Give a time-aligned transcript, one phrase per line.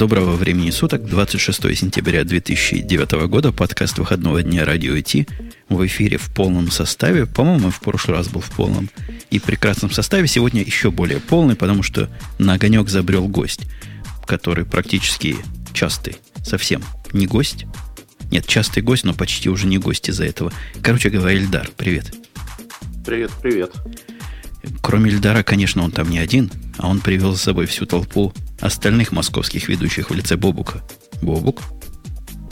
[0.00, 5.28] Доброго времени суток, 26 сентября 2009 года, подкаст выходного дня Радио IT
[5.68, 7.26] в эфире в полном составе.
[7.26, 8.88] По-моему, в прошлый раз был в полном
[9.28, 10.26] и прекрасном составе.
[10.26, 13.66] Сегодня еще более полный, потому что на огонек забрел гость,
[14.24, 15.36] который практически
[15.74, 16.82] частый, совсем
[17.12, 17.66] не гость.
[18.30, 20.50] Нет, частый гость, но почти уже не гость из-за этого.
[20.80, 22.14] Короче говоря, Эльдар, привет.
[23.04, 23.74] Привет, привет.
[24.80, 29.12] Кроме Эльдара, конечно, он там не один, а он привел с собой всю толпу остальных
[29.12, 30.82] московских ведущих в лице Бобука.
[31.22, 31.62] Бобук?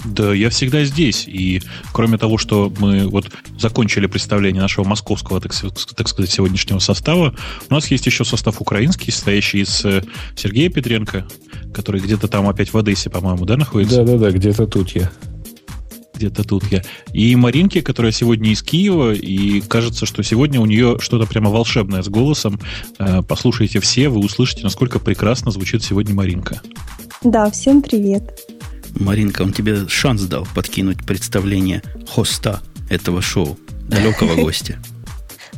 [0.05, 1.27] Да, я всегда здесь.
[1.27, 1.61] И
[1.93, 5.53] кроме того, что мы вот закончили представление нашего московского, так,
[5.97, 7.35] так сказать, сегодняшнего состава,
[7.69, 10.03] у нас есть еще состав украинский, состоящий из э,
[10.37, 11.27] Сергея Петренко,
[11.75, 14.05] который где-то там опять в Одессе, по-моему, да, находится?
[14.05, 15.11] Да-да-да, где-то тут я
[16.19, 16.83] где-то тут я.
[17.13, 22.03] И Маринки, которая сегодня из Киева, и кажется, что сегодня у нее что-то прямо волшебное
[22.03, 22.61] с голосом.
[22.99, 26.61] Э, послушайте все, вы услышите, насколько прекрасно звучит сегодня Маринка.
[27.23, 28.39] Да, всем привет.
[28.99, 33.57] Маринка, он тебе шанс дал подкинуть представление хоста этого шоу,
[33.89, 34.79] далекого гостя.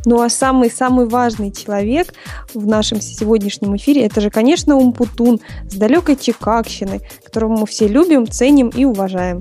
[0.06, 2.14] Ну а самый-самый важный человек
[2.54, 8.26] в нашем сегодняшнем эфире, это же, конечно, Умпутун с далекой Чикагщины, которого мы все любим,
[8.26, 9.40] ценим и уважаем.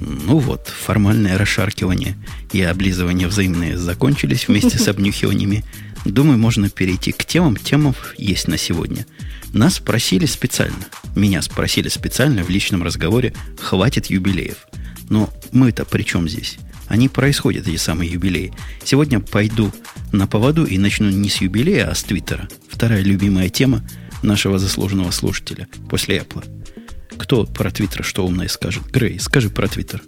[0.00, 2.16] Ну вот, формальное расшаркивание
[2.52, 5.64] и облизывание взаимные закончились вместе с обнюхиваниями.
[6.04, 7.56] Думаю, можно перейти к темам.
[7.56, 9.06] Темам есть на сегодня.
[9.52, 14.66] Нас спросили специально, меня спросили специально в личном разговоре, хватит юбилеев.
[15.08, 16.58] Но мы-то при чем здесь?
[16.88, 18.52] Они происходят, эти самые юбилеи.
[18.84, 19.72] Сегодня пойду
[20.12, 22.48] на поводу и начну не с юбилея, а с Твиттера.
[22.68, 23.82] Вторая любимая тема
[24.22, 26.44] нашего заслуженного слушателя после Apple.
[27.18, 28.84] Кто про Твиттер что умное скажет?
[28.90, 30.02] Грей, скажи про Твиттер.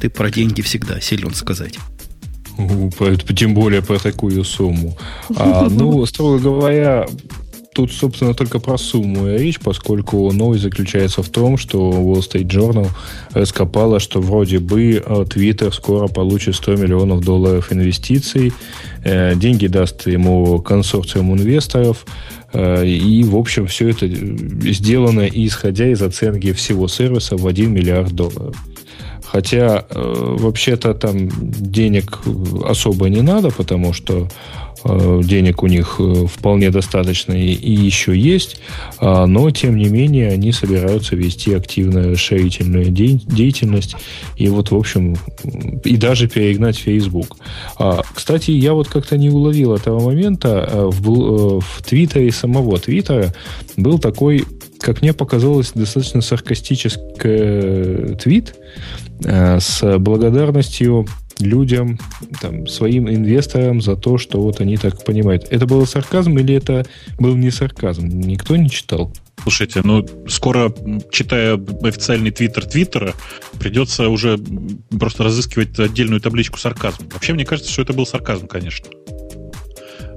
[0.00, 1.78] Ты про деньги всегда силен сказать.
[3.36, 4.96] Тем более про такую сумму.
[5.36, 7.06] А, ну, строго говоря,
[7.74, 12.46] тут, собственно, только про сумму и речь, поскольку новость заключается в том, что Wall Street
[12.46, 12.88] Journal
[13.32, 18.52] раскопала, что вроде бы э, Twitter скоро получит 100 миллионов долларов инвестиций.
[19.04, 22.04] Э, деньги даст ему консорциум инвесторов.
[22.52, 28.12] Э, и, в общем, все это сделано исходя из оценки всего сервиса в 1 миллиард
[28.12, 28.56] долларов.
[29.24, 32.18] Хотя, вообще-то, там денег
[32.64, 34.28] особо не надо, потому что Э,
[34.84, 38.60] денег у них э, вполне достаточно и, еще есть,
[38.98, 43.96] а, но тем не менее они собираются вести активную шерительную деятельность
[44.36, 45.16] и вот в общем
[45.84, 47.36] и даже перегнать Facebook.
[47.78, 53.34] А, кстати, я вот как-то не уловил этого момента а, в, в Твиттере самого Твиттера
[53.76, 54.44] был такой
[54.80, 58.54] как мне показалось, достаточно саркастический э, твит
[59.22, 61.06] с благодарностью
[61.40, 61.98] людям,
[62.40, 65.46] там, своим инвесторам за то, что вот они так понимают.
[65.50, 66.86] Это был сарказм или это
[67.18, 68.08] был не сарказм?
[68.08, 69.12] Никто не читал.
[69.42, 70.72] Слушайте, ну, скоро,
[71.10, 73.14] читая официальный твиттер Твиттера,
[73.58, 74.38] придется уже
[74.98, 77.08] просто разыскивать отдельную табличку сарказм.
[77.12, 78.86] Вообще, мне кажется, что это был сарказм, конечно.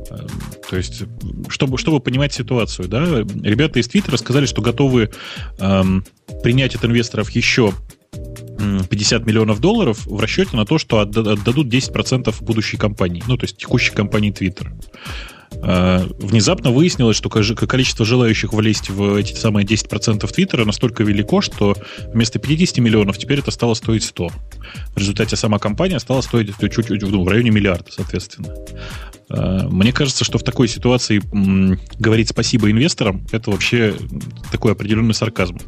[0.09, 0.27] Эм,
[0.69, 1.03] то есть,
[1.47, 3.05] чтобы, чтобы понимать ситуацию, да,
[3.43, 5.09] ребята из Твиттера сказали, что готовы
[5.59, 6.05] эм,
[6.43, 7.73] принять от инвесторов еще
[8.89, 13.57] 50 миллионов долларов в расчете на то, что отдадут 10% будущей компании, ну, то есть
[13.57, 14.71] текущей компании Twitter.
[15.61, 21.75] А, внезапно выяснилось, что количество желающих влезть в эти самые 10% Твиттера настолько велико, что
[22.13, 24.27] вместо 50 миллионов теперь это стало стоить 100.
[24.27, 28.53] В результате сама компания стала стоить чуть-чуть ну, в районе миллиарда, соответственно.
[29.29, 31.21] А, мне кажется, что в такой ситуации
[31.99, 33.95] говорить спасибо инвесторам это вообще
[34.51, 35.59] такой определенный сарказм.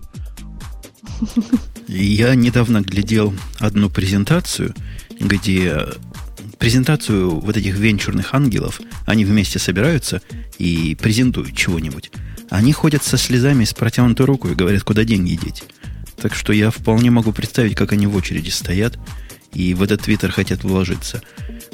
[1.87, 4.73] Я недавно глядел одну презентацию,
[5.19, 5.85] где
[6.57, 10.21] презентацию вот этих венчурных ангелов, они вместе собираются
[10.57, 12.11] и презентуют чего-нибудь.
[12.49, 15.63] Они ходят со слезами с протянутой рукой и говорят, куда деньги деть.
[16.17, 18.97] Так что я вполне могу представить, как они в очереди стоят
[19.53, 21.21] и в этот твиттер хотят вложиться.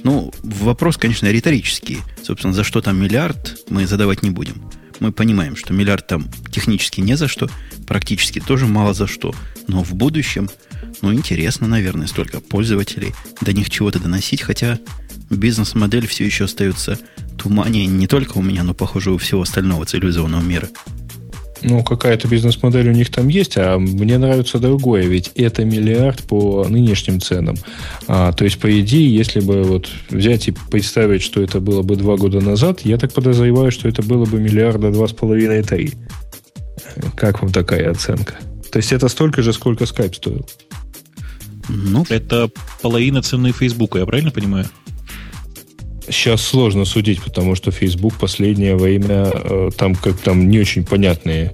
[0.03, 1.99] Ну, вопрос, конечно, риторический.
[2.23, 4.61] Собственно, за что там миллиард, мы задавать не будем.
[5.01, 7.49] Мы понимаем, что миллиард там технически не за что,
[7.87, 9.33] практически тоже мало за что.
[9.67, 10.47] Но в будущем,
[11.01, 14.77] ну, интересно, наверное, столько пользователей, до них чего-то доносить, хотя
[15.31, 16.99] бизнес-модель все еще остается
[17.35, 20.69] тумане не только у меня, но, похоже, у всего остального цивилизованного мира.
[21.63, 26.65] Ну, какая-то бизнес-модель у них там есть, а мне нравится другое, ведь это миллиард по
[26.67, 27.55] нынешним ценам.
[28.07, 31.95] А, то есть, по идее, если бы вот взять и представить, что это было бы
[31.95, 35.93] два года назад, я так подозреваю, что это было бы миллиарда два с половиной три.
[37.15, 38.35] Как вам такая оценка?
[38.71, 40.47] То есть, это столько же, сколько Skype стоил?
[41.69, 42.49] Ну, это
[42.81, 44.65] половина цены Фейсбука, я правильно понимаю?
[46.11, 51.53] Сейчас сложно судить, потому что Facebook последнее время э, там как там не очень понятные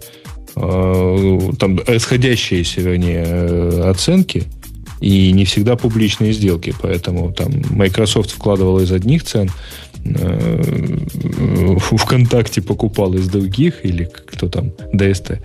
[0.56, 4.46] э, там расходящиеся, вернее, э, оценки
[5.00, 6.74] и не всегда публичные сделки.
[6.82, 9.52] Поэтому там Microsoft вкладывал из одних цен,
[11.80, 15.40] ВКонтакте покупал из других, или кто там, ДСТ.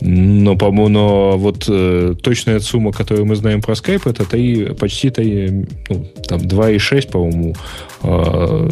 [0.00, 5.10] Но, по-моему, но вот э, точная сумма, которую мы знаем про Skype, это 3, почти
[5.10, 7.54] 3, ну, там 2,6, по-моему,
[8.02, 8.68] э,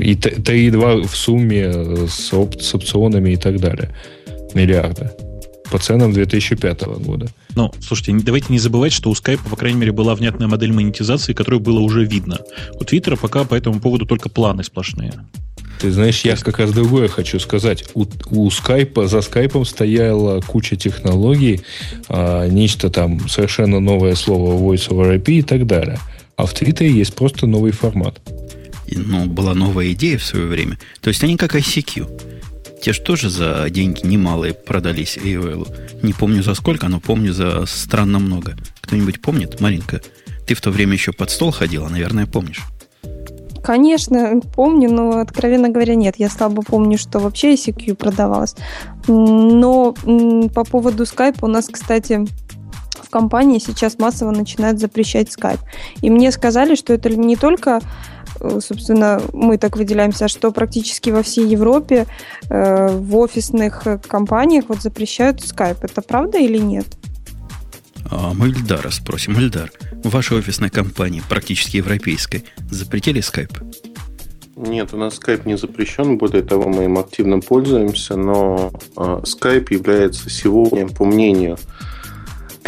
[0.00, 1.72] и 3,2 в сумме
[2.08, 3.90] с, оп- с опционами и так далее.
[4.54, 5.12] Миллиарда
[5.70, 7.26] по ценам 2005 года.
[7.58, 11.32] Ну, слушайте, давайте не забывать, что у Skype, по крайней мере, была внятная модель монетизации,
[11.32, 12.38] которую было уже видно.
[12.78, 15.12] У Твиттера пока по этому поводу только планы сплошные.
[15.80, 17.84] Ты знаешь, я как раз другое хочу сказать.
[17.94, 21.62] У, у Skype, за скайпом стояла куча технологий,
[22.08, 25.98] а, нечто там совершенно новое слово Voice over IP и так далее.
[26.36, 28.20] А в Твиттере есть просто новый формат.
[28.88, 30.78] Ну, была новая идея в свое время.
[31.00, 32.37] То есть они как ICQ.
[32.80, 36.02] Те же тоже за деньги немалые продались AOL.
[36.02, 38.56] Не помню за сколько, но помню за странно много.
[38.80, 39.60] Кто-нибудь помнит?
[39.60, 40.00] Маринка,
[40.46, 42.64] ты в то время еще под стол ходила, наверное, помнишь.
[43.62, 46.14] Конечно, помню, но, откровенно говоря, нет.
[46.16, 48.54] Я слабо помню, что вообще ICQ продавалось.
[49.06, 49.94] Но
[50.54, 52.26] по поводу скайпа у нас, кстати,
[53.08, 55.60] в компании сейчас массово начинают запрещать скайп.
[56.02, 57.80] И мне сказали, что это не только
[58.40, 62.06] Э, собственно, мы так выделяемся, что практически во всей Европе
[62.48, 65.78] э, в офисных компаниях вот запрещают скайп.
[65.82, 66.86] Это правда или нет?
[68.10, 69.38] А мы Ильдара спросим.
[69.38, 69.70] Ильдар,
[70.04, 73.52] в вашей офисной компании, практически европейской, запретили скайп?
[74.56, 79.70] Нет, у нас скайп не запрещен, более того, мы им активно пользуемся, но э, скайп
[79.70, 81.58] является сегодня, по мнению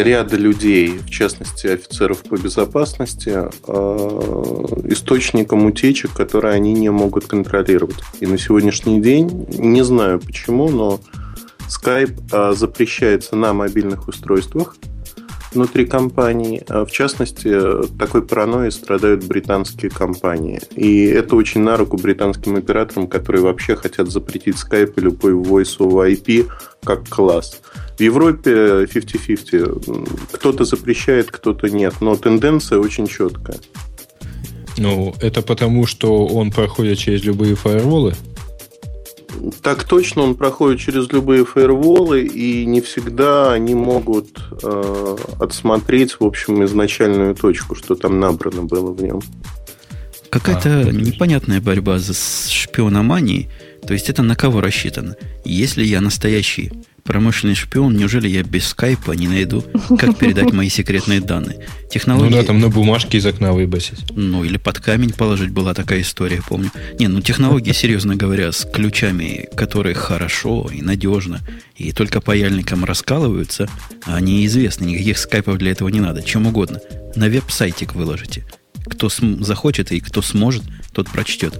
[0.03, 3.29] ряда людей, в частности офицеров по безопасности,
[3.67, 7.97] э, источником утечек, которые они не могут контролировать.
[8.19, 10.99] И на сегодняшний день, не знаю почему, но
[11.67, 14.75] Skype э, запрещается на мобильных устройствах
[15.53, 16.63] внутри компании.
[16.67, 17.53] А в частности,
[17.97, 20.61] такой паранойей страдают британские компании.
[20.75, 25.77] И это очень на руку британским операторам, которые вообще хотят запретить Skype и любой Voice
[25.79, 26.49] over IP
[26.83, 27.61] как класс.
[28.01, 30.31] В Европе 50-50.
[30.31, 31.93] Кто-то запрещает, кто-то нет.
[32.01, 33.57] Но тенденция очень четкая.
[34.79, 38.15] Ну, это потому, что он проходит через любые фаерволы?
[39.61, 44.29] Так точно, он проходит через любые фаерволы, и не всегда они могут
[44.63, 49.21] э, отсмотреть, в общем, изначальную точку, что там набрано было в нем.
[50.31, 53.49] Какая-то а, непонятная борьба за шпиономанией.
[53.85, 55.17] То есть это на кого рассчитано?
[55.45, 56.71] Если я настоящий
[57.03, 59.63] промышленный шпион, неужели я без скайпа не найду,
[59.99, 61.65] как передать мои секретные данные?
[61.89, 62.29] Технологии...
[62.29, 64.11] Ну да, там на бумажке из окна выбросить.
[64.15, 66.71] Ну, или под камень положить, была такая история, помню.
[66.99, 71.41] Не, ну технологии, серьезно говоря, с ключами, которые хорошо и надежно,
[71.75, 73.69] и только паяльником раскалываются,
[74.03, 76.79] они известны, никаких скайпов для этого не надо, чем угодно.
[77.15, 78.45] На веб-сайтик выложите.
[78.85, 80.63] Кто захочет и кто сможет,
[80.93, 81.59] тот прочтет.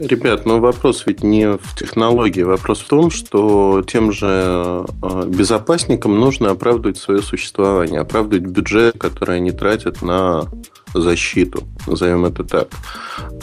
[0.00, 2.40] Ребят, ну вопрос ведь не в технологии.
[2.40, 9.36] Вопрос в том, что тем же э, безопасникам нужно оправдывать свое существование, оправдывать бюджет, который
[9.36, 10.48] они тратят на
[10.94, 12.68] защиту, назовем это так.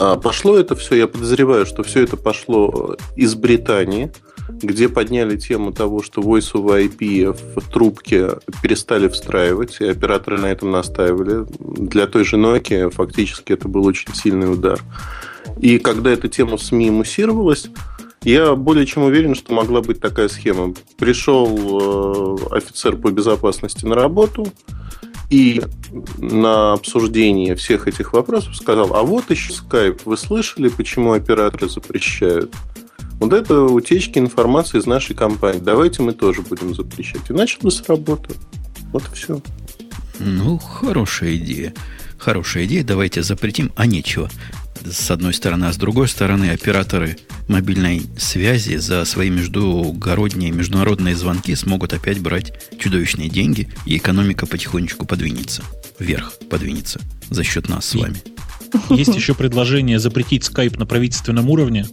[0.00, 4.10] А пошло это все, я подозреваю, что все это пошло из Британии,
[4.48, 8.30] где подняли тему того, что Voice over IP в трубке
[8.62, 11.46] перестали встраивать, и операторы на этом настаивали.
[11.60, 14.80] Для той же Nokia фактически это был очень сильный удар.
[15.60, 17.68] И когда эта тема в СМИ муссировалась,
[18.22, 20.74] я более чем уверен, что могла быть такая схема.
[20.98, 24.46] Пришел э, офицер по безопасности на работу
[25.30, 25.62] и
[26.18, 32.52] на обсуждение всех этих вопросов сказал, а вот еще Skype, вы слышали, почему операторы запрещают?
[33.20, 35.60] Вот это утечки информации из нашей компании.
[35.60, 37.28] Давайте мы тоже будем запрещать.
[37.28, 38.30] И началось работа.
[38.92, 39.40] Вот и все.
[40.20, 41.74] Ну, хорошая идея.
[42.16, 42.84] Хорошая идея.
[42.84, 44.30] Давайте запретим, а нечего
[44.84, 47.16] с одной стороны, а с другой стороны операторы
[47.48, 55.06] мобильной связи за свои междугородние международные звонки смогут опять брать чудовищные деньги, и экономика потихонечку
[55.06, 55.62] подвинется,
[55.98, 58.22] вверх подвинется за счет нас с вами.
[58.90, 61.86] Есть еще предложение запретить скайп на правительственном уровне,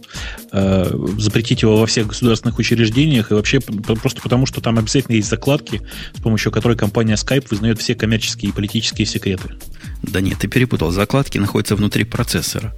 [0.52, 5.28] э, запретить его во всех государственных учреждениях, и вообще просто потому, что там обязательно есть
[5.28, 5.80] закладки,
[6.14, 9.54] с помощью которой компания Skype вызнает все коммерческие и политические секреты.
[10.02, 10.90] Да нет, ты перепутал.
[10.90, 12.74] Закладки находятся внутри процессора.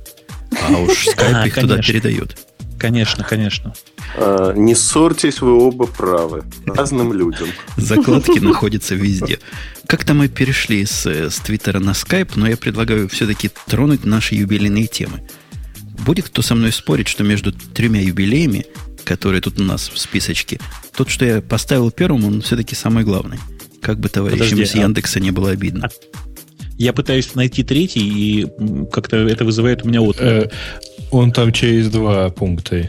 [0.50, 2.38] А уж Skype их туда передает.
[2.78, 3.74] Конечно, конечно.
[4.16, 6.44] А, не ссорьтесь, вы оба правы.
[6.66, 7.48] Разным людям.
[7.76, 9.40] Закладки находятся везде.
[9.86, 14.86] Как-то мы перешли с, с Твиттера на Skype, но я предлагаю все-таки тронуть наши юбилейные
[14.86, 15.28] темы.
[16.06, 18.66] Будет кто со мной спорить, что между тремя юбилеями
[19.08, 20.60] который тут у нас в списочке,
[20.94, 23.38] тот, что я поставил первым, он все-таки самый главный.
[23.80, 25.86] Как бы товарищам Подожди, из а- Яндекса не было обидно.
[25.86, 26.27] А-
[26.78, 28.46] Я пытаюсь найти третий, и
[28.90, 30.26] как-то это вызывает у меня отклик.
[30.26, 30.50] Э,
[31.10, 32.88] Он там через два пункта.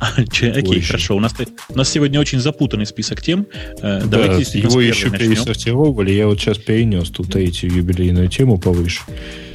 [0.16, 1.16] Окей, хорошо.
[1.16, 1.34] У нас,
[1.68, 3.46] у нас сегодня очень запутанный список тем.
[3.80, 5.30] Э, Да, Давайте действительно его еще начнем.
[5.30, 6.12] пересортировали.
[6.12, 9.00] Я вот сейчас перенес тут третью юбилейную тему повыше.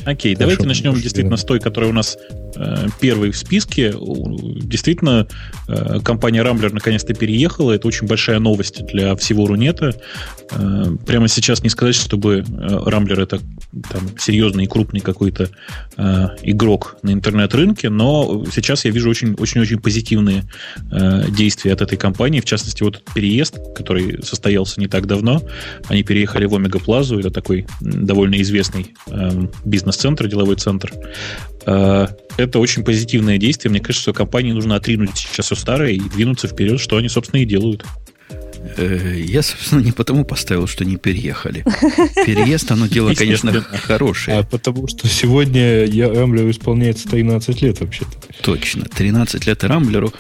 [0.06, 2.18] Окей, Хорошо, давайте начнем действительно с той, которая у нас
[2.56, 3.94] э, первой в списке.
[3.94, 5.28] Действительно,
[5.68, 7.74] э, компания Rambler наконец-то переехала.
[7.74, 9.96] Это очень большая новость для всего Рунета.
[10.52, 13.40] Э, прямо сейчас не сказать, чтобы э, Rambler это
[13.92, 15.50] там, серьезный и крупный какой-то
[15.98, 20.44] э, игрок на интернет-рынке, но сейчас я вижу очень-очень позитивные
[20.92, 22.40] э, действия от этой компании.
[22.40, 25.42] В частности, вот этот переезд, который состоялся не так давно.
[25.88, 27.20] Они переехали в Омега Плазу.
[27.20, 29.52] Это такой довольно известный эм,
[29.90, 30.92] бизнес-центр, деловой центр.
[31.66, 33.72] Э, Это очень позитивное действие.
[33.72, 37.42] Мне кажется, что компании нужно отринуть сейчас все старое и двинуться вперед, что они, собственно,
[37.42, 37.86] и делают.
[38.78, 41.64] Э, Я, собственно, не потому поставил, что не переехали.
[42.26, 44.40] Переезд, оно дело, конечно, хорошее.
[44.40, 48.12] А потому что сегодня я Рамблер исполняется 13 лет вообще-то.
[48.42, 48.86] Точно.
[48.86, 50.14] 13 лет Рамблеру.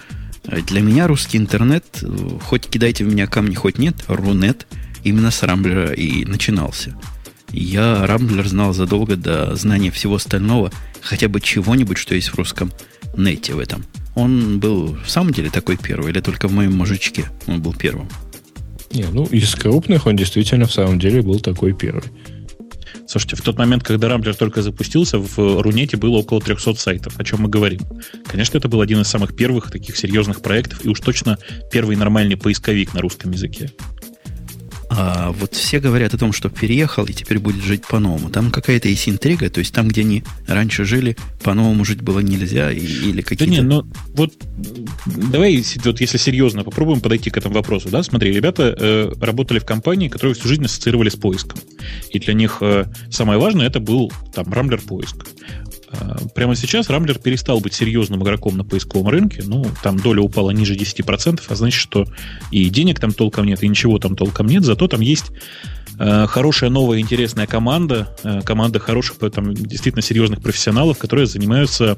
[0.68, 2.08] Для меня русский интернет, э,
[2.44, 4.66] хоть кидайте в меня камни, хоть нет, Рунет,
[5.04, 6.96] именно с Рамблера и начинался.
[7.52, 12.72] Я Рамблер знал задолго до знания всего остального, хотя бы чего-нибудь, что есть в русском
[13.16, 13.86] нете в этом.
[14.16, 18.10] Он был в самом деле такой первый, или только в моем мужичке он был первым?
[18.92, 22.12] Не, ну, из крупных он действительно в самом деле был такой первый.
[23.08, 27.20] Слушайте, в тот момент, когда Рамблер только запустился, в Рунете было около 300 сайтов.
[27.20, 27.82] О чем мы говорим?
[28.28, 31.40] Конечно, это был один из самых первых таких серьезных проектов, и уж точно
[31.72, 33.72] первый нормальный поисковик на русском языке.
[35.02, 38.30] А вот все говорят о том, что переехал и теперь будет жить по-новому.
[38.30, 42.70] Там какая-то есть интрига, то есть там, где они раньше жили, по-новому жить было нельзя,
[42.70, 43.50] и- или Да какие-то...
[43.54, 47.88] не, ну вот м, давай, вот если серьезно, попробуем подойти к этому вопросу.
[47.88, 48.04] Да?
[48.04, 51.60] Смотри, ребята э, работали в компании, которые всю жизнь ассоциировали с поиском.
[52.10, 55.16] И для них э, самое важное это был там Рамблер поиск.
[55.92, 59.44] Э, Прямо сейчас Рамблер перестал быть серьезным игроком на поисковом рынке.
[59.46, 62.06] Ну, там доля упала ниже 10%, а значит, что
[62.52, 64.64] и денег там толком нет, и ничего там толком нет.
[64.64, 65.32] Зато там есть
[65.98, 71.98] э, хорошая новая интересная команда, э, команда хороших, там, действительно серьезных профессионалов, которые занимаются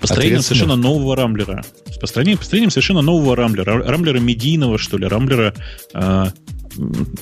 [0.00, 1.64] построением совершенно нового рамблера.
[2.00, 3.78] Построением, построением совершенно нового рамблера.
[3.78, 5.54] Ра- Рамблера медийного, что ли, рамблера
[5.94, 6.24] э,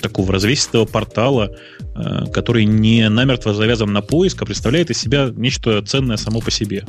[0.01, 1.57] такого развесистого портала,
[1.94, 1.94] э,
[2.33, 6.85] который не намертво завязан на поиск, а представляет из себя нечто ценное само по себе.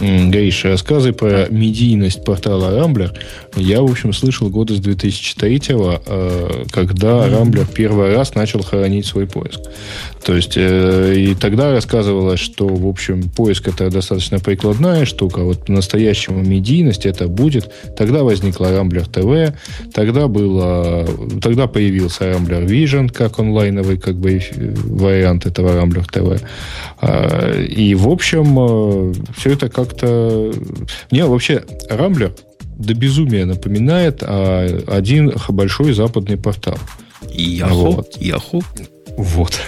[0.00, 3.12] Гриша, рассказы про медийность портала Рамблер
[3.56, 9.26] я, в общем, слышал года с 2003 э, когда Рамблер первый раз начал хоронить свой
[9.26, 9.60] поиск.
[10.24, 15.44] То есть, э, и тогда рассказывалось, что, в общем, поиск это достаточно прикладная штука, а
[15.44, 17.70] вот по-настоящему медийность это будет.
[17.96, 19.54] Тогда возникла Рамблер ТВ,
[19.92, 21.06] тогда было,
[21.40, 26.42] тогда появился Рамблер Vision как онлайновый как бы э, вариант этого Рамблер ТВ.
[27.00, 30.52] А, И, в общем, все это как-то...
[31.10, 32.32] Мне вообще Рамблер
[32.76, 36.78] до безумия напоминает а, один большой западный портал.
[37.30, 38.16] Яху, Вот.
[38.20, 38.62] Яху.
[39.16, 39.60] Вот.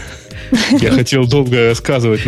[0.81, 2.25] Я хотел долго рассказывать,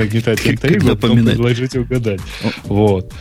[0.46, 2.20] интригу, а потом предложить угадать.
[2.64, 3.12] Вот.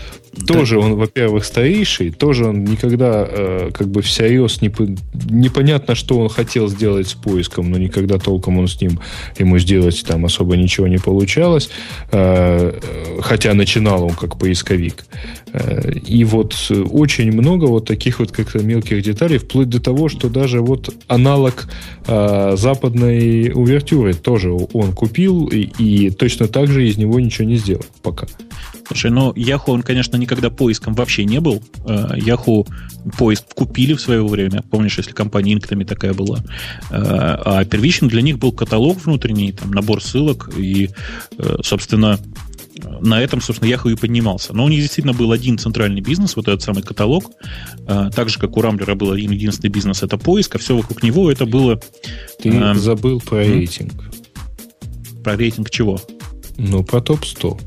[0.46, 4.88] Тоже он, во-первых, старейший, тоже он никогда э, как бы всерьез не, по-
[5.30, 9.00] непонятно, что он хотел сделать с поиском, но никогда толком он с ним
[9.40, 11.70] ему сделать там особо ничего не получалось,
[12.12, 12.74] Э,
[13.22, 15.06] хотя начинал он как поисковик.
[15.54, 16.56] Э, И вот
[16.92, 21.68] очень много вот таких вот как-то мелких деталей, вплоть до того, что даже вот аналог
[22.08, 27.56] э, западной увертюры тоже он купил и, и точно так же из него ничего не
[27.58, 28.28] сделал пока.
[28.88, 31.62] Слушай, ну, Яху, он, конечно, никогда поиском вообще не был.
[31.86, 32.66] Э, Яху
[33.18, 34.64] поиск купили в свое время.
[34.70, 36.40] Помнишь, если компания Инктами такая была.
[36.90, 40.50] Э, А первичным для них был каталог внутренний, там, набор ссылок.
[40.58, 40.90] И,
[41.38, 42.18] э, собственно,
[43.02, 44.54] на этом, собственно, Яху и поднимался.
[44.56, 47.26] Но у них действительно был один центральный бизнес, вот этот самый каталог.
[47.88, 51.04] Э, Так же, как у Рамблера был один единственный бизнес, это поиск, а все вокруг
[51.04, 51.80] него это было
[52.42, 53.94] Ты Эм, забыл про рейтинг.
[55.24, 56.00] про рейтинг чего?
[56.58, 57.60] Ну, про топ-100.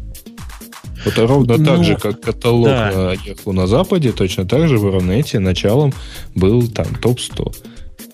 [1.05, 2.93] Вот ровно Ну, так же, как каталог да.
[2.95, 5.93] на Yahoo на Западе, точно так же в Рунете началом
[6.35, 7.57] был там топ-100.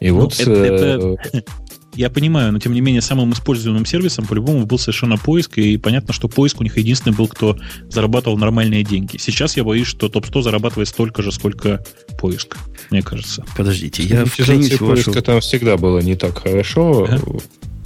[0.00, 0.38] И Ну, вот...
[0.40, 1.44] это- э, это-
[1.96, 6.12] Я понимаю, но тем не менее самым используемым сервисом по-любому был совершенно поиск, и понятно,
[6.12, 7.56] что поиск у них единственный был, кто
[7.88, 9.16] зарабатывал нормальные деньги.
[9.16, 11.82] Сейчас я боюсь, что топ-100 зарабатывает столько же, сколько
[12.20, 12.58] поиск,
[12.90, 13.46] мне кажется.
[13.56, 15.04] Подождите, я вклинюсь в вашу...
[15.04, 17.22] поиска там всегда было не так хорошо, Ага.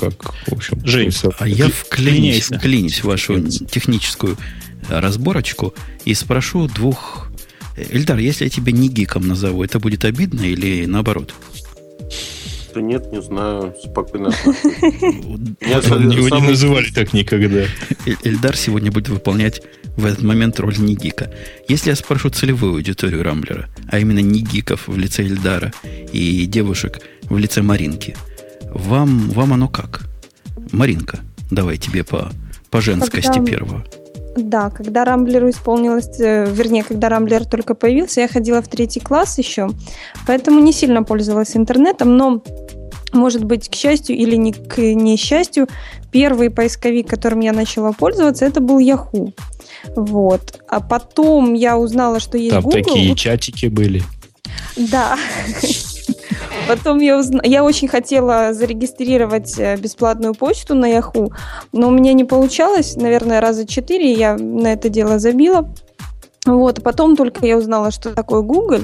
[0.01, 0.85] как, в общем...
[0.85, 4.37] Жень, представ- А я вклинюсь, вклинюсь в вашу техническую
[4.89, 7.31] разборочку и спрошу двух
[7.77, 11.35] Эльдар, если я тебя не гиком назову, это будет обидно или наоборот?
[12.75, 13.75] Да нет, не знаю.
[13.83, 14.29] Спокойно.
[15.61, 17.65] Его не называли так никогда.
[18.23, 19.63] Эльдар сегодня будет выполнять
[19.97, 21.33] в этот момент роль не гика.
[21.69, 25.73] Если я спрошу целевую аудиторию Рамблера, а именно не гиков в лице Эльдара
[26.13, 28.17] и девушек в лице Маринки,
[28.73, 30.03] вам, вам оно как?
[30.71, 31.21] Маринка,
[31.51, 32.31] давай тебе по,
[32.71, 33.85] по женскости первого.
[34.43, 39.39] Да, когда Рамблеру исполнилось, э, вернее, когда Рамблер только появился, я ходила в третий класс
[39.39, 39.69] еще,
[40.27, 42.43] поэтому не сильно пользовалась интернетом, но,
[43.13, 45.69] может быть, к счастью или не к несчастью,
[46.11, 49.33] первый поисковик, которым я начала пользоваться, это был Yahoo.
[49.97, 50.61] Вот.
[50.69, 52.83] А потом я узнала, что есть Там Google.
[52.83, 54.03] такие чатики были.
[54.77, 55.17] Да.
[56.71, 57.41] Потом я узна...
[57.43, 61.33] Я очень хотела зарегистрировать э, бесплатную почту на Яху,
[61.73, 62.95] но у меня не получалось.
[62.95, 65.75] Наверное, раза четыре я на это дело забила.
[66.47, 68.83] Вот, потом только я узнала, что такое Google,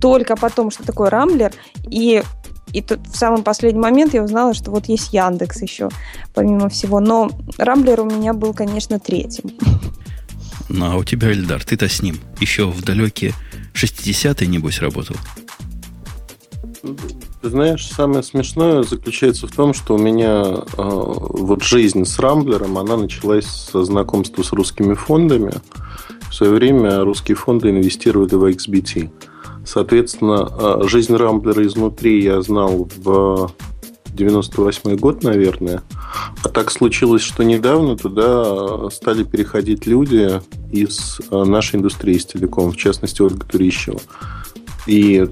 [0.00, 1.52] только потом, что такое Рамблер,
[1.88, 2.24] и
[2.72, 5.90] и тут в самый последний момент я узнала, что вот есть Яндекс еще,
[6.34, 6.98] помимо всего.
[6.98, 9.52] Но Рамблер у меня был, конечно, третьим.
[10.68, 13.32] Ну, а у тебя, Эльдар, ты-то с ним еще в далекие
[13.74, 15.16] 60-е, небось, работал.
[17.40, 22.78] Ты знаешь, самое смешное заключается в том, что у меня э, вот жизнь с Рамблером,
[22.78, 25.52] она началась со знакомства с русскими фондами.
[26.30, 29.10] В свое время русские фонды инвестировали в XBT.
[29.64, 33.52] Соответственно, э, жизнь Рамблера изнутри я знал в
[34.06, 35.82] 98 год, наверное.
[36.42, 40.40] А так случилось, что недавно туда стали переходить люди
[40.72, 44.00] из э, нашей индустрии, из телеком, в частности, Ольга Турищева.
[44.88, 45.28] И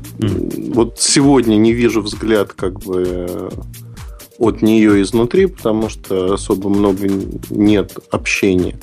[0.70, 3.50] вот сегодня не вижу взгляд как бы
[4.38, 7.08] от нее изнутри, потому что особо много
[7.48, 8.78] нет общения.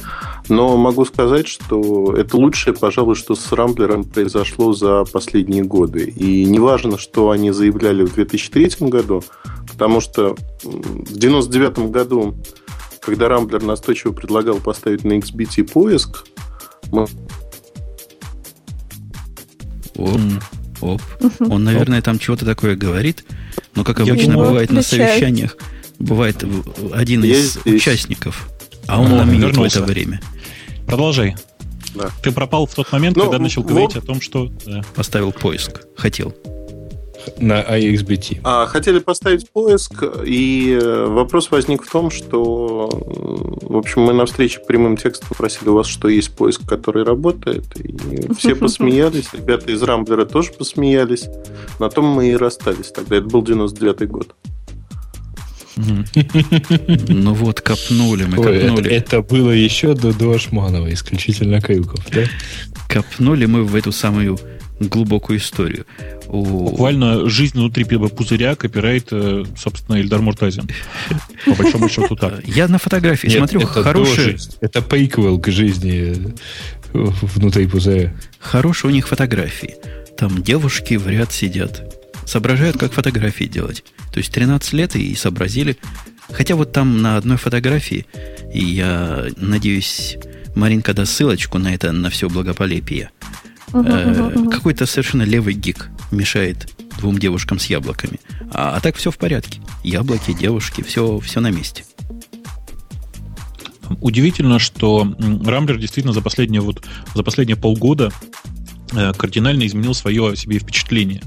[0.49, 6.05] Но могу сказать, что это лучшее, пожалуй, что с Рамблером произошло за последние годы.
[6.05, 9.23] И не важно, что они заявляли в 2003 году,
[9.71, 12.35] потому что в 99 году,
[12.99, 16.25] когда Рамблер настойчиво предлагал поставить на XBT поиск,
[16.91, 17.07] мы
[20.83, 21.33] Оп, оп.
[21.51, 23.23] Он, наверное, там чего-то такое говорит,
[23.75, 24.47] но, как обычно понял.
[24.49, 25.11] бывает на Отвечает.
[25.11, 25.57] совещаниях,
[25.99, 26.43] бывает
[26.93, 27.65] один из здесь.
[27.75, 28.49] участников,
[28.87, 30.19] а он О, на минуту в это время
[30.85, 31.35] Продолжай.
[31.95, 32.09] Да.
[32.23, 34.51] Ты пропал в тот момент, Ну, когда начал вот- говорить о том, что...
[34.65, 34.81] да.
[34.95, 35.81] поставил поиск.
[35.95, 36.35] Хотел.
[37.37, 38.39] На IXBT.
[38.43, 44.25] А, хотели поставить поиск, и э, вопрос возник в том, что, в общем, мы на
[44.25, 49.71] встрече прямым текстом просили у вас, что есть поиск, который работает, и все посмеялись, ребята
[49.71, 51.25] из Рамблера тоже посмеялись,
[51.79, 54.35] на том мы и расстались тогда, это был 99-й год.
[55.75, 58.91] Ну вот, копнули мы, это, копнули.
[58.91, 62.25] это было еще до, до Ашманова, исключительно Крюков, да?
[62.87, 64.37] Копнули мы в эту самую
[64.79, 65.85] глубокую историю.
[66.27, 70.67] Буквально жизнь внутри пузыря копирайт, э, собственно, Эльдар Муртазин.
[71.45, 72.43] По большому счету так.
[72.47, 74.37] Я на фотографии Нет, смотрю, это хорошие.
[74.61, 76.33] Это приквел к жизни
[76.93, 78.13] э, внутри пузыря.
[78.39, 79.75] хорошие у них фотографии.
[80.17, 81.99] Там девушки в ряд сидят.
[82.25, 83.83] Соображают, как фотографии делать.
[84.11, 85.77] То есть 13 лет и сообразили.
[86.31, 88.05] Хотя вот там на одной фотографии,
[88.53, 90.17] и я надеюсь,
[90.55, 93.11] Маринка даст ссылочку на это, на все благополепие.
[93.73, 94.33] Э.
[94.51, 98.19] Какой-то совершенно левый гик мешает двум девушкам с яблоками.
[98.53, 99.61] А, а так все в порядке.
[99.83, 101.83] Яблоки, девушки, все, все на месте.
[103.99, 105.13] Удивительно, что
[105.45, 106.83] Рамблер действительно за последние, вот,
[107.13, 108.11] за последние полгода
[108.93, 111.21] э, кардинально изменил свое о себе впечатление.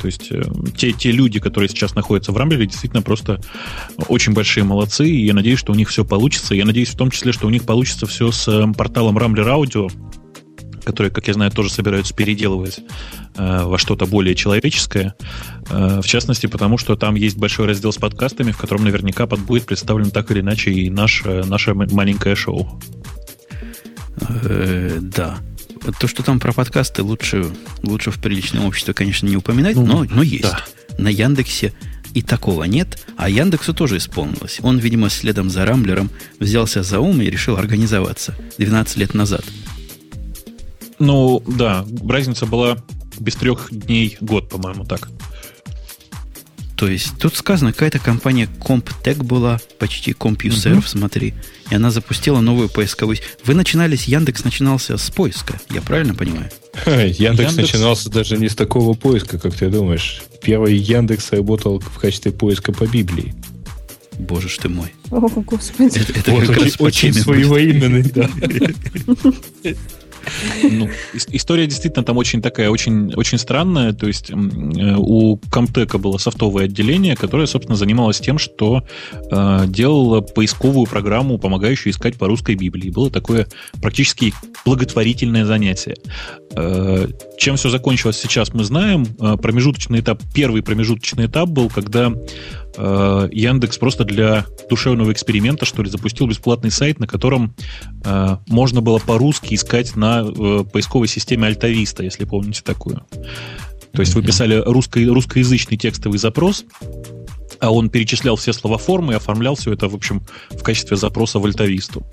[0.00, 0.42] То есть э,
[0.76, 3.40] те, те люди, которые сейчас находятся в Рамблере, действительно просто
[4.08, 6.54] очень большие молодцы, и я надеюсь, что у них все получится.
[6.54, 9.88] Я надеюсь в том числе, что у них получится все с порталом Рамблер Аудио,
[10.84, 12.80] который, как я знаю, тоже собираются переделывать
[13.36, 15.14] э, во что-то более человеческое.
[15.70, 19.40] Э, в частности, потому что там есть большой раздел с подкастами, в котором наверняка под-
[19.40, 22.80] будет представлен так или иначе и наш, э, наше маленькое шоу.
[24.20, 25.38] Э, да.
[25.98, 27.46] То, что там про подкасты, лучше,
[27.82, 30.42] лучше в приличном обществе, конечно, не упоминать, Ну, но, но есть.
[30.44, 30.60] да.
[30.98, 31.72] На Яндексе
[32.14, 34.58] и такого нет, а Яндексу тоже исполнилось.
[34.62, 39.44] Он, видимо, следом за Рамблером взялся за ум и решил организоваться 12 лет назад.
[41.02, 42.78] Ну, да, разница была
[43.18, 45.08] без трех дней год, по-моему, так.
[46.76, 50.82] То есть тут сказано, какая-то компания CompTech была, почти CompuServe, Мгм.
[50.86, 51.34] смотри,
[51.70, 53.18] и она запустила новую поисковую...
[53.44, 56.50] Вы начинались, Яндекс начинался с поиска, я правильно понимаю?
[56.86, 60.22] Яндекс, Яндекс- начинался даже не с такого поиска, как ты думаешь.
[60.40, 63.34] Первый Яндекс работал в качестве поиска по Библии.
[64.20, 64.92] Боже ж ты мой.
[65.10, 65.98] О, господи.
[65.98, 68.30] Это, это Вот как раз очень, по очень своевременный, да.
[70.62, 70.88] Ну,
[71.28, 73.92] история действительно там очень такая, очень, очень странная.
[73.92, 80.20] То есть э, у Комтека было софтовое отделение, которое, собственно, занималось тем, что э, делало
[80.20, 82.90] поисковую программу, помогающую искать по русской Библии.
[82.90, 83.46] Было такое
[83.80, 84.32] практически
[84.64, 85.96] благотворительное занятие.
[86.54, 87.06] Э,
[87.38, 89.06] чем все закончилось сейчас, мы знаем.
[89.20, 92.12] Э, промежуточный этап, первый промежуточный этап был, когда
[92.76, 97.54] э, Яндекс просто для душевного эксперимента, что ли, запустил бесплатный сайт, на котором
[98.04, 103.04] э, можно было по-русски искать на э, поисковой системе Альтависта, если помните такую.
[103.92, 106.64] То есть вы писали русско- русскоязычный текстовый запрос,
[107.62, 111.38] а он перечислял все слова формы и оформлял все это, в общем, в качестве запроса
[111.38, 112.04] в альтависту.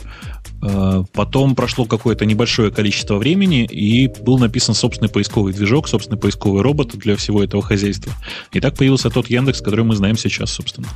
[0.62, 6.62] Э, потом прошло какое-то небольшое количество времени, и был написан собственный поисковый движок, собственный поисковый
[6.62, 8.14] робот для всего этого хозяйства.
[8.54, 10.88] И так появился тот Яндекс, который мы знаем сейчас, собственно.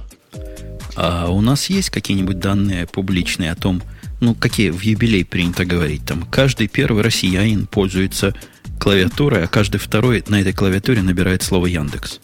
[0.95, 3.81] А у нас есть какие-нибудь данные публичные о том,
[4.21, 8.35] ну, какие в юбилей принято говорить, там, каждый первый россиянин пользуется
[8.79, 12.19] клавиатурой, а каждый второй на этой клавиатуре набирает слово Яндекс.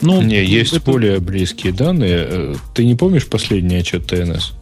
[0.00, 0.90] Ну, не, есть это...
[0.90, 2.26] более близкие данные.
[2.28, 4.52] Э, ты не помнишь последний отчет ТНС?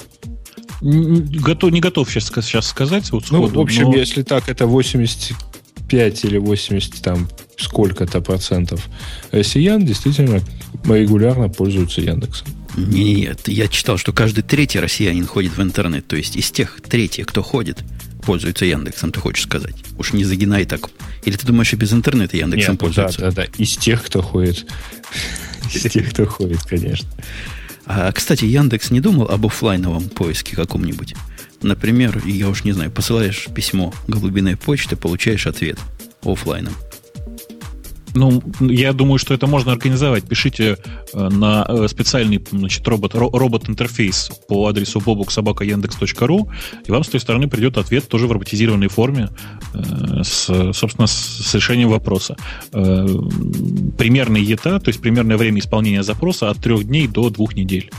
[0.80, 3.10] Готов, не готов сейчас, сейчас сказать.
[3.10, 3.96] Вот сходу, ну, в общем, но...
[3.96, 8.88] если так, это 85 или 80 там сколько-то процентов
[9.32, 10.40] россиян действительно
[10.84, 12.48] регулярно пользуются Яндексом.
[12.76, 16.06] Нет, я читал, что каждый третий россиянин ходит в интернет.
[16.06, 17.78] То есть из тех третьих, кто ходит,
[18.28, 19.74] пользуется Яндексом, ты хочешь сказать.
[19.96, 20.90] Уж не загинай так.
[21.24, 23.20] Или ты думаешь, и без интернета Яндексом Нет, пользуются?
[23.20, 23.48] Да, да, да.
[23.56, 24.66] Из тех, кто ходит.
[25.72, 27.08] Из тех, кто ходит, конечно.
[27.86, 31.14] А, кстати, Яндекс не думал об офлайновом поиске каком-нибудь?
[31.62, 35.78] Например, я уж не знаю, посылаешь письмо голубиной почты, получаешь ответ
[36.22, 36.74] офлайном.
[38.18, 40.24] Ну, я думаю, что это можно организовать.
[40.24, 40.76] Пишите
[41.14, 46.48] э, на э, специальный значит, робот, робот-интерфейс по адресу bobuksobaka.yandex.ru,
[46.84, 49.28] и вам с той стороны придет ответ тоже в роботизированной форме,
[49.72, 52.36] э, с, собственно, с решением вопроса.
[52.72, 57.90] Примерный ЕТА, то есть примерное время исполнения запроса от трех дней до двух недель.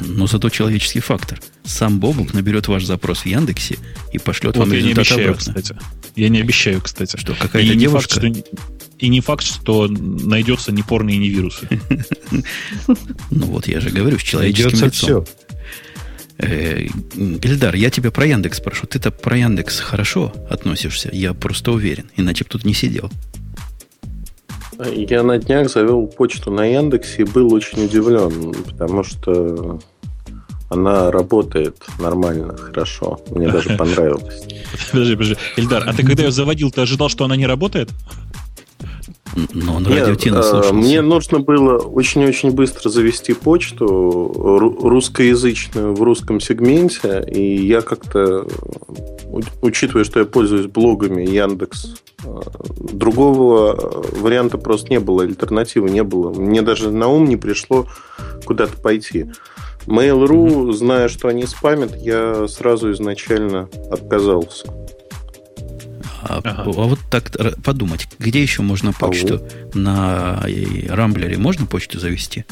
[0.00, 1.38] Но зато человеческий фактор.
[1.64, 3.76] Сам Бобук наберет ваш запрос в Яндексе
[4.12, 5.54] и пошлет вот вам я результат не обещаю, обратно.
[5.54, 5.76] Кстати.
[6.16, 7.16] Я не обещаю, кстати.
[7.16, 8.20] Что какая-то девушка...
[8.20, 8.56] Факт, что,
[8.98, 11.68] и не факт, что найдется не порно и не вирусы.
[13.30, 15.24] Ну вот, я же говорю, с человеческим лицом.
[16.38, 18.86] Э, Эльдар, я тебя про Яндекс спрошу.
[18.86, 21.10] Ты-то про Яндекс хорошо относишься?
[21.12, 22.10] Я просто уверен.
[22.16, 23.10] Иначе бы тут не сидел.
[24.94, 29.80] Я на днях завел почту на Яндексе и был очень удивлен, потому что
[30.70, 33.20] она работает нормально, хорошо.
[33.30, 34.44] Мне даже понравилось.
[34.90, 35.36] Подожди, подожди.
[35.56, 37.90] Эльдар, а ты когда ее заводил, ты ожидал, что она не работает?
[39.54, 43.78] Но он радио Нет, Мне нужно было очень-очень быстро завести почту
[44.82, 48.46] русскоязычную в русском сегменте, и я как-то,
[49.62, 52.40] учитывая, что я пользуюсь блогами Яндекс, э,
[52.92, 56.32] другого варианта просто не было, альтернативы не было.
[56.32, 57.86] Мне даже на ум не пришло
[58.44, 59.30] куда-то пойти.
[59.90, 64.66] Mail.ru, зная, что они спамят, я сразу изначально отказался.
[66.22, 66.62] А, ага.
[66.66, 67.32] а вот так
[67.64, 69.36] подумать, где еще можно почту?
[69.36, 69.48] Ого.
[69.74, 70.44] На
[70.88, 72.44] Рамблере можно почту завести?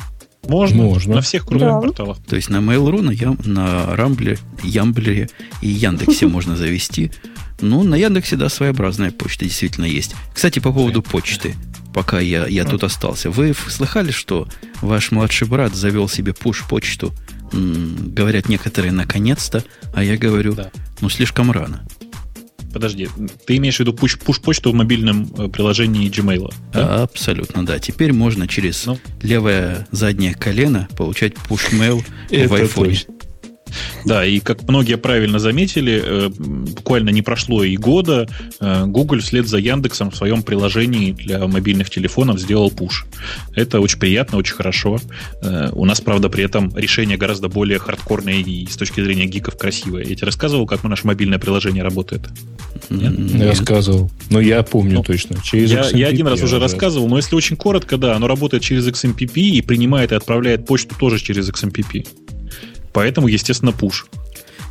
[0.49, 1.17] Можно, можно.
[1.17, 1.81] На всех крупных да.
[1.81, 2.19] порталах.
[2.27, 5.29] То есть на Mail.ru, на, Ям, на Рамблере, Ямблере
[5.63, 7.13] и Яндексе можно завести.
[7.61, 10.15] Ну, на Яндексе, да, своеобразная почта действительно есть.
[10.33, 11.55] Кстати, по поводу почты,
[11.99, 13.29] пока я, я тут остался.
[13.29, 14.47] Вы слыхали, что
[14.83, 17.13] ваш младший брат завел себе пуш-почту?
[17.53, 20.71] Говорят некоторые, наконец-то, а я говорю, да.
[21.01, 21.85] ну, слишком рано.
[22.73, 23.09] Подожди,
[23.49, 26.55] ты имеешь в виду пуш-почту в мобильном э, приложении Gmail?
[26.73, 27.03] Да?
[27.03, 27.81] Абсолютно, да.
[27.81, 28.97] Теперь можно через ну.
[29.21, 32.91] левое заднее колено получать пуш-мейл в айфоне.
[32.91, 33.15] Точно.
[34.05, 38.29] Да, и как многие правильно заметили, э, буквально не прошло и года,
[38.61, 43.07] э, Google вслед за Яндексом в своем приложении для мобильных телефонов сделал пуш.
[43.55, 44.99] Это очень приятно, очень хорошо.
[45.43, 49.57] Э, у нас, правда, при этом решение гораздо более хардкорное и с точки зрения гиков
[49.57, 50.05] красивое.
[50.05, 52.23] Я тебе рассказывал, как наше мобильное приложение работает?
[52.91, 53.13] Нет?
[53.35, 54.11] Я рассказывал.
[54.31, 55.37] Но я помню ну, точно.
[55.43, 58.87] Через я, я один раз уже рассказывал, но если очень коротко, да, оно работает через
[58.87, 62.07] XMPP и принимает и отправляет почту тоже через XMPP.
[62.93, 64.07] Поэтому, естественно, пуш.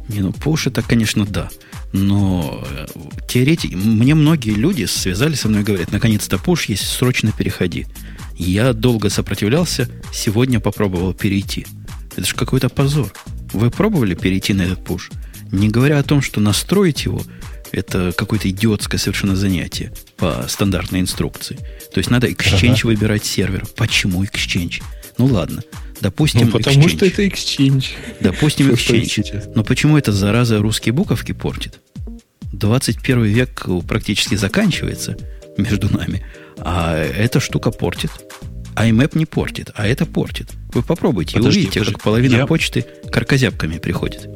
[0.08, 1.50] Не, ну пуш это, конечно, да.
[1.94, 2.88] Но э,
[3.28, 7.88] теоретики, мне многие люди связали со мной и говорят, наконец-то пуш есть, срочно переходи.
[8.36, 11.66] Я долго сопротивлялся, сегодня попробовал перейти.
[12.16, 13.12] Это же какой-то позор.
[13.54, 15.12] Вы пробовали перейти на этот пуш?
[15.52, 17.22] Не говоря о том, что настроить его,
[17.72, 21.58] это какое-то идиотское совершенно занятие по стандартной инструкции.
[21.94, 22.88] То есть надо Exchange ага.
[22.88, 23.66] выбирать сервер.
[23.76, 24.84] Почему Exchange?
[25.18, 25.64] Ну ладно.
[26.02, 26.90] Допустим, ну, потому exchange.
[26.90, 27.86] что это Exchange.
[28.20, 29.52] Допустим, Exchange.
[29.56, 31.80] Но почему эта зараза русские буковки портит?
[32.54, 35.18] 21 век практически заканчивается
[35.58, 36.24] между нами,
[36.60, 38.12] а эта штука портит.
[38.76, 40.52] IMAP не портит, а это портит.
[40.74, 41.94] Вы попробуйте подожди, увидите, подожди.
[41.96, 42.46] как половина я...
[42.46, 44.30] почты каркозябками приходит.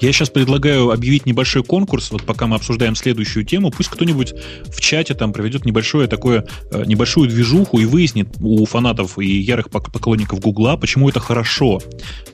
[0.00, 4.34] Я сейчас предлагаю объявить небольшой конкурс, вот пока мы обсуждаем следующую тему, пусть кто-нибудь
[4.66, 9.70] в чате там проведет небольшое такое, э, небольшую движуху и выяснит у фанатов и ярых
[9.70, 11.80] поклонников Гугла, почему это хорошо,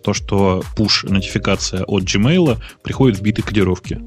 [0.02, 4.00] то, что push-нотификация от Gmail приходит в биты кодировки.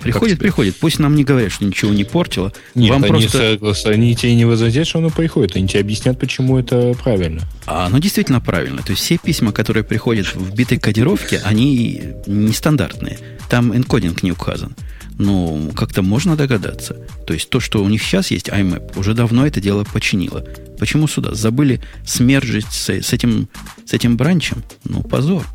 [0.00, 0.76] Приходит, приходит.
[0.76, 2.52] Пусть нам не говорят, что ничего не портило.
[2.74, 3.90] Нет, Вам они, просто...
[3.90, 5.56] они тебе не возразят, что оно приходит.
[5.56, 7.42] Они тебе объяснят, почему это правильно.
[7.66, 8.82] А оно действительно правильно.
[8.82, 13.18] То есть все письма, которые приходят в битой кодировке, они нестандартные.
[13.48, 14.74] Там энкодинг не указан.
[15.18, 16.94] Ну, как-то можно догадаться.
[17.26, 20.44] То есть то, что у них сейчас есть IMAP, уже давно это дело починило.
[20.78, 21.34] Почему сюда?
[21.34, 23.48] Забыли смержить с, с, этим,
[23.86, 24.62] с этим бранчем?
[24.84, 25.46] Ну, позор.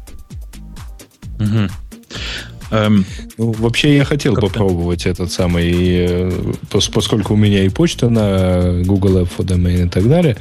[1.39, 1.69] Угу.
[2.71, 3.05] Эм,
[3.37, 6.31] ну, вообще я хотел попробовать этот самый, э,
[6.69, 10.37] поскольку у меня и почта на Google App for Domain и так далее,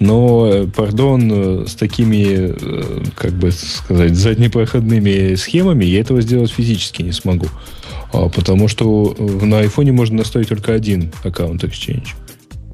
[0.00, 2.54] но, э, пардон, э, с такими,
[3.14, 7.48] как бы сказать, заднепроходными схемами я этого сделать физически не смогу.
[8.12, 12.08] А, потому что на айфоне можно настроить только один аккаунт Exchange.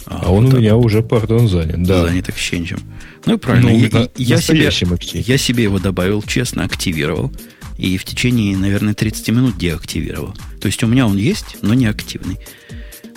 [0.06, 1.82] А, а он вот у меня уже, пардон, занят.
[1.82, 2.06] Да.
[2.06, 2.80] Занят Exchange.
[3.26, 3.70] Ну и правильно.
[3.70, 4.70] Ну, я, я, себе,
[5.12, 7.32] я себе его добавил, честно, активировал
[7.80, 10.34] и в течение, наверное, 30 минут деактивировал.
[10.60, 12.38] То есть у меня он есть, но не активный.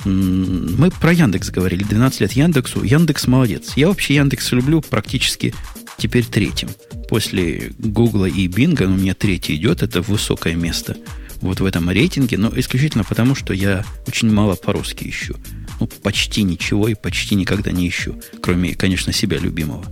[0.06, 2.84] Мы про Яндекс говорили, 12 лет Яндексу.
[2.84, 3.74] Яндекс молодец.
[3.76, 5.54] Я вообще Яндекс люблю практически
[5.98, 6.70] теперь третьим.
[7.10, 10.98] После Гугла и Бинга у меня третий идет, это высокое место
[11.44, 15.36] вот в этом рейтинге, но исключительно потому, что я очень мало по-русски ищу.
[15.80, 19.84] Ну, почти ничего и почти никогда не ищу, кроме, конечно, себя любимого.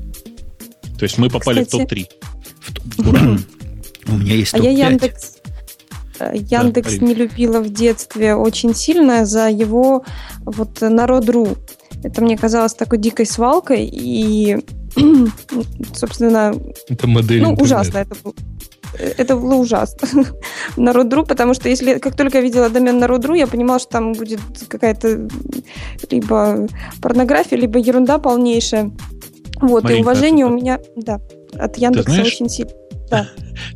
[0.97, 2.05] То есть мы попали Кстати, в топ-3.
[2.97, 3.37] В, ура!
[4.07, 5.37] У меня есть А я Яндекс,
[6.19, 10.03] э, Яндекс да, не любила в детстве очень сильно за его
[10.45, 11.49] вот народ.ру.
[12.03, 14.57] Это мне казалось такой дикой свалкой, и,
[15.93, 16.53] собственно,
[16.87, 18.33] это модель ну, ужасно это было.
[18.99, 20.25] Это было ужасно.
[20.77, 24.41] Народ.ру, потому что если как только я видела домен Народ.ру, я понимала, что там будет
[24.67, 25.29] какая-то
[26.09, 26.67] либо
[27.01, 28.91] порнография, либо ерунда полнейшая.
[29.61, 31.21] Вот, Маринка, и уважение а у меня, да,
[31.53, 32.71] от Яндекса знаешь, очень сильно.
[33.11, 33.29] Да.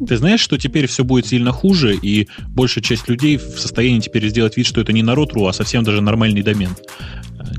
[0.07, 4.27] Ты знаешь, что теперь все будет сильно хуже, и большая часть людей в состоянии теперь
[4.29, 6.71] сделать вид, что это не народ.ру, а совсем даже нормальный домен.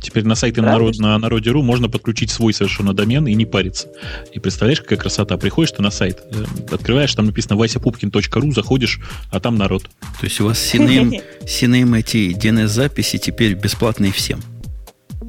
[0.02, 3.88] Теперь на сайты народ, на народе.ру можно подключить свой совершенно домен и не париться.
[4.32, 5.36] И представляешь, какая красота.
[5.36, 9.84] Приходишь ты на сайт, э, открываешь, там написано васяпупкин.ру, заходишь, а там народ.
[10.20, 11.12] То есть у вас CNAME,
[11.46, 14.40] CNAME эти DNS-записи теперь бесплатные всем?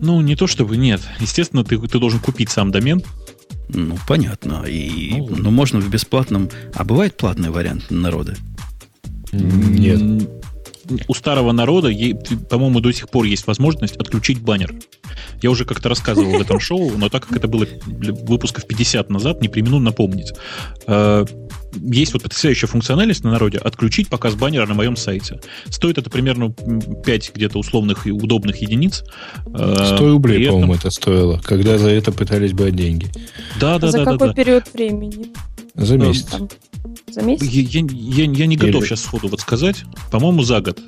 [0.02, 1.02] Ну, не то чтобы нет.
[1.20, 3.02] Естественно, ты, ты должен купить сам домен,
[3.70, 4.64] ну, понятно.
[4.68, 6.50] И, ну, ну, можно в бесплатном...
[6.74, 8.36] А бывает платный вариант народа?
[9.32, 10.30] Нет.
[11.08, 11.90] У старого народа,
[12.50, 14.74] по-моему, до сих пор есть возможность отключить баннер.
[15.42, 19.42] Я уже как-то рассказывал в этом шоу, но так как это было выпусков 50 назад,
[19.42, 20.34] не премину напомнить.
[21.74, 25.40] Есть вот потрясающая функциональность на народе отключить показ баннера на моем сайте.
[25.70, 29.04] Стоит это примерно 5 где-то условных и удобных единиц.
[29.46, 30.54] 100 э, рублей, этом...
[30.54, 33.08] по-моему, это стоило, когда за это пытались брать деньги.
[33.60, 34.06] Да, да, за да.
[34.06, 35.34] За какой да, период времени?
[35.76, 36.26] За месяц.
[36.26, 36.50] Там,
[37.10, 37.44] за месяц?
[37.46, 38.90] Я, я, я, я не готов Или...
[38.90, 39.84] сейчас сходу вот сказать.
[40.12, 40.80] По-моему, за год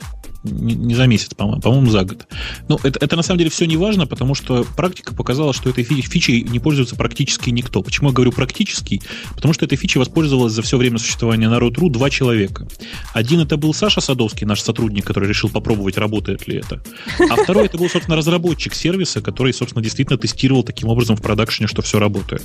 [0.43, 2.27] не, не за месяц, по-моему, по-моему, за год.
[2.67, 5.83] Но это, это на самом деле все не важно, потому что практика показала, что этой
[5.83, 7.81] фичей не пользуется практически никто.
[7.81, 9.01] Почему я говорю практически?
[9.35, 12.67] Потому что этой фичей воспользовалась за все время существования Народ.ру два человека.
[13.13, 16.81] Один это был Саша Садовский, наш сотрудник, который решил попробовать, работает ли это.
[17.29, 21.67] А второй это был, собственно, разработчик сервиса, который, собственно, действительно тестировал таким образом в продакшене,
[21.67, 22.43] что все работает.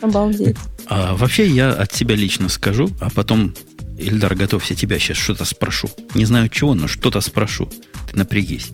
[0.00, 0.56] Обалдеть.
[0.86, 3.54] А, вообще я от себя лично скажу, а потом
[3.98, 5.88] Ильдар, готовься, тебя сейчас что-то спрошу.
[6.14, 7.70] Не знаю чего, но что-то спрошу.
[8.10, 8.70] Ты напрягись.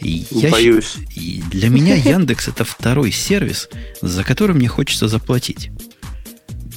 [0.00, 0.96] И я, Боюсь.
[1.14, 3.68] И для меня Яндекс это второй сервис,
[4.00, 5.70] за который мне хочется заплатить.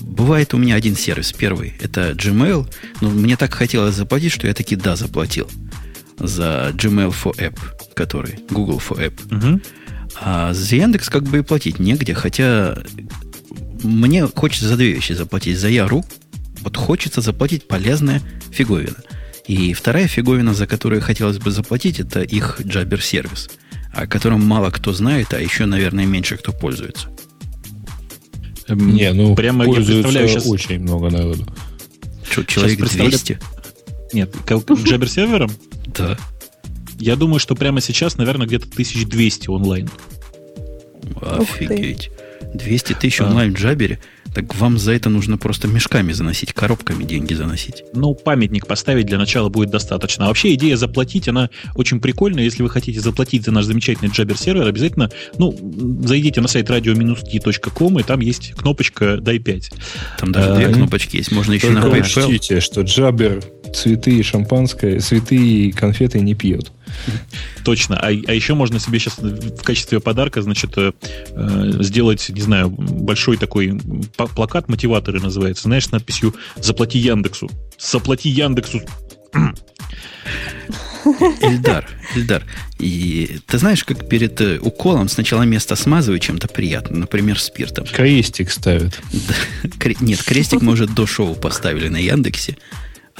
[0.02, 1.32] Бывает у меня один сервис.
[1.34, 2.72] Первый это Gmail.
[3.02, 5.50] Но мне так хотелось заплатить, что я таки да заплатил
[6.18, 7.58] за Gmail for App,
[7.94, 9.36] который Google for App.
[9.36, 9.62] Угу.
[10.20, 12.78] А за Яндекс как бы и платить негде, хотя
[13.84, 15.60] мне хочется за две вещи заплатить.
[15.60, 16.04] За Яру,
[16.68, 18.98] вот хочется заплатить полезная фиговина.
[19.46, 23.50] И вторая фиговина, за которую хотелось бы заплатить, это их Jabber сервис,
[23.94, 27.08] о котором мало кто знает, а еще, наверное, меньше кто пользуется.
[28.68, 31.48] Эм, Не, ну прямо я представляю сейчас очень много народу.
[32.30, 33.10] Что, человек представля...
[33.12, 33.40] 200?
[34.12, 35.52] Нет, Jabber сервером?
[35.98, 36.18] Да.
[37.00, 39.90] Я думаю, что прямо сейчас, наверное, где-то 1200 онлайн.
[41.22, 42.12] Офигеть.
[42.54, 44.00] 200 тысяч онлайн в Джабере.
[44.38, 47.84] Так вам за это нужно просто мешками заносить, коробками деньги заносить.
[47.96, 50.26] Ну, памятник поставить для начала будет достаточно.
[50.26, 52.44] А вообще идея заплатить, она очень прикольная.
[52.44, 55.58] Если вы хотите заплатить за наш замечательный Jabber сервер, обязательно, ну,
[56.04, 59.74] зайдите на сайт radio-t.com, и там есть кнопочка «Дай 5».
[60.20, 61.32] Там даже две А, кнопочки есть.
[61.32, 62.02] Можно еще на PayPal.
[62.02, 66.72] учтите, что Джабер цветы и шампанское, цветы и конфеты не пьет.
[67.64, 67.98] Точно.
[67.98, 70.92] А, а еще можно себе сейчас в качестве подарка, значит, э,
[71.32, 73.80] э, сделать, не знаю, большой такой
[74.36, 77.50] плакат, мотиваторы называется, знаешь, с надписью «Заплати Яндексу».
[77.78, 78.82] «Заплати Яндексу».
[81.42, 82.44] Эльдар, Эльдар.
[82.80, 87.86] И ты знаешь, как перед э, уколом сначала место смазывают чем-то приятным, например, спиртом.
[87.86, 89.00] Крестик ставят.
[89.64, 92.58] Кре- Нет, крестик мы уже до шоу поставили на Яндексе.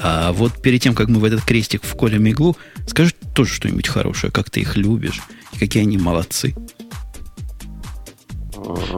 [0.00, 2.56] А вот перед тем, как мы в этот крестик вколем иглу,
[2.86, 5.20] скажи тоже что-нибудь хорошее, как ты их любишь,
[5.52, 6.54] и какие они молодцы.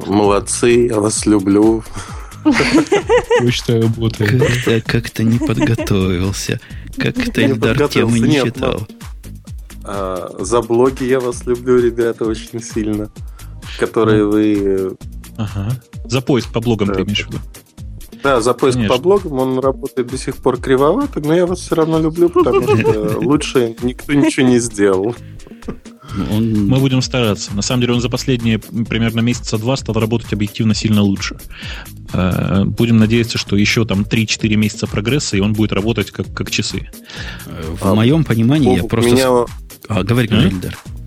[0.06, 1.82] Молодцы, я вас люблю.
[3.40, 4.40] Почта работает.
[4.40, 6.60] Как-то, как-то не подготовился.
[6.96, 8.86] Как-то Не Эльдар тему не Нет, читал.
[9.84, 13.10] А, за блоги я вас люблю, ребята, очень сильно.
[13.78, 14.96] Которые вы...
[15.36, 15.70] Ага.
[16.04, 16.94] За поиск по блогам Да.
[16.94, 17.38] ты имеешь в виду?
[18.22, 18.96] Да, за поиск Конечно.
[18.96, 22.62] по блогам, он работает до сих пор кривовато, но я вас все равно люблю, потому
[22.62, 25.14] что лучше никто ничего не сделал.
[26.32, 27.54] Он- Мы будем стараться.
[27.54, 31.38] На самом деле он за последние примерно месяца два стал работать объективно сильно лучше.
[32.12, 36.50] Э, Будем надеяться, что еще там 3-4 месяца прогресса, и он будет работать как, как
[36.50, 36.90] часы.
[37.46, 39.10] э, в А, моем понимании я просто...
[39.12, 39.46] Меня,
[39.88, 40.99] А, говори, говори, А?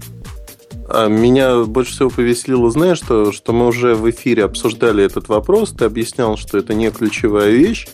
[0.96, 5.72] А, меня больше всего повеселило, знаешь, что, что мы уже в эфире обсуждали этот вопрос,
[5.72, 7.88] ты объяснял, что это не ключевая вещь,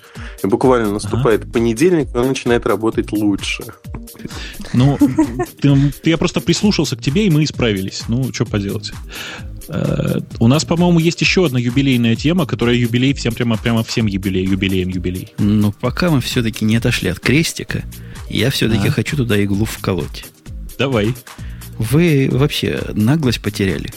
[0.43, 3.63] и буквально наступает понедельник, и он начинает работать лучше.
[4.73, 4.97] Ну,
[5.61, 8.03] ты- ты- я просто прислушался к тебе, и мы исправились.
[8.09, 8.91] Ну, что поделать.
[9.69, 14.07] Э, У нас, по-моему, есть еще одна юбилейная тема, которая юбилей всем прямо, прямо всем
[14.07, 15.33] юбилей, юбилеем юбилей.
[15.37, 17.83] Но пока мы все-таки не отошли от крестика,
[18.29, 18.91] я все-таки А.
[18.91, 20.25] хочу туда иглу вколоть.
[20.77, 21.13] Давай.
[21.79, 23.89] Вы вообще наглость потеряли?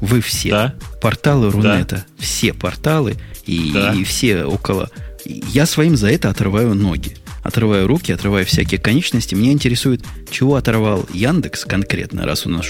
[0.00, 0.50] Вы все.
[0.50, 0.74] Да.
[1.00, 2.04] Порталы Рунета.
[2.18, 3.14] Все порталы
[3.46, 3.94] и, Да.
[3.94, 4.90] и все около.
[5.24, 7.16] Я своим за это отрываю ноги.
[7.42, 9.34] Отрываю руки, отрываю всякие конечности.
[9.34, 12.66] Меня интересует, чего оторвал Яндекс конкретно, раз у нас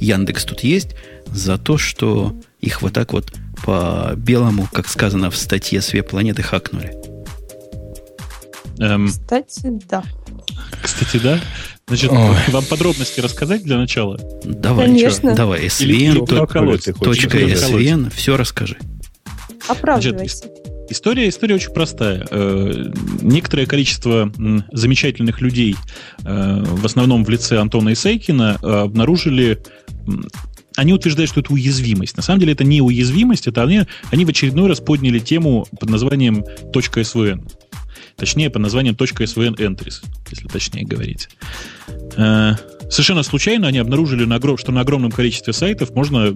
[0.00, 0.94] Яндекс тут есть,
[1.26, 3.32] за то, что их вот так вот
[3.64, 6.94] по белому, как сказано в статье «Све планеты» хакнули.
[8.78, 10.02] Эм, Кстати, да.
[10.82, 11.40] Кстати, да.
[11.86, 12.36] Значит, Ой.
[12.48, 14.18] вам подробности рассказать для начала?
[14.44, 15.34] Давай, Конечно.
[15.34, 17.38] давай, SVN, точка?
[17.38, 18.76] SVN, все расскажи.
[19.66, 20.46] Оправдывайся.
[20.90, 22.26] История, история очень простая.
[22.30, 22.90] Э,
[23.22, 24.32] Некоторое количество
[24.72, 25.76] замечательных людей,
[26.24, 29.60] э, в основном в лице Антона Исайкина, э, обнаружили...
[30.76, 32.16] Они утверждают, что это уязвимость.
[32.16, 35.90] На самом деле это не уязвимость, это они, они в очередной раз подняли тему под
[35.90, 37.48] названием .svn.
[38.20, 41.30] Точнее, под названием .svn entries, если точнее говорить.
[42.18, 42.52] Э,
[42.90, 44.28] Совершенно случайно они обнаружили,
[44.58, 46.34] что на огромном количестве сайтов можно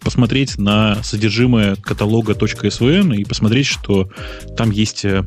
[0.00, 4.08] посмотреть на содержимое каталога .svn и посмотреть, что
[4.56, 5.24] там есть, э,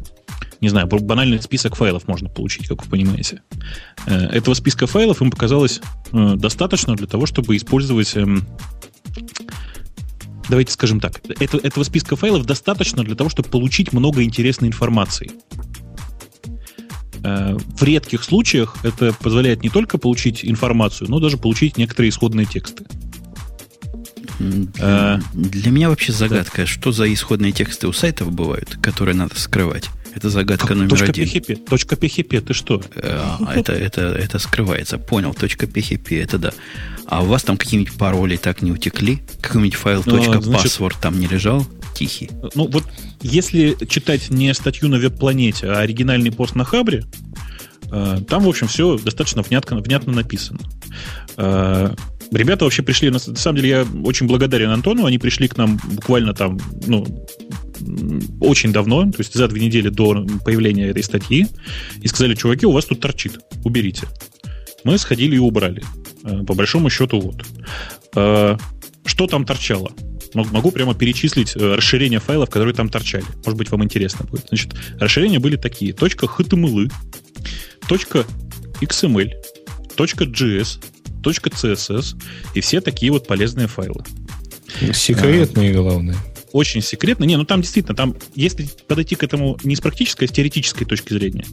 [0.61, 3.41] не знаю, банальный список файлов можно получить, как вы понимаете.
[4.05, 5.81] Э, Этого списка файлов им показалось
[6.13, 8.15] достаточно для того, чтобы использовать...
[8.15, 8.47] эм,
[10.49, 11.21] Давайте скажем так.
[11.39, 15.31] Это- этого списка файлов достаточно для того, чтобы получить много интересной информации.
[17.23, 22.45] Э, В редких случаях это позволяет не только получить информацию, но даже получить некоторые исходные
[22.45, 22.85] тексты.
[24.39, 29.39] М, Э, Для меня вообще загадка, что за исходные тексты у сайтов бывают, которые надо
[29.39, 29.89] скрывать.
[30.19, 31.29] Это загадка номер точка один.
[31.29, 32.81] PHP, точка PHP, ты что?
[32.95, 34.97] Э, а, это, это, это скрывается.
[34.97, 36.51] Понял, точка .php, это да.
[37.05, 39.21] А у вас там какие-нибудь пароли так не утекли?
[39.39, 41.65] Какой-нибудь файл Ну, точка .password там не лежал?
[41.95, 42.29] Тихий.
[42.53, 42.83] Ну вот,
[43.21, 47.05] если читать не статью на веб-планете, а оригинальный пост на Хабре,
[47.89, 50.59] э, там, в общем, все достаточно внятно, внятно написано.
[51.37, 51.95] Э,
[52.31, 56.33] Ребята вообще пришли, на самом деле я очень благодарен Антону, они пришли к нам буквально
[56.33, 57.05] там, ну,
[58.39, 61.47] очень давно, то есть за две недели до появления этой статьи,
[62.01, 64.07] и сказали, чуваки, у вас тут торчит, уберите.
[64.83, 65.83] Мы сходили и убрали.
[66.23, 67.45] Э, По большому счету, вот.
[68.15, 68.57] Э,
[69.05, 69.91] Что там торчало?
[70.33, 73.25] Мог- Могу прямо перечислить э, расширения файлов, которые там торчали.
[73.45, 74.47] Может быть, вам интересно будет.
[74.49, 75.91] Значит, расширения были такие.
[75.93, 76.91] .html,
[77.89, 79.31] .xml,
[79.97, 80.79] .js,
[81.23, 82.15] .css
[82.55, 84.03] и все такие вот полезные файлы.
[84.93, 86.15] Секретные, главное.
[86.51, 87.23] Очень секретно.
[87.25, 90.85] Не, ну там действительно, там, если подойти к этому не с практической, а с теоретической
[90.85, 91.45] точки зрения,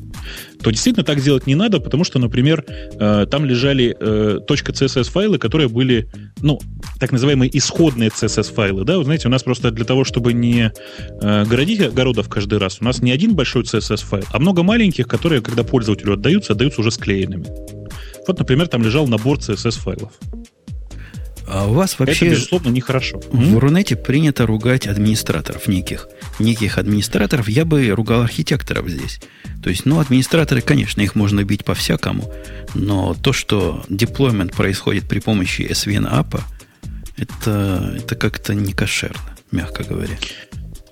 [0.62, 5.38] то действительно так делать не надо, потому что, например, э, там лежали э, .css файлы,
[5.38, 6.08] которые были,
[6.40, 6.58] ну,
[6.98, 10.72] так называемые исходные CSS файлы, да, вы знаете, у нас просто для того, чтобы не
[11.20, 15.06] э, городить огородов каждый раз, у нас не один большой CSS файл, а много маленьких,
[15.06, 17.46] которые, когда пользователю отдаются, отдаются уже склеенными.
[18.26, 20.12] Вот, например, там лежал набор CSS файлов.
[21.48, 22.26] А у вас вообще...
[22.26, 23.20] Это, безусловно, нехорошо.
[23.30, 26.08] В Рунете принято ругать администраторов неких.
[26.38, 27.48] Неких администраторов.
[27.48, 29.20] Я бы ругал архитекторов здесь.
[29.62, 32.32] То есть, ну, администраторы, конечно, их можно бить по-всякому.
[32.74, 36.42] Но то, что деплоймент происходит при помощи SVN апа,
[37.16, 40.16] это, это как-то не кошерно, мягко говоря.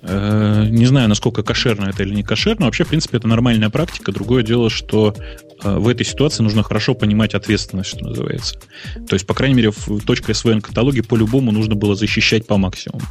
[0.07, 2.65] Э, не знаю, насколько кошерно это или не кошерно.
[2.65, 4.11] Вообще, в принципе, это нормальная практика.
[4.11, 5.15] Другое дело, что
[5.63, 8.59] э, в этой ситуации нужно хорошо понимать ответственность, что называется.
[9.07, 13.05] То есть, по крайней мере, в .svn каталоге по-любому нужно было защищать по максимуму.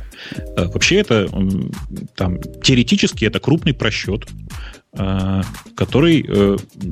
[0.56, 1.28] Э, вообще, это
[2.14, 4.26] там, теоретически это крупный просчет.
[5.74, 6.24] Который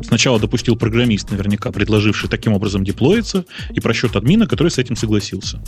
[0.04, 5.62] сначала допустил программист, наверняка предложивший таким образом деплоиться, и просчет админа, который с этим согласился.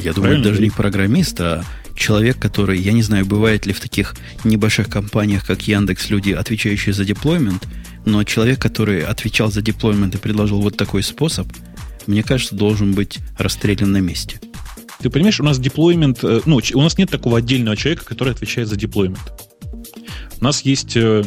[0.00, 0.44] Я думаю, Правильно?
[0.44, 1.64] даже не программист, а
[2.00, 6.94] человек, который, я не знаю, бывает ли в таких небольших компаниях, как Яндекс, люди, отвечающие
[6.94, 7.68] за деплоймент,
[8.06, 11.46] но человек, который отвечал за деплоймент и предложил вот такой способ,
[12.06, 14.40] мне кажется, должен быть расстрелян на месте.
[15.00, 18.68] Ты понимаешь, у нас деплоймент, э, ну, у нас нет такого отдельного человека, который отвечает
[18.68, 19.32] за деплоймент.
[20.40, 21.22] У нас есть э,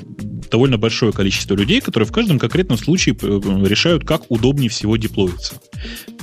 [0.51, 5.53] довольно большое количество людей, которые в каждом конкретном случае э, решают, как удобнее всего деплоиться.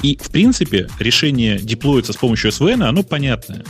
[0.03, 3.65] И, в принципе, решение деплоиться с помощью SVN, оно понятное.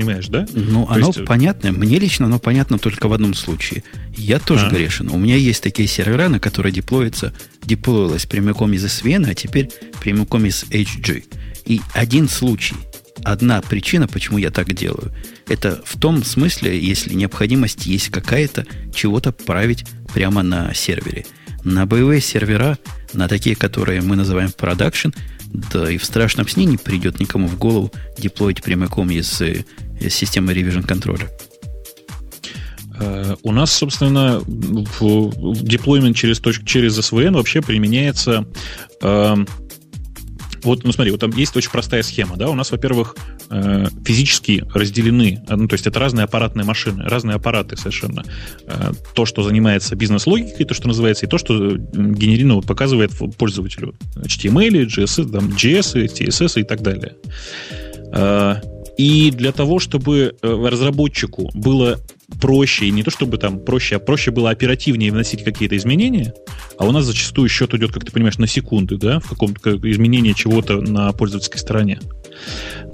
[0.00, 0.46] Понимаешь, да?
[0.52, 1.18] Ну, То оно есть...
[1.18, 1.72] Э, понятное.
[1.72, 3.84] Мне лично оно понятно только в одном случае.
[4.16, 4.70] Я тоже а.
[4.70, 5.10] грешен.
[5.10, 9.70] У меня есть такие сервера, на которые деплоится, деплоилось прямиком из SVN, а теперь
[10.00, 11.24] прямиком из HG.
[11.66, 12.76] И один случай–
[13.24, 15.12] одна причина, почему я так делаю,
[15.48, 21.26] это в том смысле, если необходимость есть какая-то, чего-то править прямо на сервере.
[21.64, 22.78] На боевые сервера,
[23.12, 25.10] на такие, которые мы называем продакшн,
[25.52, 30.52] да и в страшном сне не придет никому в голову деплоить прямиком из, из системы
[30.52, 31.28] Revision контроля.
[32.98, 38.46] Uh, у нас, собственно, деплоймент через, через SVN вообще применяется
[39.00, 39.48] uh,
[40.62, 43.16] вот, ну смотри, вот там есть очень простая схема, да, у нас, во-первых,
[43.50, 48.24] э, физически разделены, ну, то есть это разные аппаратные машины, разные аппараты совершенно.
[48.66, 53.94] Э, то, что занимается бизнес-логикой, то, что называется, и то, что генерину показывает пользователю.
[54.16, 57.16] HTML, GS, там, GS, CSS и так далее.
[58.12, 58.56] Э,
[58.98, 61.98] и для того, чтобы разработчику было
[62.38, 66.34] проще, и не то чтобы там проще, а проще было оперативнее вносить какие-то изменения,
[66.78, 70.32] а у нас зачастую счет идет, как ты понимаешь, на секунды, да, в каком-то изменении
[70.32, 71.98] чего-то на пользовательской стороне.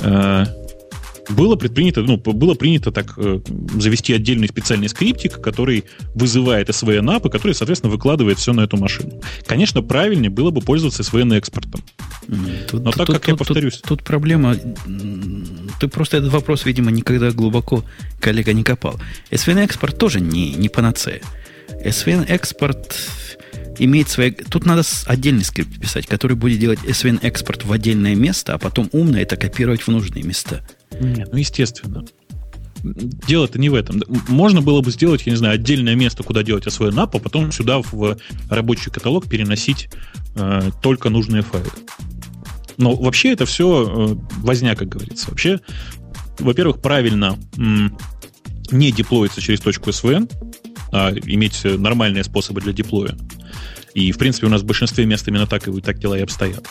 [0.01, 0.47] Э,
[1.29, 3.41] было предпринято, ну, было принято так э,
[3.79, 5.85] завести отдельный специальный скриптик, который
[6.15, 9.21] вызывает SVN app, и который, соответственно, выкладывает все на эту машину.
[9.45, 11.83] Конечно, правильнее было бы пользоваться SVN экспортом.
[12.69, 13.75] Тут, Но так, тут, как тут, я повторюсь...
[13.79, 14.57] Тут, тут проблема...
[15.81, 17.85] Ты просто этот вопрос, видимо, никогда глубоко,
[18.21, 19.01] коллега, не копал.
[19.31, 21.21] SVN экспорт тоже не, не панацея.
[21.85, 22.95] SVN экспорт
[23.79, 24.31] имеет свои...
[24.31, 28.89] Тут надо отдельный скрипт писать, который будет делать SVN экспорт в отдельное место, а потом
[28.93, 30.67] умно это копировать в нужные места.
[31.01, 32.05] Нет, ну естественно.
[32.83, 34.03] Дело-то не в этом.
[34.29, 37.51] Можно было бы сделать, я не знаю, отдельное место, куда делать свой NAP, а потом
[37.51, 38.17] сюда в
[38.49, 39.89] рабочий каталог переносить
[40.37, 41.71] э, только нужные файлы.
[42.77, 43.67] Но вообще это все
[44.11, 45.31] э, возня, как говорится.
[45.31, 45.61] Вообще,
[46.39, 47.39] во-первых, правильно
[48.71, 50.31] не деплоиться через точку SVN,
[50.93, 53.17] а иметь нормальные способы для деплоя.
[53.97, 56.69] И, в принципе, у нас в большинстве мест именно так и так дела и обстоят.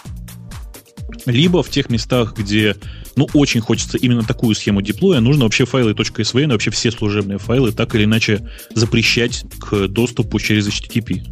[1.25, 2.75] Либо в тех местах, где
[3.15, 7.71] ну, очень хочется именно такую схему деплоя, нужно вообще файлы .svn, вообще все служебные файлы
[7.71, 11.23] так или иначе запрещать к доступу через HTTP.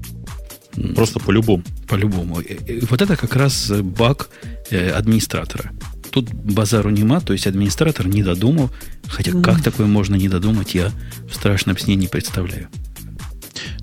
[0.96, 1.64] Просто по-любому.
[1.88, 2.42] По-любому.
[2.90, 4.30] Вот это как раз баг
[4.72, 5.74] э, администратора.
[6.10, 8.72] Тут базару нема, то есть администратор не додумал.
[9.06, 10.92] Хотя как такое можно не додумать, я
[11.30, 12.70] в страшном сне не представляю.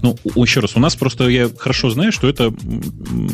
[0.03, 2.53] Ну, еще раз, у нас просто я хорошо знаю, что это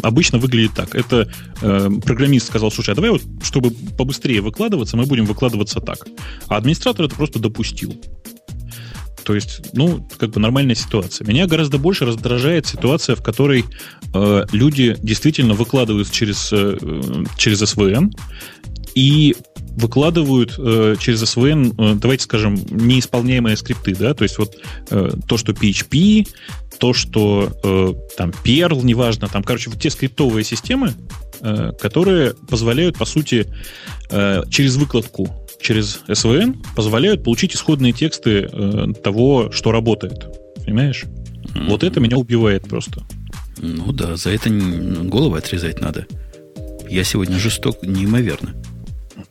[0.03, 0.95] обычно выглядит так.
[0.95, 1.29] Это
[1.63, 6.07] э, программист сказал, слушай, а давай вот, чтобы побыстрее выкладываться, мы будем выкладываться так.
[6.49, 8.01] А администратор это просто допустил.
[9.27, 11.27] То есть, ну, как бы нормальная ситуация.
[11.27, 13.65] Меня гораздо больше раздражает ситуация, в которой
[14.15, 16.79] э, люди действительно выкладывают через, э,
[17.37, 18.13] через SVN,
[18.97, 19.37] и
[19.77, 24.57] выкладывают э, через SVN, э, давайте скажем, неисполняемые скрипты, да, то есть вот
[24.91, 26.27] э, то, что PHP,
[26.79, 30.95] то, что э, там Perl, неважно, там, короче, вот те скриптовые системы,
[31.41, 33.47] э, которые позволяют, по сути,
[34.11, 40.27] э, через выкладку через SVN позволяют получить исходные тексты э, того, что работает.
[40.65, 41.05] Понимаешь?
[41.05, 41.69] Mm-hmm.
[41.69, 43.03] Вот это меня убивает просто.
[43.59, 46.07] Ну да, за это голову отрезать надо.
[46.89, 48.55] Я сегодня жесток неимоверно.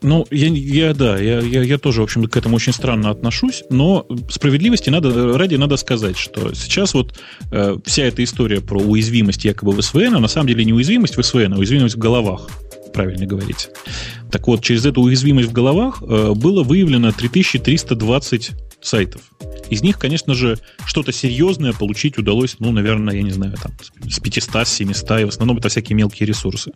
[0.01, 3.63] Ну, я, я да, я, я, я тоже, в общем, к этому очень странно отношусь,
[3.69, 7.17] но справедливости надо, ради надо сказать, что сейчас вот
[7.51, 11.17] э, вся эта история про уязвимость якобы в СВН, а на самом деле не уязвимость
[11.17, 12.49] в СВН, а уязвимость в головах,
[12.93, 13.69] правильно говорить.
[14.31, 18.51] Так вот, через эту уязвимость в головах э, было выявлено 3320
[18.85, 19.21] сайтов.
[19.69, 23.71] Из них, конечно же, что-то серьезное получить удалось, ну, наверное, я не знаю, там,
[24.09, 26.71] с 500, с 700, и в основном это всякие мелкие ресурсы.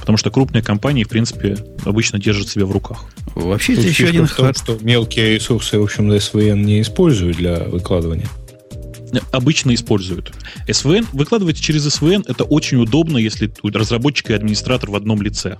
[0.00, 3.04] Потому что крупные компании, в принципе, обычно держат себя в руках.
[3.34, 8.28] Вообще, это еще один том, что мелкие ресурсы, в общем, SVN не используют для выкладывания
[9.30, 10.32] обычно используют.
[10.66, 15.58] SVN, выкладывать через SVN это очень удобно, если разработчик и администратор в одном лице.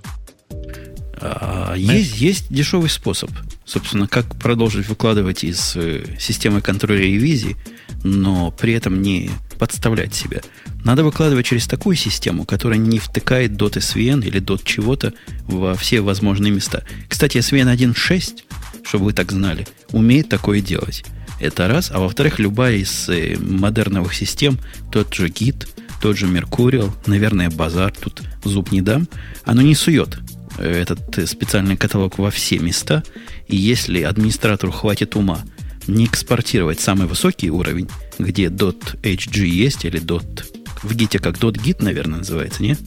[1.17, 3.31] А, есть, есть дешевый способ,
[3.65, 7.55] собственно, как продолжить выкладывать из э, системы контроля ревизии,
[8.03, 10.41] но при этом не подставлять себя.
[10.83, 15.13] Надо выкладывать через такую систему, которая не втыкает dot SVN или dot чего-то
[15.47, 16.83] во все возможные места.
[17.07, 18.43] Кстати, SVN 1.6,
[18.83, 21.05] чтобы вы так знали, умеет такое делать.
[21.39, 21.91] Это раз.
[21.91, 24.59] А во-вторых, любая из э, модерновых систем,
[24.91, 25.67] тот же Git,
[26.01, 29.07] тот же Mercurial, наверное, базар, тут зуб не дам,
[29.45, 30.19] оно не сует
[30.57, 33.03] этот специальный каталог во все места,
[33.47, 35.43] и если администратору хватит ума
[35.87, 40.43] не экспортировать самый высокий уровень, где .hg есть или dot,
[40.83, 42.77] в гите как .git, наверное, называется, не?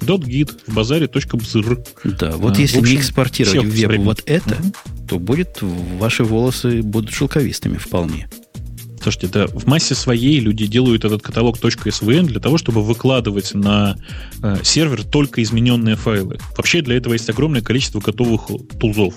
[0.00, 1.86] .git в базаре .bzr.
[2.18, 4.72] Да, вот а, если общем, не экспортировать в веб вот это, угу.
[5.08, 8.28] то будет ваши волосы будут шелковистыми вполне.
[9.02, 13.96] Слушайте, да, в массе своей люди делают этот каталог .svn для того, чтобы выкладывать на
[14.42, 16.38] э, сервер только измененные файлы.
[16.56, 19.14] Вообще для этого есть огромное количество готовых тулзов.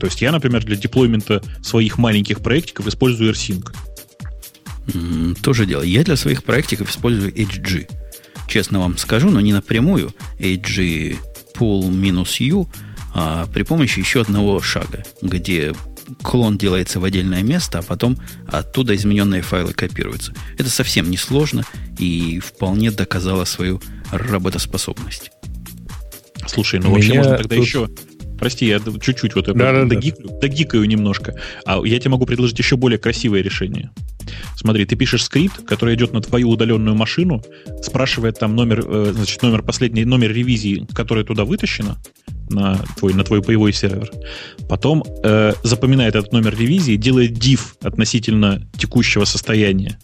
[0.00, 3.70] То есть я, например, для деплоймента своих маленьких проектиков использую AirSync.
[4.86, 5.82] Mm, тоже дело.
[5.82, 7.90] Я для своих проектиков использую HG.
[8.48, 10.14] Честно вам скажу, но не напрямую.
[10.38, 11.16] HG
[11.54, 12.68] pull минус U,
[13.14, 15.74] а при помощи еще одного шага, где
[16.22, 20.34] клон делается в отдельное место, а потом оттуда измененные файлы копируются.
[20.58, 21.64] Это совсем не сложно
[21.98, 23.80] и вполне доказало свою
[24.10, 25.30] работоспособность.
[26.46, 27.64] Слушай, ну вообще можно тогда тут...
[27.64, 27.88] еще
[28.38, 30.38] Прости, я чуть-чуть вот да, да, догиклю, да.
[30.40, 31.34] догикаю немножко.
[31.64, 33.90] А я тебе могу предложить еще более красивое решение.
[34.56, 37.42] Смотри, ты пишешь скрипт, который идет на твою удаленную машину,
[37.82, 41.96] спрашивает там номер, э, значит, номер последний, номер ревизии, которая туда вытащена
[42.48, 44.10] на твой, на твой боевой сервер.
[44.68, 49.98] Потом э, запоминает этот номер ревизии, делает div относительно текущего состояния,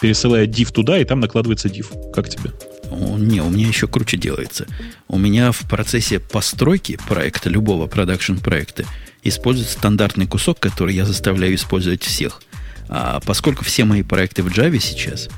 [0.00, 2.12] пересылает div туда, и там накладывается div.
[2.12, 2.50] Как тебе?
[2.90, 4.66] Не, у меня еще круче делается.
[5.08, 8.84] У меня в процессе постройки проекта, любого продакшн проекта,
[9.22, 12.42] используется стандартный кусок, который я заставляю использовать всех.
[12.88, 15.28] А поскольку все мои проекты в Java сейчас,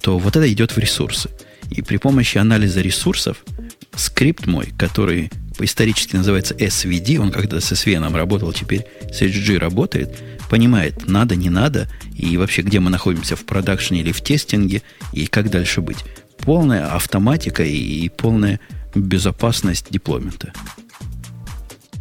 [0.00, 1.30] то вот это идет в ресурсы.
[1.70, 3.38] И при помощи анализа ресурсов
[3.96, 5.30] скрипт мой, который
[5.60, 10.16] исторически называется SVD, он когда с SVN работал, теперь с HG работает,
[10.50, 14.82] понимает, надо, не надо, и вообще, где мы находимся в продакшене или в тестинге,
[15.12, 16.04] и как дальше быть
[16.38, 18.60] полная автоматика и полная
[18.94, 20.52] безопасность деплоймента.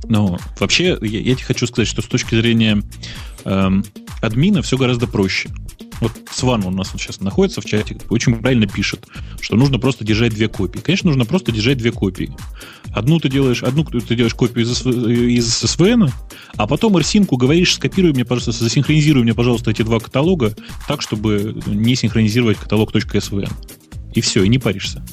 [0.08, 2.82] Ну, вообще, я, я тебе хочу сказать, что с точки зрения
[3.44, 3.84] эм,
[4.22, 5.50] админа все гораздо проще.
[6.02, 9.08] Вот Сван у нас вот сейчас находится в чате, очень правильно пишет,
[9.40, 10.80] что нужно просто держать две копии.
[10.80, 12.36] Конечно, нужно просто держать две копии.
[12.94, 16.12] Одну ты делаешь, одну ты делаешь копию из, из SVN,
[16.58, 20.54] а потом RSync говоришь, скопируй мне, пожалуйста, засинхронизируй мне, пожалуйста, эти два каталога
[20.88, 23.52] так, чтобы не синхронизировать каталог .svn.
[24.14, 25.04] И все, и не паришься.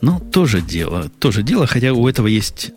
[0.00, 1.10] Ну, тоже дело.
[1.18, 2.70] Тоже дело, хотя у этого есть...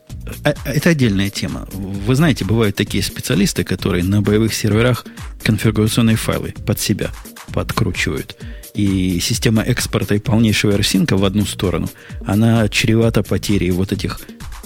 [0.43, 1.67] А, а, это отдельная тема.
[1.71, 5.05] Вы знаете, бывают такие специалисты, которые на боевых серверах
[5.43, 7.11] конфигурационные файлы под себя
[7.53, 8.35] подкручивают.
[8.73, 11.89] И система экспорта и полнейшего RSync в одну сторону,
[12.25, 14.19] она чревата потерей вот этих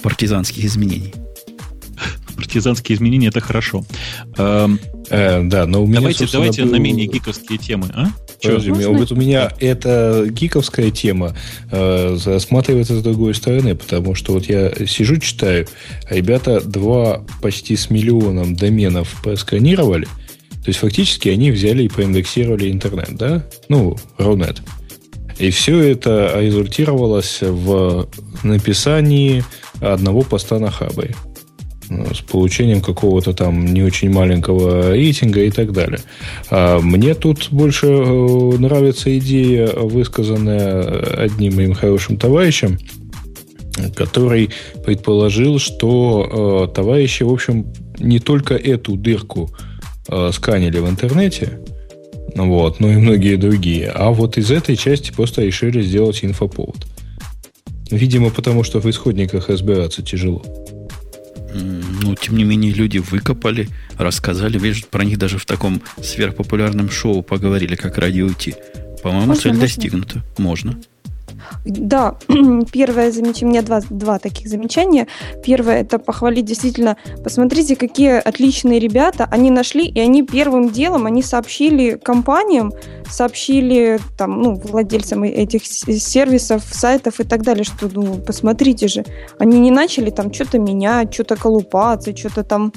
[0.03, 1.13] партизанских изменений.
[2.35, 3.83] Партизанские изменения это хорошо.
[4.37, 6.71] Эм, э, да, но у меня, давайте, давайте был...
[6.71, 8.09] на менее гиковские темы, а?
[8.41, 11.35] Подожди, вот у меня эта гиковская тема
[11.71, 15.67] э, засматривается с другой стороны, потому что вот я сижу, читаю,
[16.09, 20.07] а ребята два почти с миллионом доменов просканировали,
[20.65, 23.45] то есть фактически они взяли и проиндексировали интернет, да?
[23.69, 24.63] Ну, Рунет.
[25.37, 28.09] И все это результировалось в
[28.41, 29.43] написании
[29.79, 31.13] одного поста на хабре.
[31.91, 35.99] Э, с получением какого-то там не очень маленького рейтинга и так далее.
[36.49, 40.81] А мне тут больше э, нравится идея, высказанная
[41.25, 42.79] одним моим хорошим товарищем,
[43.95, 44.49] который
[44.83, 49.51] предположил, что э, товарищи, в общем, не только эту дырку
[50.07, 51.59] э, сканили в интернете,
[52.35, 56.85] вот, но и многие другие, а вот из этой части просто решили сделать инфоповод.
[57.91, 60.43] Видимо, потому что в исходниках разбираться тяжело.
[61.53, 64.59] Ну, тем не менее, люди выкопали, рассказали.
[64.59, 68.55] Видишь, про них даже в таком сверхпопулярном шоу поговорили, как радио Ти.
[69.01, 69.61] По-моему, цель можно.
[69.61, 70.23] достигнута.
[70.37, 70.77] Можно.
[71.65, 72.15] Да,
[72.71, 75.07] первое замечание, у меня два, два таких замечания.
[75.43, 81.23] Первое, это похвалить действительно, посмотрите, какие отличные ребята, они нашли, и они первым делом, они
[81.23, 82.71] сообщили компаниям,
[83.09, 89.05] сообщили там, ну, владельцам этих сервисов, сайтов и так далее, что, ну, посмотрите же,
[89.39, 92.71] они не начали там что-то менять, что-то колупаться, что-то там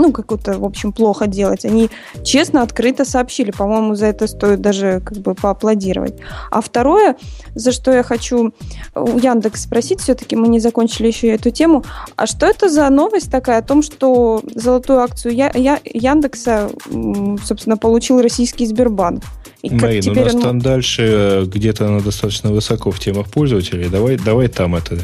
[0.00, 1.64] ну, как-то, в общем, плохо делать.
[1.64, 1.90] Они
[2.24, 3.50] честно, открыто сообщили.
[3.50, 6.14] По-моему, за это стоит даже как бы поаплодировать.
[6.50, 7.16] А второе,
[7.54, 8.52] за что я хочу
[8.94, 11.84] у Яндекс спросить, все-таки мы не закончили еще эту тему,
[12.16, 16.70] а что это за новость такая о том, что золотую акцию я, я, Яндекса,
[17.44, 19.22] собственно, получил российский Сбербанк?
[19.62, 20.42] И Марин, у нас он...
[20.42, 23.88] там дальше э, где-то она достаточно высоко в темах пользователей.
[23.88, 24.98] Давай, давай там это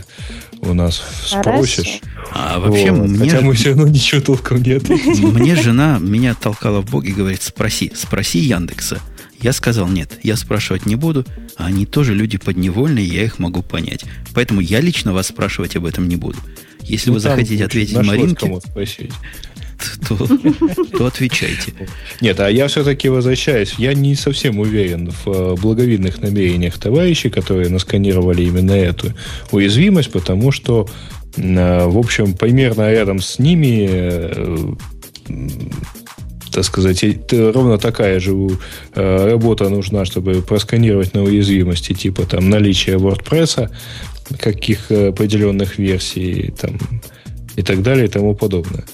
[0.69, 2.01] у нас спросишь.
[2.33, 3.09] А вообще вот.
[3.09, 3.31] мне...
[3.31, 4.89] Хотя мы все равно ничего толком нет.
[4.89, 9.01] Мне жена меня толкала в бок и говорит, спроси, спроси Яндекса.
[9.41, 13.63] Я сказал, нет, я спрашивать не буду, а они тоже люди подневольные, я их могу
[13.63, 14.05] понять.
[14.35, 16.39] Поэтому я лично вас спрашивать об этом не буду.
[16.81, 18.59] Если ну, вы захотите ответить Маринке,
[20.09, 20.17] то,
[20.97, 21.73] то отвечайте.
[22.21, 23.75] Нет, а я все-таки возвращаюсь.
[23.79, 29.13] Я не совсем уверен в э, благовидных намерениях товарищей, которые насканировали именно эту
[29.51, 30.89] уязвимость, потому что,
[31.37, 34.75] э, в общем, примерно рядом с ними э,
[36.53, 38.33] так сказать, ровно такая же
[38.95, 43.71] работа нужна, чтобы просканировать на уязвимости, типа там наличие WordPress,
[44.39, 46.79] каких определенных версий там,
[47.57, 48.85] и так далее и тому подобное.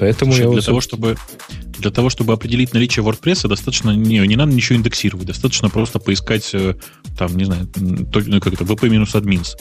[0.00, 0.64] Поэтому Слушай, я для, вот...
[0.64, 1.16] того, чтобы,
[1.78, 6.48] для того, чтобы определить наличие WordPress, достаточно не, не надо ничего индексировать, достаточно просто поискать,
[6.54, 6.74] э,
[7.18, 9.58] там, не знаю, ну, как это, wp-admins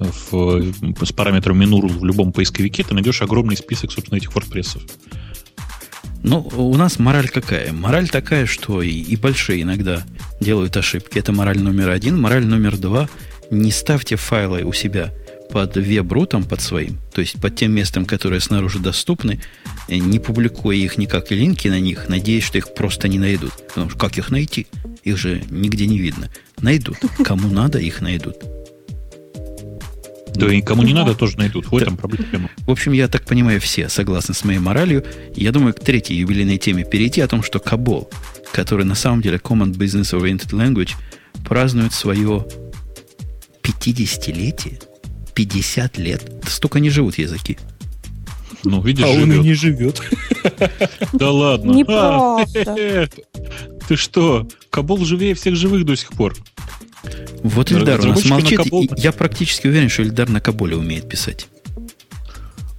[0.00, 4.80] в, с параметром minurl в любом поисковике, ты найдешь огромный список, собственно, этих WordPress.
[6.22, 7.70] Ну, у нас мораль какая?
[7.74, 10.04] Мораль такая, что и, и большие иногда
[10.40, 11.18] делают ошибки.
[11.18, 12.18] Это мораль номер один.
[12.18, 13.10] Мораль номер два.
[13.50, 15.12] Не ставьте файлы у себя–
[15.50, 19.40] под веб-рутом, под своим, то есть под тем местом, которое снаружи доступны,
[19.88, 23.52] э, не публикуя их никак и линки на них, надеясь, что их просто не найдут.
[23.68, 24.66] Потому что как их найти?
[25.04, 26.30] Их же нигде не видно.
[26.60, 26.98] Найдут.
[27.24, 28.36] Кому надо, их найдут.
[30.36, 31.66] Да и кому не надо, тоже найдут.
[31.70, 32.50] Вот там проблема.
[32.66, 35.04] В общем, я так понимаю, все согласны с моей моралью.
[35.34, 38.10] Я думаю, к третьей юбилейной теме перейти о том, что Кабол,
[38.52, 40.92] который на самом деле Common Business Oriented Language,
[41.44, 42.46] празднует свое
[43.62, 44.82] 50-летие.
[45.36, 46.32] 50 лет.
[46.48, 47.58] Столько не живут языки.
[48.64, 50.02] Ну, видишь, а он и не живет.
[51.12, 51.70] Да ладно.
[51.70, 52.46] Неправда.
[53.88, 54.48] Ты что?
[54.70, 56.34] Кабул живее всех живых до сих пор.
[57.44, 58.60] Вот Ильдар у нас молчит.
[58.96, 61.48] Я практически уверен, что Ильдар на Кабуле умеет писать.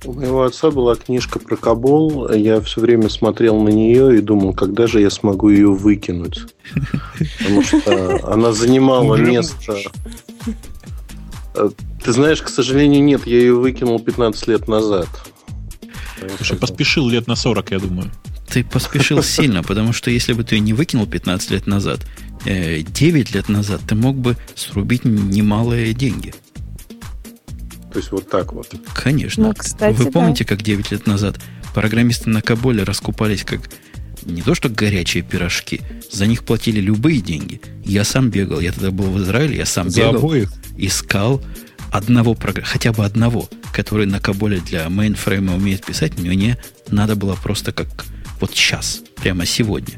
[0.04, 2.30] У моего отца была книжка про Кабул.
[2.32, 6.40] Я все время смотрел на нее и думал, когда же я смогу ее выкинуть.
[7.38, 9.78] Потому что она занимала место
[11.58, 11.70] Э,
[12.04, 15.08] ты знаешь, к сожалению, нет, я ее выкинул 15 лет назад.
[16.38, 18.12] Слушай, поспешил лет на 40, я думаю.
[18.48, 22.00] Ты поспешил сильно, потому что если бы ты не выкинул 15 лет назад,
[22.46, 26.34] 9 э, лет назад ты мог бы срубить немалые деньги.
[27.92, 28.74] То есть вот так вот.
[28.94, 29.48] Конечно.
[29.48, 30.50] Ну, кстати, Вы помните, да.
[30.50, 31.40] как 9 лет назад
[31.74, 33.62] программисты на Каболе раскупались как
[34.24, 35.82] не то что горячие пирожки,
[36.12, 37.62] за них платили любые деньги.
[37.86, 40.16] Я сам бегал, я тогда был в Израиле, я сам за бегал.
[40.18, 40.52] Обоих?
[40.78, 41.42] искал
[41.92, 46.58] одного, хотя бы одного, который на Коболе для мейнфрейма умеет писать, мне
[46.90, 47.88] надо было просто как
[48.40, 49.98] вот сейчас, прямо сегодня.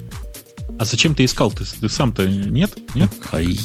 [0.80, 1.52] А зачем ты искал?
[1.52, 2.78] Ты, ты сам-то нет?
[2.96, 3.10] Нет?
[3.32, 3.58] А, и,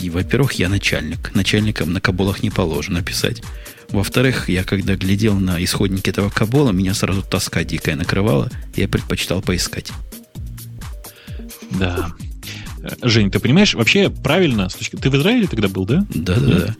[0.00, 1.34] и, во-первых, я начальник.
[1.34, 3.42] Начальникам на Коболах не положено писать.
[3.90, 9.42] Во-вторых, я когда глядел на исходники этого Кобола, меня сразу тоска дикая накрывала, я предпочитал
[9.42, 9.92] поискать.
[11.72, 12.12] Да.
[13.02, 16.06] Жень, ты понимаешь, вообще правильно, ты в Израиле тогда был, да?
[16.14, 16.76] Да, да, да.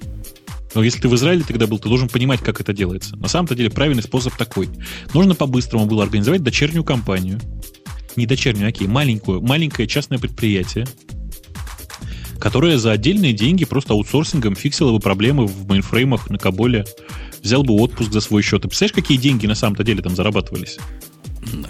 [0.75, 3.17] Но если ты в Израиле тогда был, ты должен понимать, как это делается.
[3.17, 4.69] На самом-то деле правильный способ такой.
[5.13, 7.41] Нужно по-быстрому было организовать дочернюю компанию.
[8.17, 10.87] Не дочернюю, окей, маленькую, маленькое частное предприятие,
[12.39, 16.85] которое за отдельные деньги просто аутсорсингом фиксило бы проблемы в мейнфреймах на Каболе,
[17.43, 18.63] взял бы отпуск за свой счет.
[18.63, 20.79] Ты представляешь, какие деньги на самом-то деле там зарабатывались?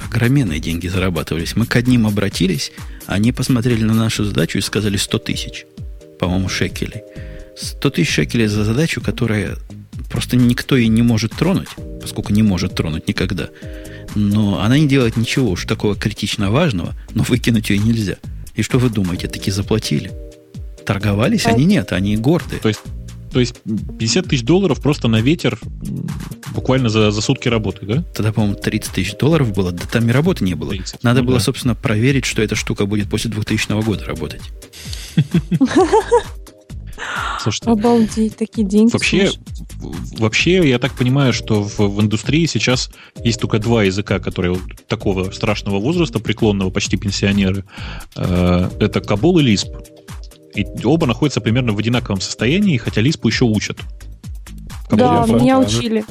[0.05, 1.57] огроменные деньги зарабатывались.
[1.57, 2.73] Мы к одним обратились,
[3.07, 5.67] они посмотрели на нашу задачу и сказали 100 тысяч,
[6.19, 7.03] по-моему, шекелей.
[7.57, 9.57] 100 тысяч шекелей за задачу, которая
[10.11, 11.69] просто никто и не может тронуть,
[12.01, 13.49] поскольку не может тронуть никогда.
[14.15, 18.17] Но она не делает ничего уж такого критично важного, но выкинуть ее нельзя.
[18.55, 20.13] И что вы думаете, таки заплатили?
[20.85, 21.47] Торговались?
[21.47, 22.59] Они нет, они горды.
[22.61, 22.81] То есть,
[23.33, 25.59] то есть 50 тысяч долларов просто на ветер
[26.55, 28.05] буквально за, за сутки работы, да?
[28.15, 30.71] Тогда, по-моему, 30 тысяч долларов было, да там и работы не было.
[30.71, 31.03] 30.
[31.03, 31.45] Надо ну, было, да.
[31.45, 34.43] собственно, проверить, что эта штука будет после 2000 года работать.
[37.41, 38.93] Слушайте, Обалдеть, такие деньги.
[38.93, 39.31] Вообще,
[40.19, 42.91] вообще, я так понимаю, что в, в индустрии сейчас
[43.25, 47.65] есть только два языка, которые такого страшного возраста, преклонного, почти пенсионеры.
[48.17, 49.69] Э, это Кабул и Лисп.
[50.55, 53.79] И оба находятся примерно в одинаковом состоянии, хотя Лиспу еще учат.
[54.89, 56.05] Кабул, да, меня учили.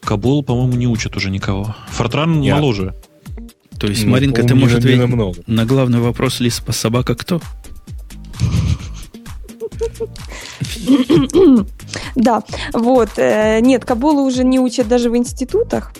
[0.00, 1.74] Кабул, по-моему, не учат уже никого.
[1.90, 2.56] Фортран Я.
[2.56, 2.94] моложе.
[3.78, 7.40] То есть, ну, Маринка, ты можешь ответить на главный вопрос Лиспа собака кто?
[12.14, 13.10] Да, вот.
[13.16, 15.92] Э, нет, Кабулу уже не учат даже в институтах.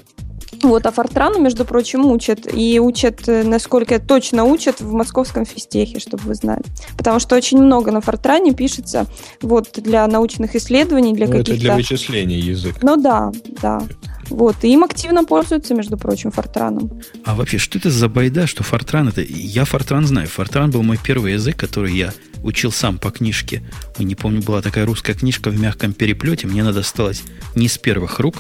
[0.63, 2.53] Вот, а Фортрану, между прочим, учат.
[2.53, 6.63] И учат, э, насколько точно учат, в московском физтехе, чтобы вы знали.
[6.97, 9.07] Потому что очень много на Фортране пишется
[9.41, 11.53] вот, для научных исследований, для ну, каких-то...
[11.53, 12.77] Это для вычислений язык.
[12.83, 13.83] Ну да, да.
[14.31, 17.01] Вот, и им активно пользуются, между прочим, Фортраном.
[17.25, 19.23] А вообще, что это за байда, что Фортран это...
[19.23, 20.29] Я Фортран знаю.
[20.29, 22.13] Фортран был мой первый язык, который я
[22.43, 23.63] учил сам по книжке.
[23.99, 26.47] Не помню, была такая русская книжка в мягком переплете.
[26.47, 27.23] Мне надо осталось
[27.55, 28.37] не с первых рук,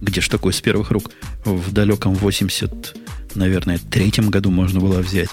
[0.00, 1.10] где ж такое с первых рук,
[1.44, 2.96] в далеком 80,
[3.34, 5.30] наверное, третьем году можно было взять.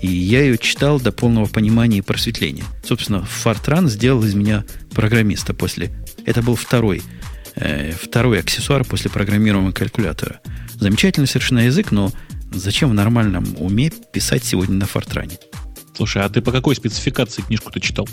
[0.00, 2.64] И я ее читал до полного понимания и просветления.
[2.84, 5.92] Собственно, Фортран сделал из меня программиста после...
[6.24, 7.02] Это был второй,
[8.00, 10.40] второй аксессуар после программируемого калькулятора.
[10.78, 12.12] Замечательный совершенно язык, но
[12.52, 15.38] зачем в нормальном уме писать сегодня на Фортране?
[15.96, 18.08] Слушай, а ты по какой спецификации книжку-то читал?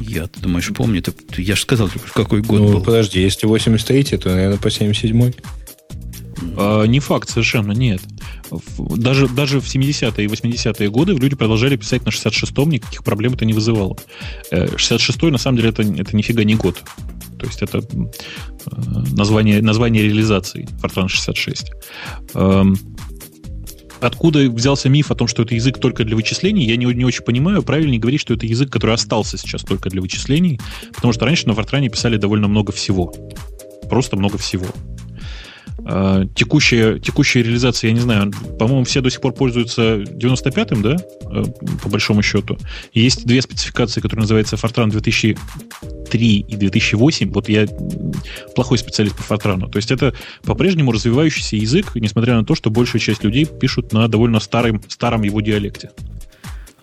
[0.00, 1.02] Я, ты думаешь, помню?
[1.02, 1.12] Ты,
[1.42, 2.82] я же сказал, какой год ну, был.
[2.82, 5.34] подожди, если 83 то, наверное, по 77-й.
[6.56, 8.00] А, не факт совершенно, нет.
[8.78, 13.44] Даже, даже в 70-е и 80-е годы люди продолжали писать на 66-м, никаких проблем это
[13.44, 13.96] не вызывало.
[14.50, 16.82] 66-й, э, на самом деле, это, это нифига не год.
[17.38, 18.00] То есть это э,
[19.12, 21.72] название, название реализации Fortran 66.
[24.00, 27.22] Откуда взялся миф о том, что это язык только для вычислений, я не, не очень
[27.22, 27.62] понимаю.
[27.62, 30.58] Правильнее говорить, что это язык, который остался сейчас только для вычислений,
[30.94, 33.12] потому что раньше на Fortran писали довольно много всего.
[33.90, 34.66] Просто много всего.
[35.86, 40.96] А, текущая, текущая реализация, я не знаю, по-моему, все до сих пор пользуются 95-м, да,
[41.24, 41.44] а,
[41.82, 42.58] по большому счету.
[42.92, 47.32] Есть две спецификации, которые называются Fortran 2003 и 2008.
[47.32, 47.66] Вот я
[48.54, 49.70] плохой специалист по Fortran.
[49.70, 54.08] То есть это по-прежнему развивающийся язык, несмотря на то, что большая часть людей пишут на
[54.08, 55.90] довольно старом, старом его диалекте.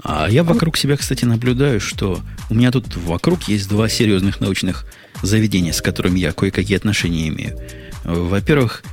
[0.04, 2.20] А я вокруг себя, кстати, наблюдаю, что
[2.50, 4.86] у меня тут вокруг есть два серьезных научных
[5.22, 7.58] заведения, с которыми я кое-какие отношения имею.
[8.08, 8.84] Во-первых,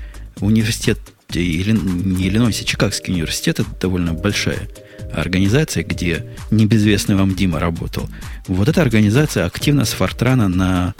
[0.40, 0.98] университет
[1.32, 4.68] или не Иллинойс, а Чикагский университет это довольно большая
[5.12, 8.08] организация, где небезвестный вам Дима работал.
[8.48, 10.94] Вот эта организация активно с Фортрана на,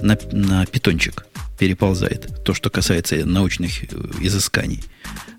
[0.00, 1.26] на, на питончик
[1.58, 2.44] переползает.
[2.44, 3.84] То, что касается научных
[4.20, 4.84] изысканий.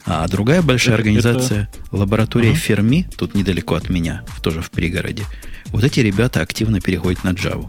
[0.06, 1.96] А другая большая это, организация, это...
[1.96, 2.58] лаборатория ага.
[2.58, 5.24] Ферми, тут недалеко от меня, тоже в пригороде.
[5.68, 7.68] Вот эти ребята активно переходят на Java.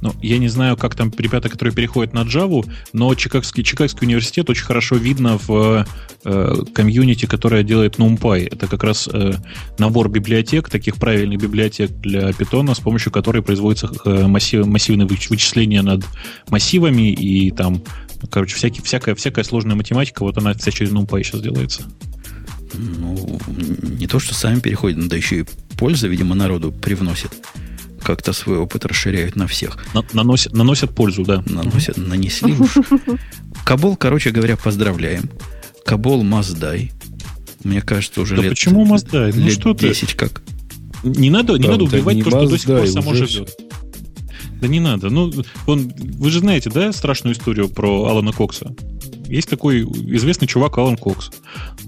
[0.00, 4.48] Ну, я не знаю, как там ребята, которые переходят на Java, но Чикагский, Чикагский университет
[4.48, 5.86] очень хорошо видно в
[6.24, 8.48] э, комьюнити, которая делает NumPy.
[8.52, 9.34] Это как раз э,
[9.78, 15.82] набор библиотек, таких правильных библиотек для Python, с помощью которой производится э, массив, массивное вычисление
[15.82, 16.04] над
[16.48, 17.82] массивами и там,
[18.30, 21.82] короче, всякий, всякая, всякая сложная математика, вот она вся через NumPy сейчас делается.
[22.74, 23.40] Ну,
[23.82, 25.44] не то, что сами переходят, но да еще и
[25.76, 27.32] польза, видимо, народу привносит
[28.02, 29.78] как-то свой опыт расширяют на всех.
[29.94, 31.42] На, наносят, наносят пользу, да.
[31.46, 32.78] Наносят, нанесли уж.
[33.64, 35.30] Кабол, короче говоря, поздравляем.
[35.84, 36.92] Кабол Маздай.
[37.64, 39.32] Мне кажется, уже да лет, почему Маздай?
[39.32, 40.16] Ну, лет что 10 ты?
[40.16, 40.42] как.
[41.02, 43.56] Не надо, не да, надо убивать не то, что до сих пор само живет.
[44.60, 45.08] Да не надо.
[45.10, 45.32] Ну,
[45.66, 48.74] он, вы же знаете, да, страшную историю про Алана Кокса?
[49.28, 51.30] Есть такой известный чувак Алан Кокс.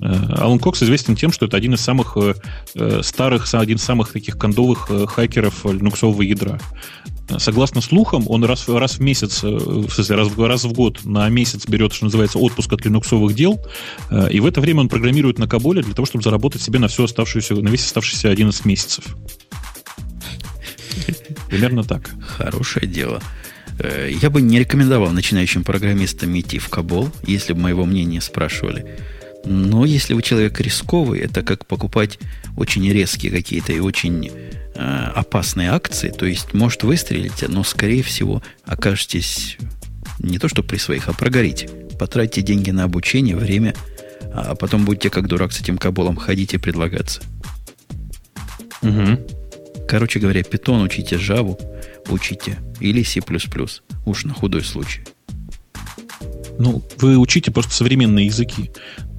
[0.02, 2.34] Э, Алан Кокс известен тем, что это один из самых э,
[2.74, 6.58] э, старых, один из самых таких кондовых хакеров линуксового ядра.
[7.38, 11.92] Согласно слухам, он раз, раз в месяц, в раз, раз в год на месяц берет,
[11.92, 13.64] что называется, отпуск от линуксовых дел,
[14.30, 17.04] и в это время он программирует на Каболе для того, чтобы заработать себе на всю
[17.04, 19.04] оставшуюся, на весь оставшийся 11 месяцев.
[21.48, 22.10] Примерно так.
[22.20, 23.22] Хорошее дело.
[23.82, 28.98] Э, я бы не рекомендовал начинающим программистам идти в Кабол, если бы моего мнения спрашивали.
[29.44, 32.18] Но если вы человек рисковый, это как покупать
[32.56, 34.30] очень резкие какие-то и очень
[34.74, 39.58] опасные акции, то есть может выстрелить, но скорее всего окажетесь
[40.20, 41.68] не то что при своих, а прогорите.
[41.98, 43.74] Потратьте деньги на обучение, время,
[44.32, 47.20] а потом будете как дурак с этим каболом ходить и предлагаться.
[48.82, 49.86] Угу.
[49.86, 51.58] Короче говоря, питон учите, Java
[52.10, 53.20] учите или C++.
[54.06, 55.02] Уж на худой случай.
[56.58, 58.70] Ну, вы учите просто современные языки.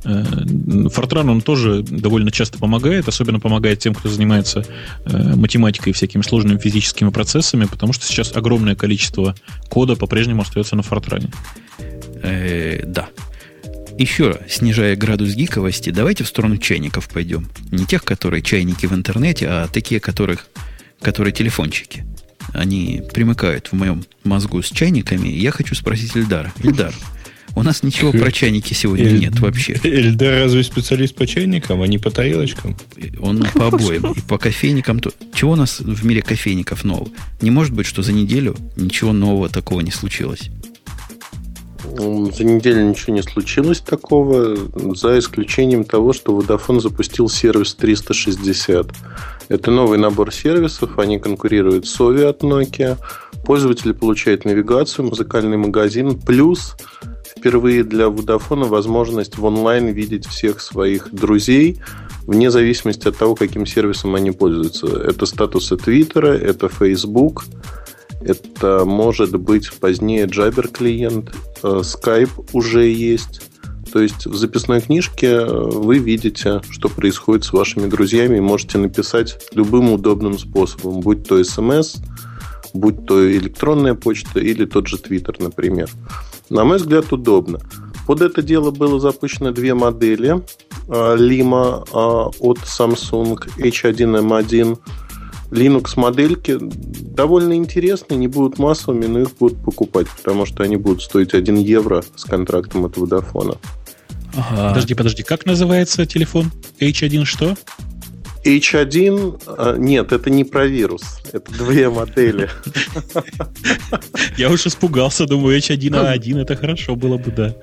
[0.04, 4.66] Фортран, он тоже довольно часто помогает, особенно помогает тем, кто занимается
[5.06, 9.36] э, математикой и всякими сложными физическими процессами, потому что сейчас огромное количество
[9.70, 11.32] кода по-прежнему остается на Фортране.
[12.24, 13.10] Э, да.
[13.98, 17.48] Еще снижая градус гиковости, давайте в сторону чайников пойдем.
[17.70, 20.48] Не тех, которые чайники в интернете, а такие, которых,
[21.00, 22.06] которые телефончики.
[22.54, 25.30] Они примыкают в моем мозгу с чайниками.
[25.30, 26.52] Я хочу спросить Ильдара.
[26.64, 26.94] Ильдар,
[27.56, 29.20] у нас ничего про чайники сегодня Эль...
[29.20, 29.80] нет вообще.
[29.84, 32.78] Эльдар разве специалист по чайникам, а не по тарелочкам?
[33.20, 34.14] Он по обоим.
[34.14, 35.00] И по кофейникам.
[35.00, 35.12] То...
[35.34, 37.10] Чего у нас в мире кофейников нового?
[37.42, 40.50] Не может быть, что за неделю ничего нового такого не случилось.
[41.94, 44.56] За неделю ничего не случилось такого,
[44.96, 48.88] за исключением того, что Vodafone запустил сервис 360.
[49.50, 52.98] Это новый набор сервисов, они конкурируют с Ovi от Nokia.
[53.44, 56.76] Пользователи получают навигацию, музыкальный магазин, плюс
[57.38, 61.82] впервые для Vodafone возможность в онлайн видеть всех своих друзей,
[62.26, 64.88] вне зависимости от того, каким сервисом они пользуются.
[64.88, 67.44] Это статусы Твиттера, это Facebook,
[68.26, 71.32] это может быть позднее Jabber клиент,
[71.64, 73.42] э, Skype уже есть.
[73.92, 78.78] То есть в записной книжке э, вы видите, что происходит с вашими друзьями, и можете
[78.78, 81.98] написать любым удобным способом, будь то смс,
[82.74, 85.90] будь то электронная почта или тот же Twitter, например.
[86.50, 87.60] На мой взгляд, удобно.
[88.08, 90.42] Под это дело было запущено две модели
[90.88, 94.78] э, Lima от Samsung H1M1
[95.52, 101.02] Linux модельки довольно интересные, не будут массовыми, но их будут покупать, потому что они будут
[101.02, 103.58] стоить 1 евро с контрактом от Vodafone.
[104.34, 104.70] Ага.
[104.70, 106.52] Подожди, подожди, как называется телефон?
[106.80, 107.58] H1 что?
[108.46, 112.50] H1, а, нет, это не про вирус, это две модели.
[114.38, 117.56] Я уж испугался, думаю, H1A1, это хорошо было бы, да.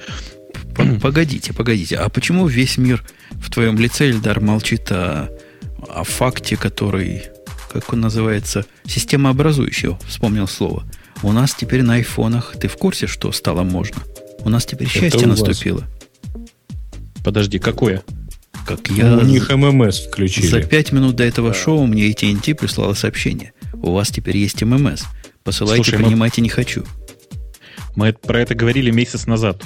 [1.03, 5.31] Погодите, погодите, а почему весь мир в твоем лице, Эльдар, молчит о,
[5.89, 7.25] о факте, который
[7.69, 10.85] как он называется, системообразующего, вспомнил слово.
[11.23, 14.03] У нас теперь на айфонах, ты в курсе, что стало можно?
[14.41, 15.85] У нас теперь счастье наступило.
[17.25, 18.03] Подожди, какое?
[18.67, 19.17] Как я...
[19.17, 20.47] У них ММС включили.
[20.47, 23.53] За пять минут до этого шоу мне AT&T прислала сообщение.
[23.75, 25.05] У вас теперь есть ММС.
[25.43, 26.45] Посылайте, Слушай, принимайте, мы...
[26.45, 26.85] не хочу.
[27.97, 29.63] Мы про это говорили месяц назад.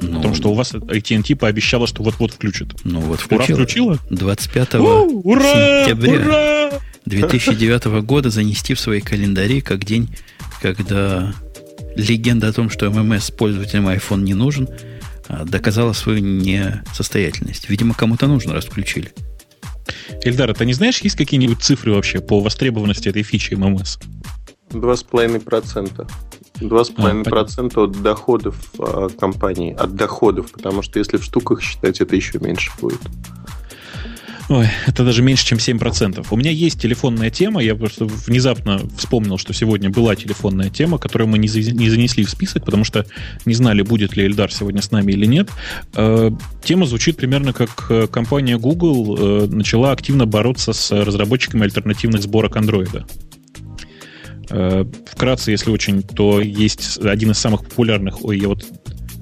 [0.00, 2.84] Ну, Потому что у вас AT&T пообещала, что вот-вот включит.
[2.84, 3.56] Ну вот включила.
[3.56, 3.98] Ура, включила?
[4.10, 6.20] 25 У, ура, сентября.
[6.20, 6.70] Ура!
[7.08, 10.08] 2009 года занести в свои календари как день,
[10.60, 11.34] когда
[11.96, 14.68] легенда о том, что ММС пользователям iPhone не нужен,
[15.28, 17.68] а, доказала свою несостоятельность.
[17.68, 19.12] Видимо, кому-то нужно, раз включили.
[20.22, 23.98] Эльдар, а ты не знаешь, есть какие-нибудь цифры вообще по востребованности этой фичи ММС?
[24.70, 26.08] 2,5%.
[26.60, 29.74] 2,5% а, от доходов а, компании.
[29.74, 33.00] От доходов, потому что если в штуках считать, это еще меньше будет.
[34.48, 36.26] Ой, это даже меньше, чем 7%.
[36.30, 41.28] У меня есть телефонная тема, я просто внезапно вспомнил, что сегодня была телефонная тема, которую
[41.28, 43.04] мы не, не занесли в список, потому что
[43.44, 45.50] не знали, будет ли Эльдар сегодня с нами или нет.
[45.94, 46.30] Э,
[46.64, 52.56] тема звучит примерно как э, компания Google э, начала активно бороться с разработчиками альтернативных сборок
[52.56, 53.06] андроида.
[55.12, 58.64] Вкратце, если очень, то есть один из самых популярных, ой, я вот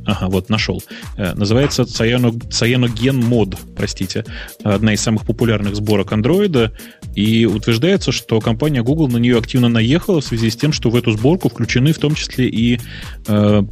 [0.06, 0.82] Ага, вот нашел.
[1.16, 4.24] Э, называется Cyanogen Mod, простите.
[4.62, 6.72] Одна из самых популярных сборок андроида.
[7.14, 10.96] И утверждается, что компания Google на нее активно наехала в связи с тем, что в
[10.96, 12.78] эту сборку включены в том числе и
[13.26, 13.62] э,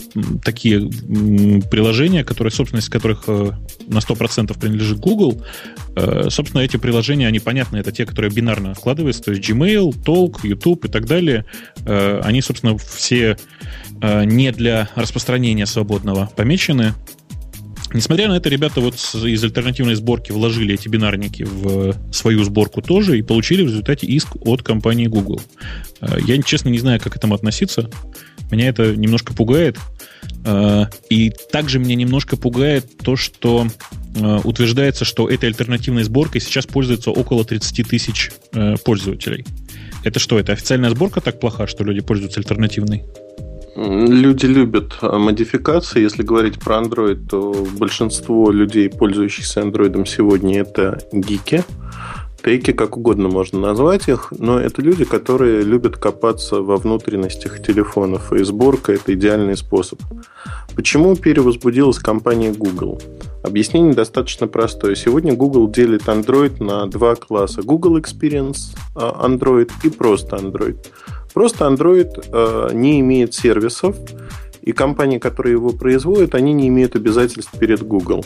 [0.44, 0.90] такие
[1.70, 3.50] приложения, которые, собственность которых э,
[3.86, 5.40] на 100% принадлежит Google.
[5.94, 10.40] Э, собственно, эти приложения, они понятны, это те, которые бинарно вкладываются, то есть Gmail, Talk,
[10.42, 11.44] YouTube и так далее.
[11.86, 13.36] Э, они, собственно, все
[14.02, 16.94] не для распространения свободного помечены.
[17.94, 23.16] Несмотря на это, ребята вот из альтернативной сборки вложили эти бинарники в свою сборку тоже
[23.16, 25.40] и получили в результате иск от компании Google.
[26.00, 27.88] Э, я, честно, не знаю, как к этому относиться.
[28.50, 29.78] Меня это немножко пугает.
[30.44, 33.68] Э, и также меня немножко пугает то, что
[34.44, 38.30] утверждается, что этой альтернативной сборкой сейчас пользуется около 30 тысяч
[38.84, 39.44] пользователей.
[40.04, 43.02] Это что, это официальная сборка так плоха, что люди пользуются альтернативной?
[43.76, 46.00] Люди любят а, модификации.
[46.00, 51.64] Если говорить про Android, то большинство людей, пользующихся Android сегодня, это гики.
[52.44, 58.34] Тейки как угодно можно назвать их, но это люди, которые любят копаться во внутренностях телефонов,
[58.34, 59.98] и сборка– это идеальный способ.
[60.76, 63.00] Почему перевозбудилась компания Google?
[63.42, 64.94] Объяснение достаточно простое.
[64.94, 67.62] Сегодня Google делит Android на два класса.
[67.62, 70.76] Google Experience а, Android и просто Android.
[71.34, 73.96] Просто Android э, не имеет сервисов,
[74.62, 78.24] и компании, которые его производят, они не имеют обязательств перед Google.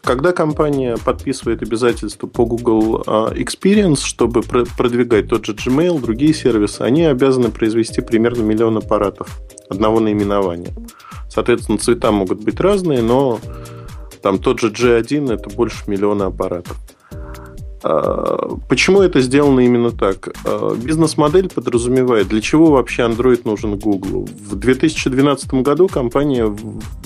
[0.00, 6.80] Когда компания подписывает обязательства по Google а, Experience, чтобы продвигать тот же Gmail, другие сервисы,
[6.80, 9.38] они обязаны произвести примерно миллион аппаратов
[9.68, 10.72] одного наименования.
[11.28, 13.40] Соответственно, цвета могут быть разные, но
[14.22, 16.78] там тот же G1 это больше миллиона аппаратов.
[17.88, 20.30] А, почему это сделано именно так?
[20.44, 24.28] А, бизнес-модель подразумевает, для чего вообще Android нужен Google.
[24.48, 26.46] В 2012 году компания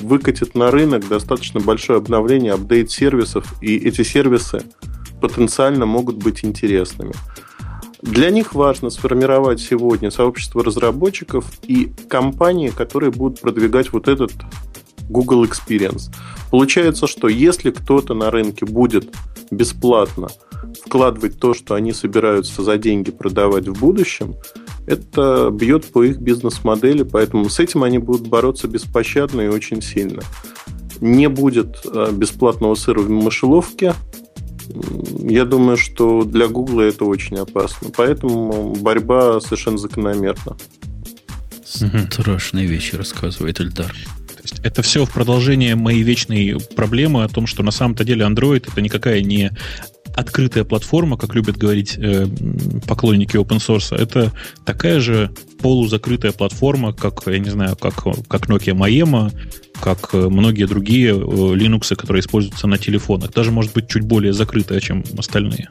[0.01, 4.63] выкатит на рынок достаточно большое обновление, апдейт сервисов, и эти сервисы
[5.21, 7.13] потенциально могут быть интересными.
[8.01, 14.33] Для них важно сформировать сегодня сообщество разработчиков и компании, которые будут продвигать вот этот
[15.11, 16.13] Google Experience.
[16.51, 19.15] Получается, что если кто-то на рынке будет
[19.51, 20.29] бесплатно
[20.85, 24.37] вкладывать то, что они собираются за деньги продавать в будущем,
[24.87, 30.23] это бьет по их бизнес-модели, поэтому с этим они будут бороться беспощадно и очень сильно.
[31.01, 33.95] Не будет э, бесплатного сыра в мышеловке.
[35.19, 37.89] Я думаю, что для Гугла это очень опасно.
[37.97, 40.57] Поэтому борьба совершенно закономерна.
[41.65, 43.95] Страшные вещи рассказывает Эльдар.
[44.43, 48.69] То это все в продолжение моей вечной проблемы о том, что на самом-то деле Android
[48.71, 49.51] это никакая не
[50.15, 52.27] открытая платформа, как любят говорить э,
[52.87, 54.33] поклонники open source, это
[54.65, 55.31] такая же
[55.61, 57.95] полузакрытая платформа, как, я не знаю, как,
[58.29, 59.33] как Nokia Maema,
[59.81, 63.33] как э, многие другие э, Linux, которые используются на телефонах.
[63.33, 65.71] Даже, может быть, чуть более закрытая, чем остальные.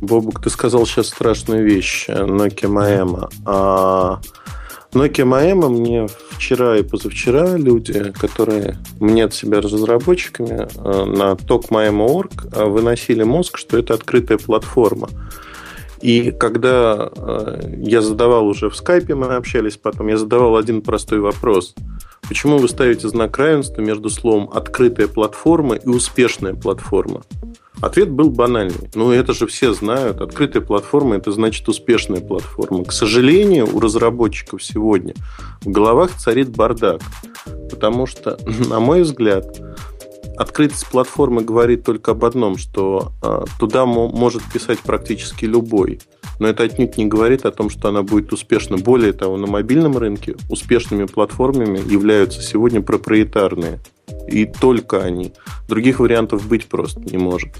[0.00, 3.30] Бобук, ты сказал сейчас страшную вещь, э, Nokia Maema.
[3.44, 4.20] А
[4.94, 12.32] Nokia Maema мне вчера и позавчера люди, которые мне от себя разработчиками э, на talkmaema.org
[12.52, 15.08] э, выносили мозг, что это открытая платформа.
[16.04, 21.18] И когда э, я задавал уже в скайпе, мы общались потом, я задавал один простой
[21.18, 21.74] вопрос.
[22.28, 27.22] Почему вы ставите знак равенства между словом «открытая платформа» и «успешная платформа»?
[27.80, 28.90] Ответ был банальный.
[28.94, 30.20] Ну, это же все знают.
[30.20, 32.84] Открытая платформа– это значит успешная платформа.
[32.84, 35.14] К сожалению, у разработчиков сегодня
[35.62, 37.00] в головах царит бардак.
[37.70, 38.36] Потому что,
[38.68, 39.58] на мой взгляд,
[40.36, 46.00] открытость платформы говорит только об одном, что э, туда может писать практически любой.
[46.38, 48.76] Но это отнюдь не говорит о том, что она будет успешна.
[48.76, 53.80] Более того, на мобильном рынке успешными платформами являются сегодня проприетарные
[54.28, 55.32] и только они.
[55.68, 57.50] Других вариантов быть просто не может.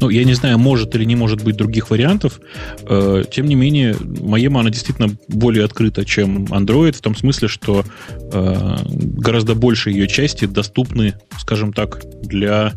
[0.00, 2.40] Ну, я не знаю, может или не может быть других вариантов.
[2.88, 7.84] Э, тем не менее, Маема, она действительно более открыта, чем Android, в том смысле, что
[8.10, 12.72] э, гораздо больше ее части доступны, скажем так, для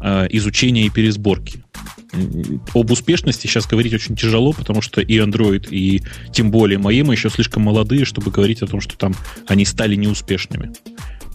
[0.00, 1.62] э, изучения и пересборки.
[2.74, 7.30] Об успешности сейчас говорить очень тяжело, потому что и Android, и тем более Маема еще
[7.30, 9.14] слишком молодые, чтобы говорить о том, что там
[9.46, 10.72] они стали неуспешными.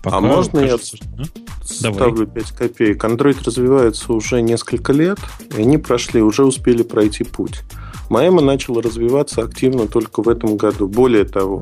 [0.03, 1.65] Пока а можно кажется, я а?
[1.65, 2.43] ставлю Давай.
[2.43, 3.03] 5 копеек?
[3.03, 5.19] Android развивается уже несколько лет,
[5.55, 7.61] и они прошли, уже успели пройти путь.
[8.09, 10.87] Маэма начала развиваться активно только в этом году.
[10.87, 11.61] Более того,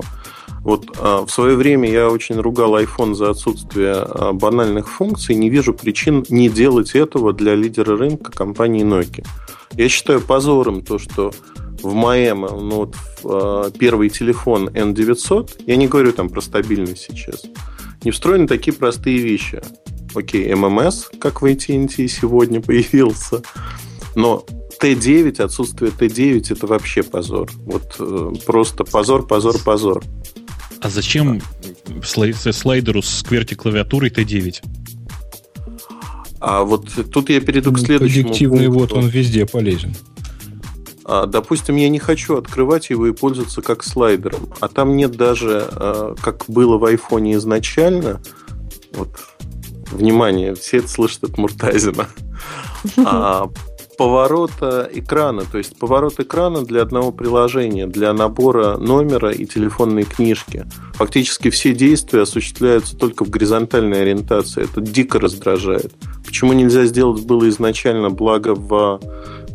[0.62, 5.34] вот а, в свое время я очень ругал iPhone за отсутствие а, банальных функций.
[5.34, 9.26] Не вижу причин не делать этого для лидера рынка компании Nokia.
[9.74, 11.32] Я считаю позором то, что
[11.82, 17.44] в Маэма, ну вот а, первый телефон N900, я не говорю там про стабильность сейчас,
[18.04, 19.60] не встроены такие простые вещи.
[20.14, 23.42] Окей, ММС, как в AT&T сегодня появился,
[24.14, 24.44] но
[24.80, 27.50] Т9, отсутствие Т9 это вообще позор.
[27.64, 30.02] Вот э, просто позор, позор, позор.
[30.80, 31.40] А зачем
[32.02, 34.62] слайдеру с кверти клавиатурой Т9?
[36.40, 38.28] А вот тут я перейду к ну, следующему.
[38.28, 39.94] Объективный вот он везде полезен.
[41.04, 45.66] А, допустим, я не хочу открывать его и пользоваться как слайдером, а там нет даже,
[45.70, 48.20] а, как было в айфоне изначально,
[48.92, 49.08] вот,
[49.92, 52.08] внимание, все это слышат от Муртазина,
[53.04, 53.50] а,
[54.00, 60.64] поворота экрана, то есть поворот экрана для одного приложения, для набора номера и телефонной книжки.
[60.94, 64.64] Фактически все действия осуществляются только в горизонтальной ориентации.
[64.64, 65.92] Это дико раздражает.
[66.24, 69.00] Почему нельзя сделать было изначально, благо в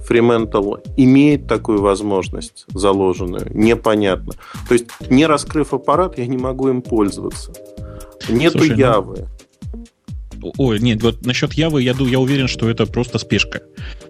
[0.07, 4.33] Fremantle имеет такую возможность заложенную, непонятно.
[4.67, 7.53] То есть, не раскрыв аппарат, я не могу им пользоваться.
[8.29, 9.27] Нету Слушай, Явы.
[10.45, 10.53] Ну...
[10.57, 13.61] Ой, нет, вот насчет Явы я, я уверен, что это просто спешка.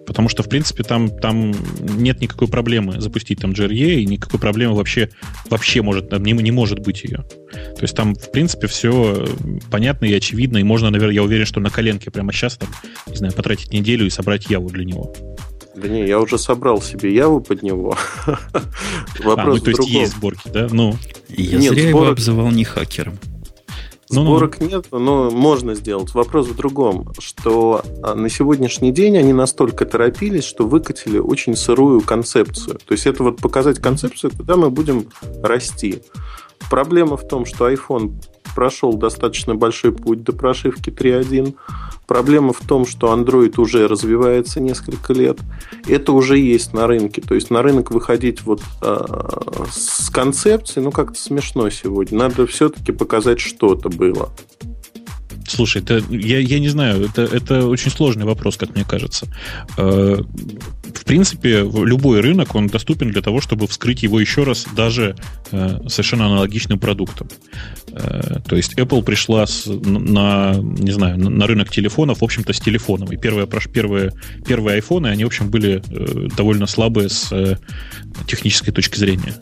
[0.06, 4.74] Потому что, в принципе, там, там нет никакой проблемы запустить там GRE, и никакой проблемы
[4.74, 5.10] вообще,
[5.48, 7.24] вообще может, не, не может быть ее.
[7.52, 9.26] То есть там, в принципе, все
[9.70, 12.68] понятно и очевидно, и можно, наверное, я уверен, что на коленке прямо сейчас там,
[13.06, 15.14] не знаю, потратить неделю и собрать яву для него.
[15.76, 17.96] Да не, я уже собрал себе яву под него.
[19.22, 20.68] Вопрос а, ну, то есть есть сборки, да?
[20.70, 20.96] Ну.
[21.28, 22.02] Я Нет, зря сборок...
[22.02, 23.18] его обзывал не хакером.
[24.08, 26.14] Ну, ну, Сборок ну, нет, но можно сделать.
[26.14, 32.00] Вопрос в другом, что а, на сегодняшний день они настолько торопились, что выкатили очень сырую
[32.02, 32.78] концепцию.
[32.78, 35.08] То есть это вот показать концепцию, куда мы будем
[35.42, 36.02] расти.
[36.70, 38.14] Проблема в том, что iPhone
[38.54, 41.54] прошел достаточно большой путь до прошивки 3.1.
[42.06, 45.38] Проблема в том, что Android уже развивается несколько лет.
[45.88, 47.20] Это уже есть на рынке.
[47.20, 49.06] То есть на рынок выходить вот э,
[49.70, 52.18] с концепцией, ну как-то смешно сегодня.
[52.18, 54.30] Надо все-таки показать что-то было.
[55.48, 59.26] Слушай, это, я, я не знаю, это, это очень сложный вопрос, как мне кажется.
[60.96, 65.16] Э, в принципе, любой рынок, он доступен для того, чтобы вскрыть его еще раз даже
[65.52, 67.28] э, совершенно аналогичным продуктом.
[67.92, 72.60] Э, то есть Apple пришла с, на, не знаю, на рынок телефонов, в общем-то, с
[72.60, 73.12] телефоном.
[73.12, 74.12] И первые, первые,
[74.46, 75.82] первые iPhone, они, в общем, были
[76.36, 77.58] довольно слабые с
[78.26, 79.34] технической точки зрения.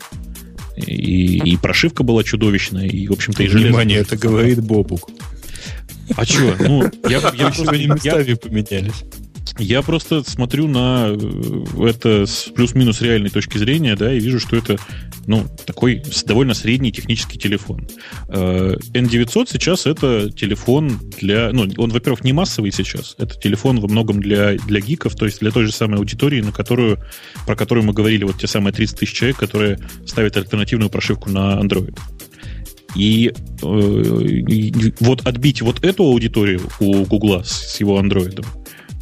[0.77, 3.67] И, и прошивка была чудовищная, и, в общем-то, и железо...
[3.69, 5.09] Внимание, это говорит Бобук.
[6.15, 6.55] А что?
[6.59, 9.03] Ну, я, я, они местами поменялись.
[9.57, 14.55] Я просто смотрю на э, это с плюс-минус реальной точки зрения, да, и вижу, что
[14.55, 14.77] это,
[15.27, 17.87] ну, такой довольно средний технический телефон.
[18.27, 23.87] N900 э, сейчас это телефон для, ну, он, во-первых, не массовый сейчас, это телефон во
[23.87, 26.99] многом для, для гиков, то есть для той же самой аудитории, на которую,
[27.45, 31.59] про которую мы говорили, вот те самые 30 тысяч человек, которые ставят альтернативную прошивку на
[31.61, 31.97] Android.
[32.95, 33.31] И,
[33.61, 38.45] э, и вот отбить вот эту аудиторию у Гугла с его андроидом,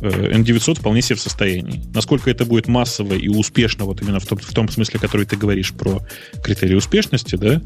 [0.04, 1.82] N900 э, вполне себе в состоянии.
[1.93, 5.38] Насколько это будет массово и успешно, вот именно в том, в том смысле, который ты
[5.38, 6.01] говоришь про
[6.43, 7.62] критерии успешности, да,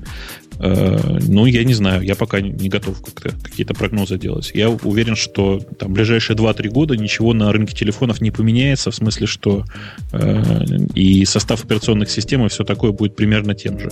[0.60, 4.52] э, ну, я не знаю, я пока не готов как-то какие-то прогнозы делать.
[4.54, 9.28] Я уверен, что там ближайшие 2-3 года ничего на рынке телефонов не поменяется, в смысле,
[9.28, 9.66] что
[10.12, 13.92] э, и состав операционных систем и все такое будет примерно тем же.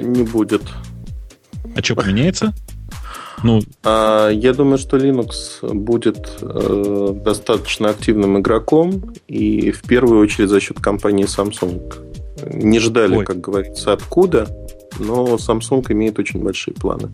[0.00, 0.62] Не будет.
[1.74, 2.54] А что поменяется?
[3.46, 10.48] Ну, а, я думаю, что Linux будет э, достаточно активным игроком, и в первую очередь
[10.48, 11.94] за счет компании Samsung.
[12.52, 13.24] Не ждали, Ой.
[13.24, 14.48] как говорится, откуда,
[14.98, 17.12] но Samsung имеет очень большие планы.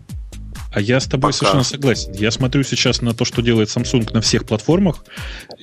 [0.73, 1.33] А я с тобой Пока.
[1.33, 2.13] совершенно согласен.
[2.13, 5.05] Я смотрю сейчас на то, что делает Samsung на всех платформах,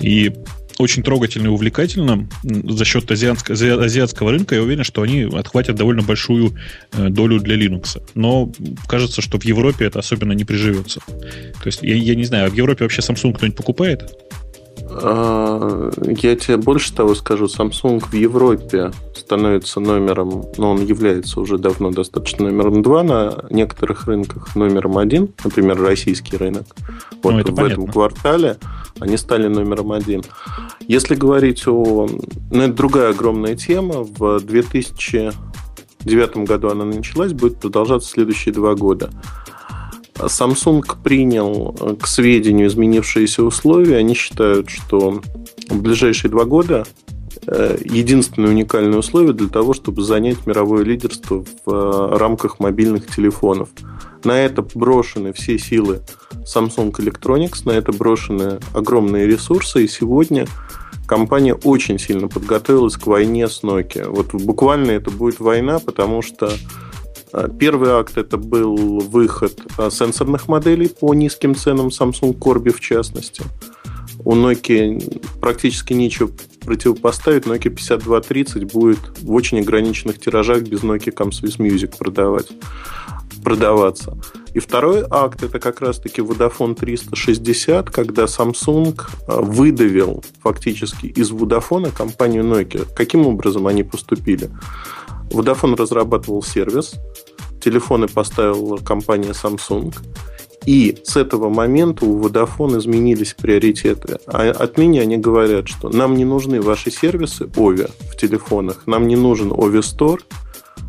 [0.01, 0.33] и
[0.81, 4.55] очень трогательно и увлекательно за счет азиатского, азиатского рынка.
[4.55, 6.55] Я уверен, что они отхватят довольно большую
[6.93, 8.01] э, долю для Linux.
[8.15, 8.51] Но
[8.89, 11.01] кажется, что в Европе это особенно не приживется.
[11.09, 14.11] То есть, я, я не знаю, а в Европе вообще Samsung кто-нибудь покупает?
[14.89, 17.47] А, я тебе больше того скажу.
[17.47, 24.07] Samsung в Европе становится номером, но он является уже давно достаточно номером два на некоторых
[24.07, 26.65] рынках номером один, например, российский рынок.
[27.23, 27.73] Вот ну, в понятно.
[27.73, 28.57] этом квартале
[28.99, 30.23] они стали номером один.
[30.81, 32.09] Если говорить о...
[32.51, 34.03] Ну, это другая огромная тема.
[34.03, 39.11] В 2009 году она началась, будет продолжаться следующие два года.
[40.15, 43.97] Samsung принял к сведению изменившиеся условия.
[43.97, 45.23] Они считают, что
[45.69, 47.10] в ближайшие два года э,
[47.47, 53.71] единственное уникальное условие для того, чтобы занять мировое лидерство в э, рамках мобильных телефонов.
[54.25, 56.01] На это брошены все силы
[56.45, 60.47] Samsung Electronics, на это брошены огромные ресурсы, и сегодня
[61.07, 64.09] компания очень сильно подготовилась к войне с Nokia.
[64.09, 66.53] Вот буквально это будет война, потому что
[67.33, 72.81] э, Первый акт это был выход э, сенсорных моделей по низким ценам Samsung Corby в
[72.81, 73.43] частности.
[74.25, 76.31] У Nokia практически нечего
[76.71, 77.47] противопоставить.
[77.47, 82.47] Nokia 5230 будет в очень ограниченных тиражах без Nokia Comes with Music продавать
[83.43, 84.17] продаваться.
[84.55, 91.91] И второй акт это как раз-таки Vodafone 360, когда Samsung э, выдавил фактически из Vodafone
[91.91, 92.87] компанию Nokia.
[92.95, 94.51] Каким образом они поступили?
[95.31, 96.95] Vodafone разрабатывал сервис,
[97.61, 99.93] телефоны поставила компания Samsung,
[100.67, 104.19] и с этого момента у Vodafone изменились приоритеты.
[104.27, 109.17] А отныне они говорят, что нам не нужны ваши сервисы OVI в телефонах, нам не
[109.17, 110.21] нужен OVI Store,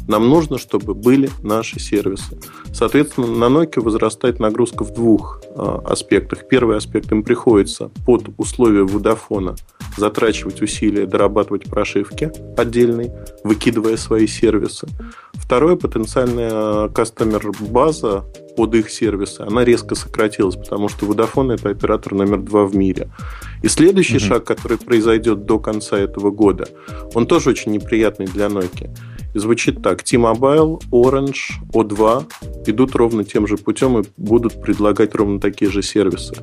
[0.08, 2.38] нам нужно, чтобы были наши сервисы.
[2.74, 6.48] Соответственно, на Nokia возрастает нагрузка в двух э, аспектах.
[6.50, 9.56] Первый аспект им приходится под условия Vodafone
[9.98, 14.88] затрачивать усилия, дорабатывать прошивки отдельные, выкидывая свои сервисы.
[15.42, 18.24] Второе, потенциальная кастомер-база
[18.56, 23.10] под их сервисы, она резко сократилась, потому что Vodafone это оператор номер два в мире.
[23.62, 24.28] И следующий mm-hmm.
[24.28, 26.68] шаг, который произойдет до конца этого года,
[27.14, 28.96] он тоже очень неприятный для Nokia.
[29.34, 30.04] Звучит так.
[30.04, 32.32] T-Mobile, Orange, O2
[32.68, 36.36] идут ровно тем же путем и будут предлагать ровно такие же сервисы.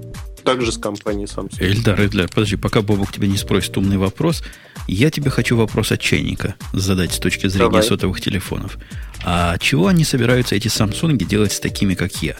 [0.42, 1.60] Также с компанией Samsung.
[1.60, 4.42] Эльдар, Эльдар, подожди, пока Бобок тебя не спросит умный вопрос,
[4.86, 7.82] я тебе хочу вопрос от чайника задать с точки зрения Давай.
[7.82, 8.78] сотовых телефонов.
[9.24, 12.36] А чего они собираются, эти Samsung, делать с такими, как я?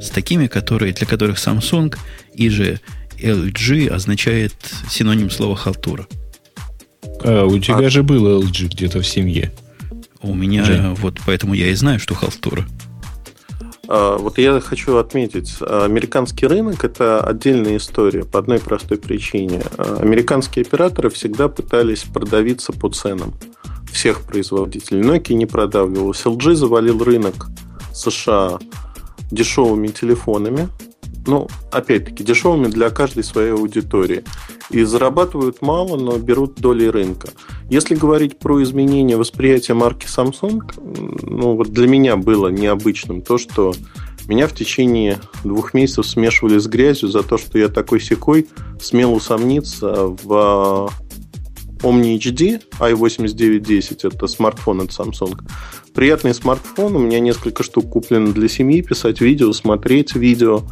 [0.00, 1.94] С такими, которые, для которых Samsung
[2.32, 2.80] и же
[3.20, 4.54] LG означает
[4.88, 6.06] синоним слова халтура.
[7.24, 7.90] А, у тебя а...
[7.90, 9.52] же был LG где-то в семье.
[10.22, 10.94] У меня, Жень.
[10.94, 12.64] вот поэтому я и знаю, что халтура.
[13.88, 19.62] А, вот я хочу отметить, американский рынок– это отдельная история по одной простой причине.
[19.76, 23.34] А, американские операторы всегда пытались продавиться по ценам
[23.92, 25.02] всех производителей.
[25.02, 26.22] Nokia не продавливалась.
[26.24, 27.48] LG завалил рынок
[27.92, 28.58] США
[29.30, 30.68] дешевыми телефонами,
[31.26, 34.24] ну, опять-таки, дешевыми для каждой своей аудитории.
[34.70, 37.28] И зарабатывают мало, но берут доли рынка.
[37.68, 40.62] Если говорить про изменение восприятия марки Samsung,
[41.22, 43.74] ну, вот для меня было необычным то, что
[44.26, 48.48] меня в течение двух месяцев смешивали с грязью за то, что я такой секой
[48.80, 50.90] смел усомниться в
[51.82, 55.40] Omni HD i8910, это смартфон от Samsung.
[55.94, 60.62] Приятный смартфон, у меня несколько штук куплено для семьи, писать видео, смотреть видео.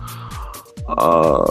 [0.96, 1.46] А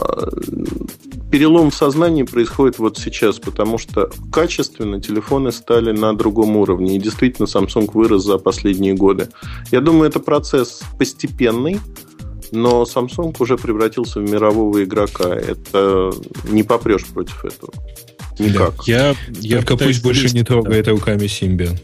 [1.30, 6.96] перелом в сознании происходит вот сейчас, потому что качественно телефоны стали на другом уровне.
[6.96, 9.28] И действительно Samsung вырос за последние годы.
[9.70, 11.80] Я думаю, это процесс постепенный,
[12.50, 15.34] но Samsung уже превратился в мирового игрока.
[15.34, 16.12] Это
[16.50, 17.72] не попрешь против этого.
[18.38, 18.86] Никак.
[18.86, 20.92] Я, я Только пусть больше не трогает да.
[20.92, 21.78] руками Symbian.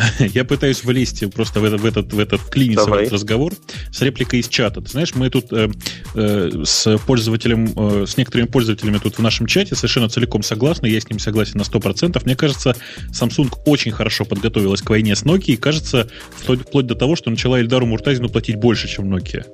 [0.18, 3.52] Я пытаюсь влезть просто в этот, в этот, в этот клиниться в этот разговор
[3.92, 4.80] с репликой из чата.
[4.80, 5.70] Ты знаешь, мы тут э,
[6.14, 11.00] э, с пользователем, э, с некоторыми пользователями тут в нашем чате совершенно целиком согласны, я
[11.00, 12.20] с ним согласен на 100%.
[12.24, 12.74] Мне кажется,
[13.12, 17.30] Samsung очень хорошо подготовилась к войне с Nokia и, кажется, вплоть, вплоть до того, что
[17.30, 19.46] начала Эльдару Муртазину платить больше, чем Nokia.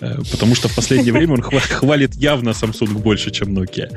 [0.00, 3.90] Э, потому что в последнее время он хвалит явно Samsung больше, чем Nokia.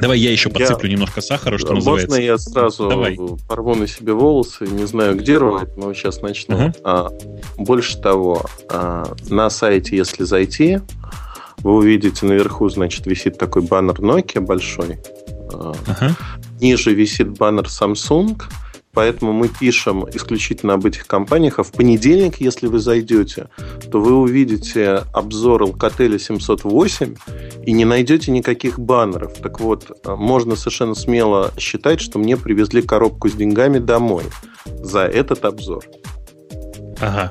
[0.00, 0.94] Давай я еще подсыплю я...
[0.94, 2.08] немножко сахара, что Можно называется.
[2.08, 3.18] Можно я сразу Давай.
[3.48, 6.56] порву на себе волосы, не знаю, где рвать, но сейчас начну.
[6.56, 6.76] Uh-huh.
[6.84, 7.10] А,
[7.56, 10.80] больше того, а, на сайте, если зайти,
[11.58, 14.98] вы увидите наверху, значит, висит такой баннер Nokia большой.
[15.50, 16.12] Uh-huh.
[16.60, 18.40] Ниже висит баннер Samsung–
[18.98, 21.60] Поэтому мы пишем исключительно об этих компаниях.
[21.60, 23.48] А в понедельник, если вы зайдете,
[23.92, 27.14] то вы увидите обзор Alcatel 708
[27.64, 29.34] и не найдете никаких баннеров.
[29.34, 34.24] Так вот, э, можно совершенно смело считать, что мне привезли коробку с деньгами домой
[34.64, 35.84] за этот обзор.
[37.00, 37.30] Ага.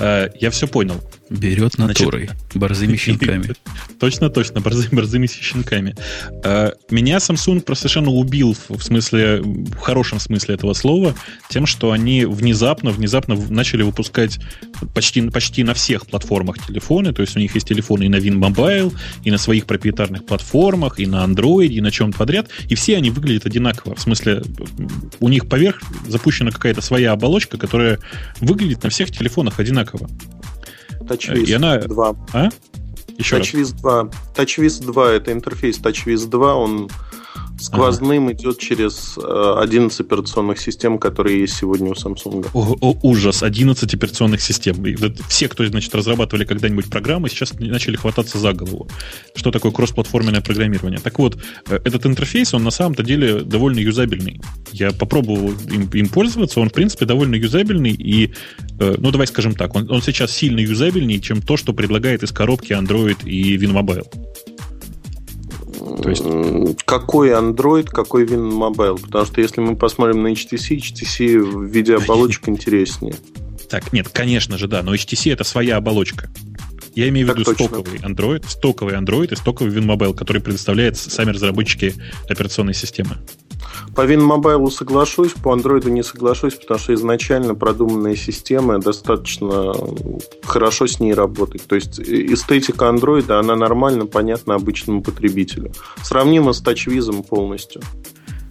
[0.00, 0.96] Э, я все понял.
[1.28, 3.52] Берет натурой, Значит, борзыми щенками.
[3.98, 5.96] Точно, точно, борзыми, борзыми щенками.
[6.44, 11.14] Э, меня Samsung просто совершенно убил, в смысле, в хорошем смысле этого слова,
[11.48, 14.38] тем, что они внезапно, внезапно начали выпускать
[14.94, 18.94] почти, почти на всех платформах телефоны, то есть у них есть телефоны и на WinMobile,
[19.24, 23.10] и на своих проприетарных платформах, и на Android, и на чем-то подряд, и все они
[23.10, 23.96] выглядят одинаково.
[23.96, 24.42] В смысле,
[25.18, 27.98] у них поверх запущена какая-то своя оболочка, которая
[28.40, 30.08] выглядит на всех телефонах одинаково.
[31.06, 31.78] TouchWiz она...
[31.78, 32.16] 2.
[32.32, 32.48] А?
[33.18, 33.72] Еще TouchWiz раз.
[33.80, 34.10] 2.
[34.34, 36.90] TouchWiz 2 это интерфейс TouchWiz 2, он
[37.58, 38.34] сквозным ага.
[38.34, 42.48] идет через 11 э, операционных систем, которые есть сегодня у Samsung.
[42.52, 44.76] О, о, ужас, 11 операционных систем.
[45.28, 48.88] Все, кто значит, разрабатывали когда-нибудь программы, сейчас начали хвататься за голову.
[49.34, 51.00] Что такое кроссплатформенное программирование?
[51.00, 51.38] Так вот,
[51.68, 54.40] э, этот интерфейс, он на самом-то деле довольно юзабельный.
[54.72, 58.32] Я попробовал им, им пользоваться, он, в принципе, довольно юзабельный, и,
[58.78, 62.32] э, ну, давай скажем так, он, он сейчас сильно юзабельнее, чем то, что предлагает из
[62.32, 64.06] коробки Android и WinMobile.
[66.02, 66.24] То есть...
[66.84, 69.00] Какой Android, какой WinMobile?
[69.02, 73.14] Потому что если мы посмотрим на HTC, HTC в виде оболочек интереснее.
[73.68, 76.30] Так, нет, конечно же, да, но HTC это своя оболочка.
[76.94, 81.94] Я имею в виду стоковый Android, стоковый Android и стоковый WinMobile, который предоставляет сами разработчики
[82.28, 83.18] операционной системы.
[83.94, 89.72] По WinMobile соглашусь, по Android не соглашусь, потому что изначально продуманные системы достаточно
[90.44, 91.62] хорошо с ней работать.
[91.66, 95.72] То есть эстетика Android, она нормально понятна обычному потребителю.
[96.02, 97.82] Сравнима с TouchWiz полностью.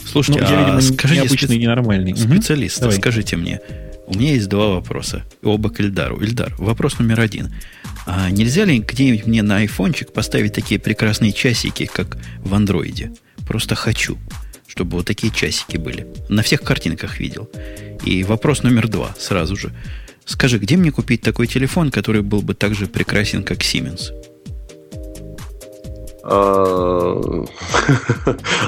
[0.05, 1.59] Слушайте, ну, я, видимо, а скажите, необычный, специ...
[1.59, 2.15] ненормальный.
[2.15, 2.91] Специалист, угу.
[2.91, 3.59] скажите мне,
[4.07, 6.21] у меня есть два вопроса, оба к Ильдару.
[6.21, 7.53] Ильдар, вопрос номер один.
[8.05, 13.13] А нельзя ли где-нибудь мне на айфончик поставить такие прекрасные часики, как в андроиде?
[13.47, 14.17] Просто хочу.
[14.67, 16.07] Чтобы вот такие часики были.
[16.29, 17.49] На всех картинках видел.
[18.03, 19.71] И вопрос номер два сразу же.
[20.25, 24.11] Скажи, где мне купить такой телефон, который был бы так же прекрасен, как Siemens?
[26.23, 27.45] А,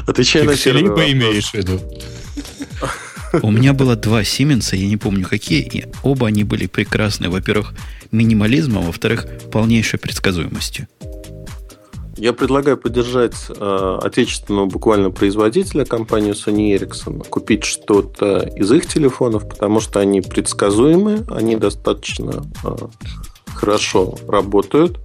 [0.08, 1.82] отвечая на первый имеешь в виду?
[3.42, 7.30] У меня было два Сименса, я не помню какие, и оба они были прекрасны.
[7.30, 7.74] Во-первых,
[8.12, 10.88] минимализмом, во-вторых, полнейшей предсказуемостью.
[12.18, 19.48] Я предлагаю поддержать э, отечественного буквально производителя, компанию Sony Ericsson, купить что-то из их телефонов,
[19.48, 22.76] потому что они предсказуемы, они достаточно э,
[23.54, 25.00] хорошо работают.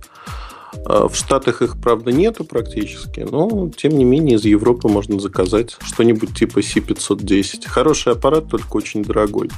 [0.87, 5.77] Э, в Штатах их, правда, нету практически, но, тем не менее, из Европы можно заказать
[5.83, 7.69] что-нибудь типа C510.
[7.69, 9.51] Хороший аппарат, только очень дорогой.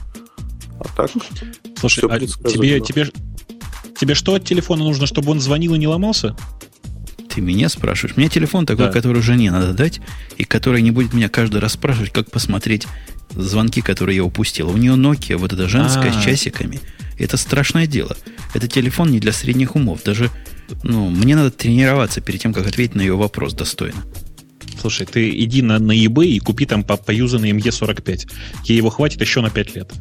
[0.80, 1.10] А так,
[1.78, 3.06] Слушай, а тебе, тебе,
[3.96, 6.34] тебе что от телефона нужно, чтобы он звонил и не ломался?
[7.34, 8.16] Ты меня спрашиваешь?
[8.16, 8.92] Мне телефон такой, да.
[8.92, 10.00] который жене надо дать,
[10.36, 12.86] и который не будет меня каждый раз спрашивать, как посмотреть
[13.30, 14.70] звонки, которые я упустил.
[14.70, 16.20] У нее Nokia, вот эта женская А-а-а.
[16.20, 16.80] с часиками.
[17.18, 18.16] Это страшное дело.
[18.54, 20.02] Это телефон не для средних умов.
[20.04, 20.30] Даже
[20.82, 24.04] ну, мне надо тренироваться перед тем, как ответить на ее вопрос достойно.
[24.80, 28.30] Слушай, ты иди на, на eBay и купи там по, поюзанный ME45.
[28.64, 29.92] Ей его хватит еще на 5 лет.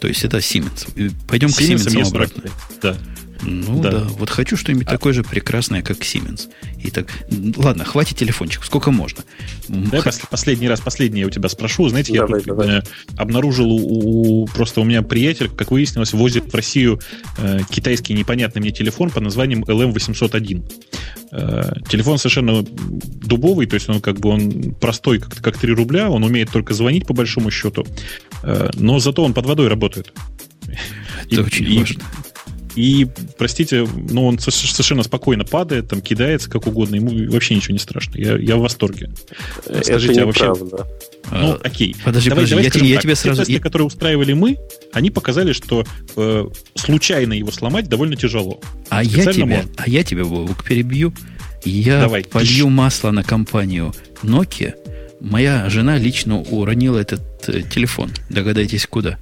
[0.00, 1.12] То есть это Siemens.
[1.28, 2.42] Пойдем Siemens к Siemens обратно.
[2.82, 2.96] Да.
[3.42, 3.90] Ну да.
[3.90, 3.98] да.
[4.18, 4.90] Вот хочу что-нибудь а...
[4.90, 6.48] такое же прекрасное, как Siemens.
[6.82, 7.08] И так,
[7.56, 9.24] ладно, хватит телефончик, сколько можно.
[9.68, 10.10] Да, Х...
[10.30, 11.88] последний раз, последний я у тебя спрошу.
[11.88, 12.78] Знаете, давай, я тут, давай.
[12.78, 12.82] Э,
[13.16, 17.00] обнаружил у, у просто у меня приятель, как выяснилось, возит в Россию
[17.38, 20.72] э, китайский непонятный мне телефон по названием LM801.
[21.32, 26.08] Э, телефон совершенно дубовый, то есть он как бы он простой, как, как 3 рубля,
[26.10, 27.86] он умеет только звонить по большому счету,
[28.42, 30.12] э, но зато он под водой работает.
[31.26, 32.04] Это и, очень и, важно.
[32.76, 33.08] И,
[33.38, 38.18] простите, но он совершенно спокойно падает, там кидается как угодно, ему вообще ничего не страшно.
[38.18, 39.10] Я, я в восторге.
[39.66, 40.44] Это Скажите, а вообще...
[40.44, 40.86] Правда.
[41.30, 41.96] Ну, а, окей.
[42.04, 43.44] Подожди, давай, подожди, давай я, я тебе сразу...
[43.44, 44.58] Те тесты, которые устраивали мы,
[44.92, 45.84] они показали, что
[46.16, 48.60] э, случайно его сломать довольно тяжело.
[48.90, 51.14] А я, тебя, а я тебя, Вовк, перебью.
[51.64, 53.92] Я давай, полью масло на компанию
[54.22, 54.74] Nokia.
[55.20, 58.10] Моя жена лично уронила этот э, телефон.
[58.28, 59.18] Догадайтесь, куда.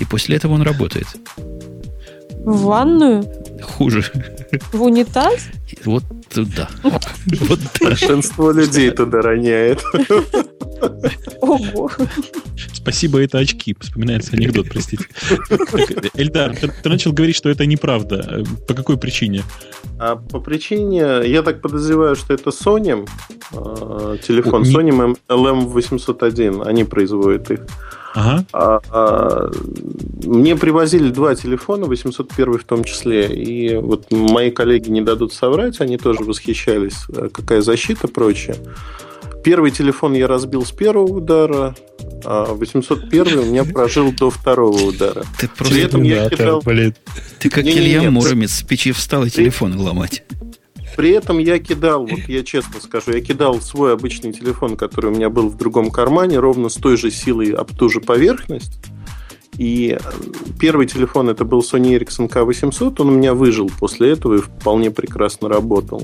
[0.00, 1.06] И после этого он работает.
[2.44, 3.24] В ванную?
[3.62, 4.04] Хуже.
[4.72, 5.48] В унитаз?
[5.84, 6.68] Вот туда.
[6.82, 9.82] Вот Большинство людей туда роняет.
[11.40, 11.90] Ого.
[12.72, 13.76] Спасибо, это очки.
[13.78, 15.04] Вспоминается анекдот, простите.
[16.14, 18.44] Эльдар, ты, ты начал говорить, что это неправда.
[18.66, 19.44] По какой причине?
[19.98, 23.08] А по причине, я так подозреваю, что это Sony,
[23.52, 27.60] э, телефон Sony LM801, они производят их.
[28.14, 28.44] Ага.
[28.52, 29.50] А, а,
[30.24, 35.80] мне привозили два телефона, 801 в том числе, и вот мои коллеги не дадут соврать,
[35.80, 38.56] они тоже восхищались, э, какая защита, прочее.
[39.44, 41.74] Первый телефон я разбил с первого удара,
[42.24, 45.24] а 801 у меня прожил до второго удара.
[45.38, 46.60] Ты просто При этом я кидал...
[46.64, 46.94] Блин.
[47.40, 50.22] Ты как не, Илья не, Муромец с печи встал и телефон ломать.
[50.96, 55.14] При этом я кидал, вот я честно скажу, я кидал свой обычный телефон, который у
[55.14, 58.78] меня был в другом кармане, ровно с той же силой об ту же поверхность.
[59.58, 60.12] И э,
[60.58, 64.90] первый телефон это был Sony Ericsson K800, он у меня выжил после этого и вполне
[64.90, 66.02] прекрасно работал.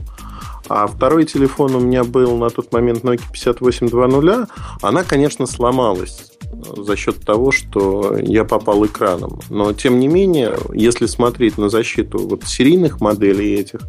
[0.68, 4.48] А второй телефон у меня был на тот момент Nokia 5820.
[4.82, 6.32] Она, конечно, сломалась
[6.76, 9.40] за счет того, что я попал экраном.
[9.50, 13.80] Но, тем не менее, если смотреть на защиту вот серийных моделей этих,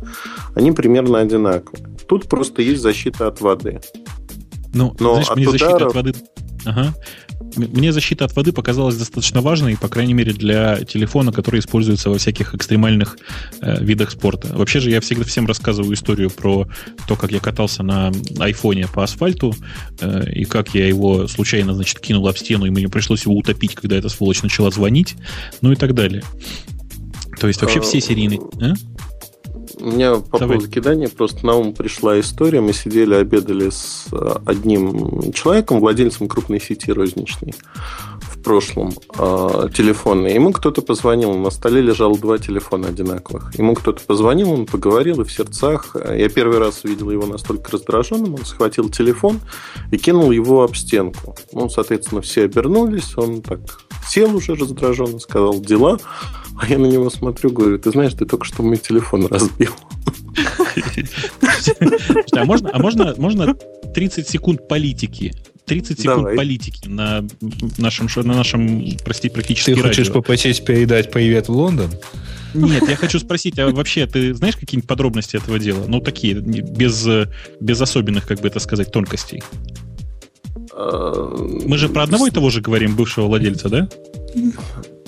[0.56, 1.88] они примерно одинаковые.
[2.08, 3.82] Тут просто есть защита от воды.
[4.74, 5.62] Ну, Но знаешь, от мне ударов...
[5.62, 6.14] защита от воды...
[6.66, 6.94] Ага
[7.56, 12.18] мне защита от воды показалась достаточно важной, по крайней мере, для телефона, который используется во
[12.18, 13.18] всяких экстремальных
[13.62, 14.56] э, видах спорта.
[14.56, 16.68] Вообще же я всегда всем рассказываю историю про
[17.08, 19.56] то, как я катался на айфоне по асфальту,
[20.00, 23.76] э, и как я его случайно, значит, кинул об стену, и мне пришлось его утопить,
[23.76, 25.16] когда эта сволочь начала звонить,
[25.62, 26.24] ну и так далее.
[27.40, 28.40] То есть вообще все серийные...
[28.62, 28.74] А?
[29.80, 30.58] У меня по Давай.
[30.58, 32.60] поводу кидания просто на ум пришла история.
[32.60, 37.54] Мы сидели, обедали с э, одним человеком, владельцем крупной сети розничной
[38.22, 40.34] в прошлом э, телефонной.
[40.34, 43.58] Ему кто-то позвонил, на столе лежало два телефона одинаковых.
[43.58, 45.96] Ему кто-то позвонил, он поговорил, и в сердцах...
[46.10, 49.40] Я первый раз увидел его настолько раздраженным, он схватил телефон
[49.92, 51.36] и кинул его об стенку.
[51.54, 53.60] Ну, соответственно, все обернулись, он так
[54.10, 56.00] сел уже раздраженно, сказал дела,
[56.60, 59.72] а я на него смотрю, говорю, ты знаешь, ты только что мой телефон разбил.
[62.34, 63.56] А можно, а можно, можно
[63.94, 65.34] 30 секунд политики?
[65.66, 66.36] 30 секунд Давай.
[66.36, 67.26] политики на
[67.78, 71.92] нашем, на нашем, прости, практически Ты хочешь попросить передать привет в Лондон?
[72.54, 75.86] Нет, я хочу спросить, а вообще ты знаешь какие-нибудь подробности этого дела?
[75.88, 77.08] Ну, такие, без,
[77.62, 79.44] без особенных, как бы это сказать, тонкостей.
[80.76, 83.90] Мы же про одного и того же говорим, бывшего владельца, да?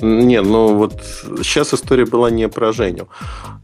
[0.02, 1.02] Не, ну вот
[1.44, 3.08] сейчас история была не про Женю.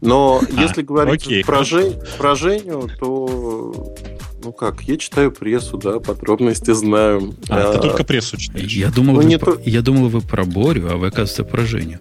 [0.00, 3.94] Но а, если говорить окей, про, Жень, про Женю, то
[4.42, 7.34] ну как, я читаю прессу, да, подробности знаю.
[7.48, 8.72] А, а ты только прессу читаешь.
[8.72, 9.58] Я думал, ну, вы, не то...
[9.64, 11.98] я думал, вы про Борю, а вы, оказывается, про Женю.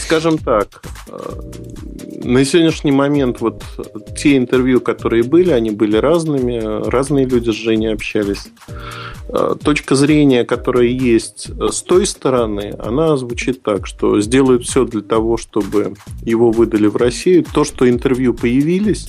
[0.00, 1.40] Скажем так, э,
[2.24, 3.62] на сегодняшний момент вот
[4.16, 8.48] те интервью, которые были, они были разными, разные люди с Женей общались.
[9.28, 15.02] Э, точка зрения, которая есть с той стороны, она звучит так, что сделают все для
[15.02, 17.44] того, чтобы его выдали в Россию.
[17.52, 19.08] То, что интервью появились,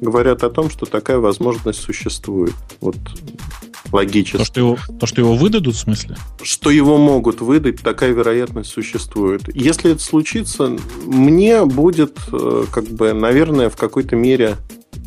[0.00, 2.54] говорят о том, что такая возможность существует.
[2.80, 2.96] Вот
[3.92, 4.38] логически.
[4.38, 6.16] То, что его, то, что его выдадут, в смысле?
[6.42, 9.42] Что его могут выдать, такая вероятность существует.
[9.54, 14.56] Если это случится, мне будет, э, как бы, наверное, в какой-то мере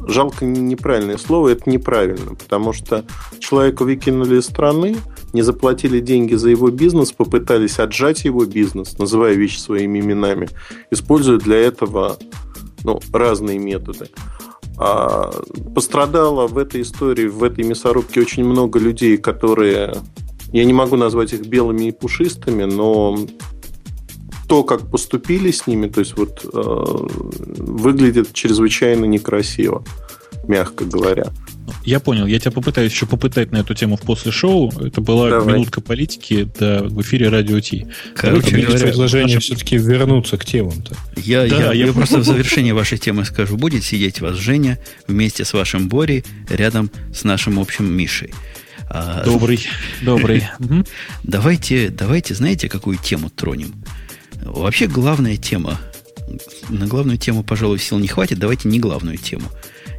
[0.07, 3.05] жалко неправильное слово, это неправильно, потому что
[3.39, 4.97] человека выкинули из страны,
[5.33, 10.49] не заплатили деньги за его бизнес, попытались отжать его бизнес, называя вещи своими именами,
[10.91, 12.17] используя для этого
[12.83, 14.09] ну, разные методы.
[14.77, 15.31] А
[15.73, 19.95] пострадало в этой истории, в этой мясорубке очень много людей, которые,
[20.52, 23.18] я не могу назвать их белыми и пушистыми, но
[24.47, 29.84] то, как поступили с ними, то есть вот э, выглядит чрезвычайно некрасиво,
[30.47, 31.31] мягко говоря.
[31.85, 32.25] Я понял.
[32.25, 34.71] Я тебя попытаюсь еще попытать на эту тему в после шоу.
[34.81, 35.53] Это была Давай.
[35.53, 37.87] минутка политики да, в эфире Радио Ти.
[38.15, 39.45] Короче говоря, предложение наше...
[39.45, 40.95] все-таки вернуться к темам-то.
[41.15, 43.55] Я, да, я, я, я просто в завершении вашей темы скажу.
[43.55, 48.33] Будет сидеть вас Женя вместе с вашим Борей рядом с нашим общим Мишей.
[48.89, 49.59] А, добрый,
[50.01, 50.43] добрый.
[51.23, 53.73] Давайте, давайте, знаете, какую тему тронем?
[54.43, 55.79] Вообще главная тема.
[56.69, 58.39] На главную тему, пожалуй, сил не хватит.
[58.39, 59.45] Давайте не главную тему.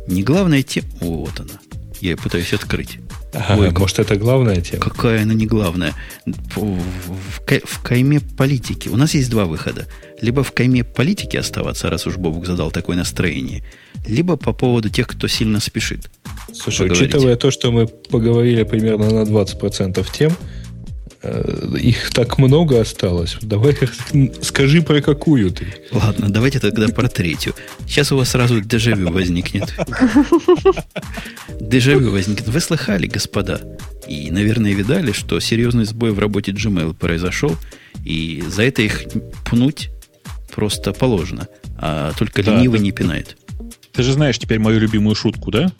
[0.06, 0.86] Не главная тема...
[1.00, 1.60] Вот она.
[2.06, 2.98] Я ее пытаюсь открыть.
[3.32, 4.80] Ага, Ой, может, это главная тема?
[4.80, 5.92] Какая она не главная?
[6.24, 8.88] В, в, в кайме политики.
[8.88, 9.88] У нас есть два выхода.
[10.20, 13.64] Либо в кайме политики оставаться, раз уж Бобук задал такое настроение,
[14.06, 16.08] либо по поводу тех, кто сильно спешит.
[16.54, 17.08] Слушай, поговорить.
[17.08, 20.32] учитывая то, что мы поговорили примерно на 20% тем,
[21.78, 23.36] их так много осталось.
[23.42, 23.76] Давай
[24.42, 25.66] скажи про какую ты.
[25.92, 27.54] Ладно, давайте тогда про третью.
[27.86, 29.74] Сейчас у вас сразу дежавю возникнет.
[31.60, 32.48] Дежавю возникнет.
[32.48, 33.60] Вы слыхали, господа?
[34.06, 37.56] И, наверное, видали, что серьезный сбой в работе Gmail произошел,
[38.04, 39.04] и за это их
[39.44, 39.90] пнуть
[40.54, 41.48] просто положено.
[41.78, 43.36] А только да, ленивый не пинает.
[43.92, 45.72] Ты же знаешь теперь мою любимую шутку, да?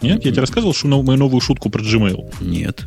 [0.00, 0.24] Нет?
[0.24, 2.34] Я тебе рассказывал что мою новую шутку про Gmail?
[2.40, 2.84] Нет.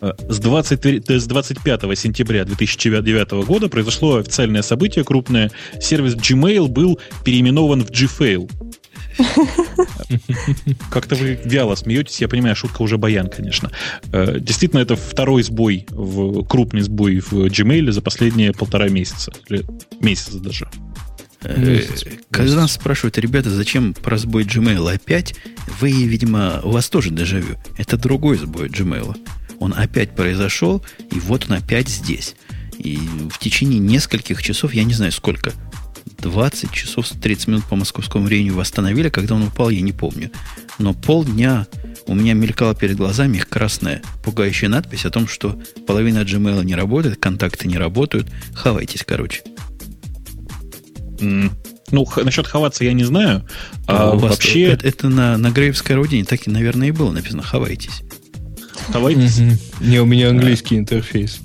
[0.00, 5.50] С, 20, с 25 сентября 2009 года произошло официальное событие крупное.
[5.80, 8.50] Сервис Gmail был переименован в Gfail.
[10.90, 13.70] Как-то вы вяло смеетесь, я понимаю, шутка уже баян, конечно.
[14.12, 19.32] Э, действительно, это второй сбой, в, крупный сбой в Gmail за последние полтора месяца.
[19.48, 19.66] Или
[20.00, 20.68] месяца даже.
[21.42, 21.82] Э,
[22.30, 25.34] когда нас спрашивают, ребята, зачем про сбой Gmail опять,
[25.80, 27.56] вы, видимо, у вас тоже дежавю.
[27.76, 29.16] Это другой сбой Gmail
[29.60, 32.34] он опять произошел, и вот он опять здесь.
[32.78, 32.96] И
[33.30, 35.52] в течение нескольких часов, я не знаю сколько,
[36.18, 40.30] 20 часов 30 минут по московскому времени восстановили, когда он упал, я не помню.
[40.78, 41.66] Но полдня
[42.06, 46.74] у меня мелькала перед глазами их красная пугающая надпись о том, что половина Gmail не
[46.74, 48.28] работает, контакты не работают.
[48.54, 49.42] Хавайтесь, короче.
[51.18, 51.52] Mm.
[51.90, 53.46] Ну, х- насчет хаваться я не знаю.
[53.86, 54.62] А, а вообще...
[54.64, 58.02] Это, это на, на Грейвской родине так, и, наверное, и было написано «хавайтесь».
[58.86, 59.40] Оставайтесь.
[59.80, 61.40] Не, у меня английский интерфейс.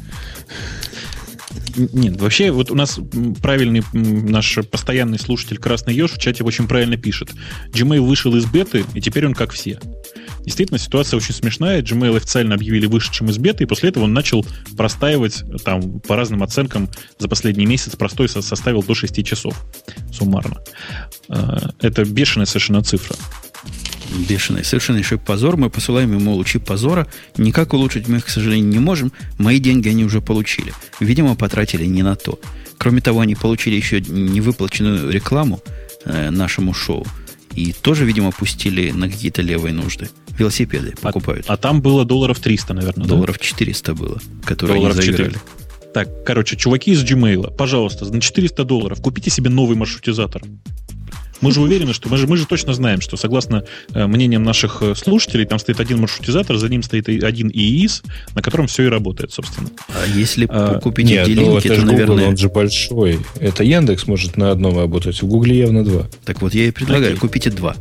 [1.76, 3.00] Нет, вообще, вот у нас
[3.42, 7.34] правильный наш постоянный слушатель Красный Еж в чате очень правильно пишет.
[7.72, 9.80] Gmail вышел из беты, и теперь он как все.
[10.46, 11.82] Действительно, ситуация очень смешная.
[11.82, 14.46] Gmail официально объявили вышедшим из беты, и после этого он начал
[14.78, 19.66] простаивать, там, по разным оценкам, за последний месяц простой составил до 6 часов
[20.14, 20.58] суммарно.
[21.30, 23.16] А, это бешеная совершенно цифра
[24.24, 24.64] бешеный.
[24.64, 25.58] Совершеннейший позор.
[25.58, 27.08] Мы посылаем ему лучи позора.
[27.38, 29.12] Никак улучшить мы их, к сожалению, не можем.
[29.38, 30.74] Мои деньги они уже получили.
[31.00, 32.40] Видимо, потратили не на то.
[32.78, 35.62] Кроме того, они получили еще невыплаченную рекламу
[36.06, 37.06] э, нашему шоу.
[37.54, 40.10] И тоже, видимо, пустили на какие-то левые нужды.
[40.38, 41.46] Велосипеды а покупают.
[41.48, 43.44] А, а там было долларов 300, наверное, Долларов да?
[43.44, 45.34] 400 было, которые долларов они заиграли.
[45.34, 45.56] 400.
[45.94, 50.42] Так, короче, чуваки из Gmail, пожалуйста, на 400 долларов купите себе новый маршрутизатор.
[51.42, 54.82] Мы же уверены, что мы же, мы же точно знаем, что согласно э, мнениям наших
[54.82, 58.04] э, слушателей, там стоит один маршрутизатор, за ним стоит один ИИС,
[58.34, 59.70] на котором все и работает, собственно.
[59.90, 62.16] А если а, купить нет, ну, это, то, наверное...
[62.16, 63.20] Google, он же большой.
[63.40, 66.08] Это Яндекс может на одном работать, в Гугле явно два.
[66.26, 67.20] Так вот, я и предлагаю, Окей.
[67.20, 67.76] купите два.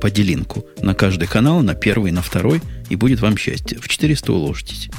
[0.00, 3.78] поделинку на каждый канал, на первый, на второй, и будет вам счастье.
[3.80, 4.90] В 400 уложитесь.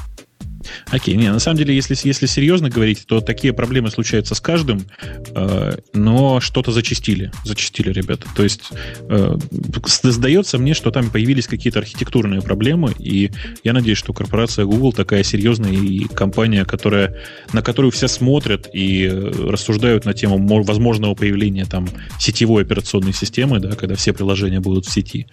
[0.90, 4.84] Окей, не, на самом деле, если, если серьезно говорить, то такие проблемы случаются с каждым,
[5.34, 7.30] э, но что-то зачистили.
[7.44, 8.26] Зачистили, ребята.
[8.34, 8.70] То есть
[9.08, 9.36] э,
[10.02, 13.30] сдается мне, что там появились какие-то архитектурные проблемы, и
[13.64, 17.16] я надеюсь, что корпорация Google такая серьезная и компания, которая,
[17.52, 23.72] на которую все смотрят и рассуждают на тему возможного появления там сетевой операционной системы, да,
[23.72, 25.26] когда все приложения будут в сети.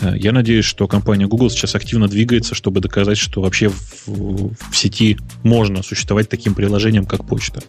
[0.00, 4.71] Э, я надеюсь, что компания Google сейчас активно двигается, чтобы доказать, что вообще в, в
[4.76, 7.62] сети можно существовать таким приложением, как почта.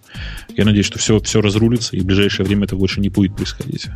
[0.55, 3.87] Я надеюсь, что все, все разрулится, и в ближайшее время это больше не будет происходить.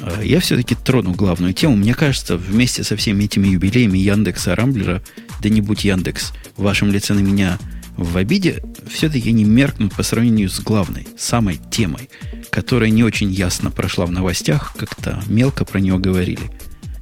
[0.00, 1.76] А, я все-таки трону главную тему.
[1.76, 5.02] Мне кажется, вместе со всеми этими юбилеями Яндекса, Рамблера,
[5.42, 7.58] да не будь Яндекс в вашем лице на меня
[7.96, 12.08] в обиде, все-таки не меркнут по сравнению с главной, самой темой,
[12.50, 16.50] которая не очень ясно прошла в новостях, как-то мелко про нее говорили.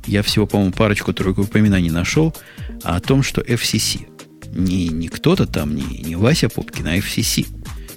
[0.06, 2.34] Я всего, по-моему, парочку-тройку упоминаний нашел
[2.82, 4.06] о том, что FCC,
[4.56, 7.46] не, не кто-то там, не, не Вася Пупкин, а FCC,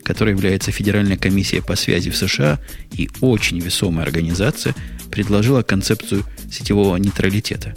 [0.04, 2.60] которая является Федеральной комиссией по связи в США
[2.92, 4.76] и очень весомая организация,
[5.10, 7.74] предложила концепцию сетевого нейтралитета.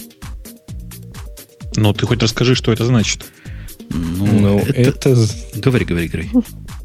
[1.77, 3.25] Ну, ты хоть расскажи, что это значит.
[3.93, 5.11] Ну, ну это...
[5.11, 5.17] это...
[5.57, 6.31] Говори, говори, говори.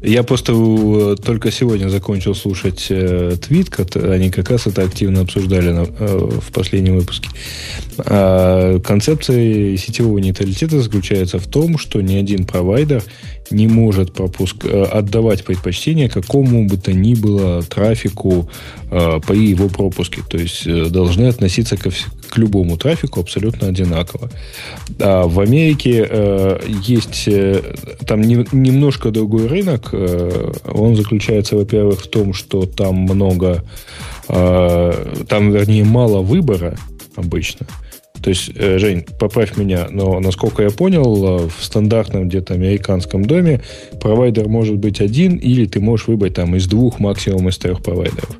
[0.02, 5.70] Я просто э, только сегодня закончил слушать э, твит, они как раз это активно обсуждали
[5.70, 7.28] на, э, в последнем выпуске.
[7.98, 13.02] А концепция сетевого нейтралитета заключается в том, что ни один провайдер
[13.50, 18.48] не может пропуск, э, отдавать предпочтение какому бы то ни было трафику
[18.90, 20.22] э, при его пропуске.
[20.28, 21.90] То есть э, должны относиться ко,
[22.28, 24.30] к любому трафику абсолютно одинаково.
[25.00, 27.62] А в Америке э, есть э,
[28.06, 29.90] там не, немножко другой рынок.
[29.92, 33.64] Э, он заключается, во-первых, в том, что там много,
[34.28, 36.76] э, там, вернее, мало выбора
[37.16, 37.66] обычно.
[38.22, 43.24] То есть, э, Жень, поправь меня, но насколько я понял, э, в стандартном где-то американском
[43.24, 43.60] доме
[44.00, 48.36] провайдер может быть один, или ты можешь выбрать там из двух, максимум из трех провайдеров.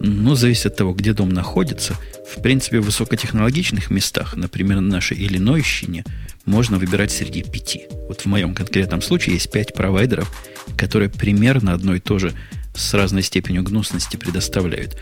[0.00, 1.94] Ну, зависит от того, где дом находится.
[2.26, 6.04] В принципе, в высокотехнологичных местах, например, на нашей Иллинойщине,
[6.46, 7.86] можно выбирать среди пяти.
[8.08, 10.30] Вот в моем конкретном случае есть пять провайдеров,
[10.76, 12.32] которые примерно одно и то же
[12.74, 14.96] с разной степенью гнусности предоставляют.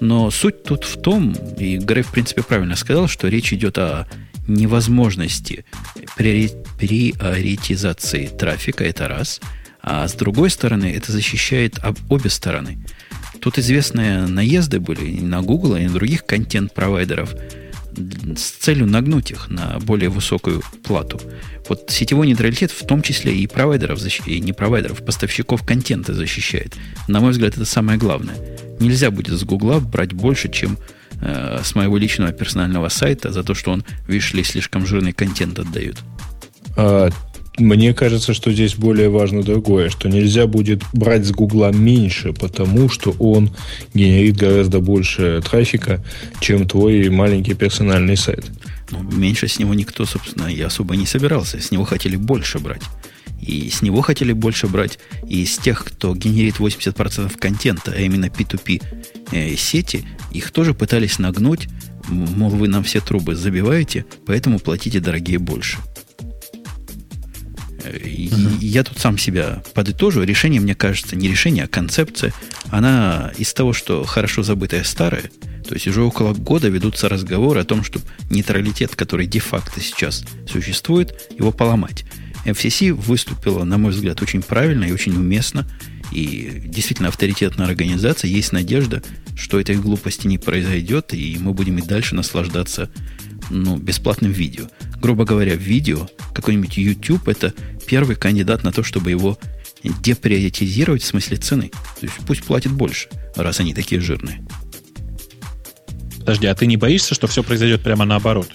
[0.00, 4.06] Но суть тут в том, и Грей, в принципе, правильно сказал, что речь идет о
[4.46, 5.64] невозможности
[6.16, 9.40] приоритизации трафика, это раз.
[9.82, 12.78] А с другой стороны, это защищает об обе стороны.
[13.40, 17.34] Тут известные наезды были и на Google, и на других контент-провайдеров
[18.36, 21.20] с целью нагнуть их на более высокую плату.
[21.68, 26.74] Вот сетевой нейтралитет в том числе и провайдеров, и не провайдеров, поставщиков контента защищает.
[27.08, 28.36] На мой взгляд, это самое главное.
[28.80, 30.78] Нельзя будет с Гугла брать больше, чем
[31.20, 35.58] э, с моего личного персонального сайта за то, что он, видишь ли, слишком жирный контент
[35.58, 35.96] отдает.
[37.58, 42.88] Мне кажется, что здесь более важно другое, что нельзя будет брать с Гугла меньше, потому
[42.88, 43.50] что он
[43.94, 46.04] генерит гораздо больше трафика,
[46.40, 48.44] чем твой маленький персональный сайт.
[48.90, 51.60] Ну, меньше с него никто, собственно, и особо не собирался.
[51.60, 52.82] С него хотели больше брать.
[53.40, 58.26] И с него хотели больше брать и из тех, кто генерит 80% контента, а именно
[58.26, 58.82] P2P
[59.32, 61.68] э, сети, их тоже пытались нагнуть,
[62.08, 65.78] мол, вы нам все трубы забиваете, поэтому платите, дорогие, больше.
[67.90, 70.22] И uh я тут сам себя подытожу.
[70.22, 72.32] Решение, мне кажется, не решение, а концепция.
[72.70, 75.30] Она из того, что хорошо забытое старое,
[75.68, 78.00] то есть уже около года ведутся разговоры о том, что
[78.30, 82.06] нейтралитет, который де-факто сейчас существует, его поломать.
[82.46, 85.66] FCC выступила, на мой взгляд, очень правильно и очень уместно.
[86.10, 88.30] И действительно авторитетная организация.
[88.30, 89.02] Есть надежда,
[89.36, 92.90] что этой глупости не произойдет, и мы будем и дальше наслаждаться
[93.50, 94.68] ну, бесплатным видео.
[95.00, 97.54] Грубо говоря, видео, какой-нибудь YouTube, это
[97.86, 99.38] первый кандидат на то, чтобы его
[99.82, 101.70] деприоритизировать в смысле цены.
[102.00, 104.44] То есть пусть платит больше, раз они такие жирные.
[106.18, 108.50] Подожди, а ты не боишься, что все произойдет прямо наоборот?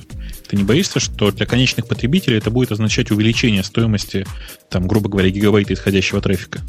[0.47, 4.27] Ты не боишься, что для конечных потребителей это будет означать увеличение стоимости,
[4.69, 6.61] там, грубо говоря, гигабайта исходящего трафика?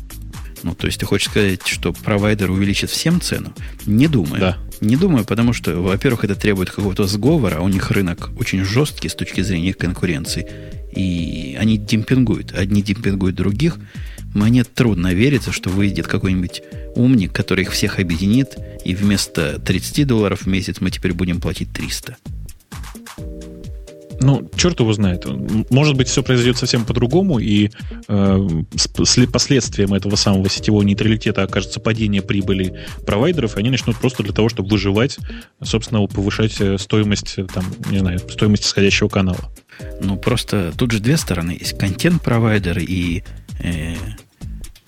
[0.65, 3.53] Ну, то есть ты хочешь сказать, что провайдер увеличит всем цену?
[3.85, 4.41] Не думаю.
[4.41, 4.59] Да.
[4.81, 9.15] Не думаю, потому что, во-первых, это требует какого-то сговора, у них рынок очень жесткий с
[9.15, 10.49] точки зрения их конкуренции.
[10.97, 12.53] И они демпингуют.
[12.55, 13.77] Одни демпингуют других.
[14.35, 16.63] Мне трудно вериться, что выйдет какой-нибудь
[16.97, 21.73] умник, который их всех объединит, и вместо 30 долларов в месяц мы теперь будем платить
[21.75, 22.17] 300.
[24.25, 25.27] Ну, черт его знает.
[25.71, 27.71] Может быть, все произойдет совсем по-другому, и
[28.09, 28.49] э,
[29.31, 34.49] последствием этого самого сетевого нейтралитета окажется падение прибыли провайдеров, и они начнут просто для того,
[34.49, 35.19] чтобы выживать,
[35.63, 39.53] собственно, повышать э, стоимость, э, там, не знаю, стоимость исходящего канала.
[40.01, 41.59] Ну, просто тут же две стороны.
[41.61, 43.25] Есть контент-провайдеры и
[43.61, 43.95] э,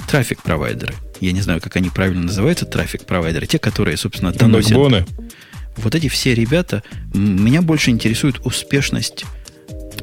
[0.08, 0.94] трафик-провайдеры.
[1.20, 3.46] Я не знаю, как они правильно называются, трафик-провайдеры.
[3.46, 4.72] Те, которые, собственно, доносят...
[4.72, 5.04] Бэкбоны
[5.76, 6.82] вот эти все ребята,
[7.14, 9.24] меня больше интересует успешность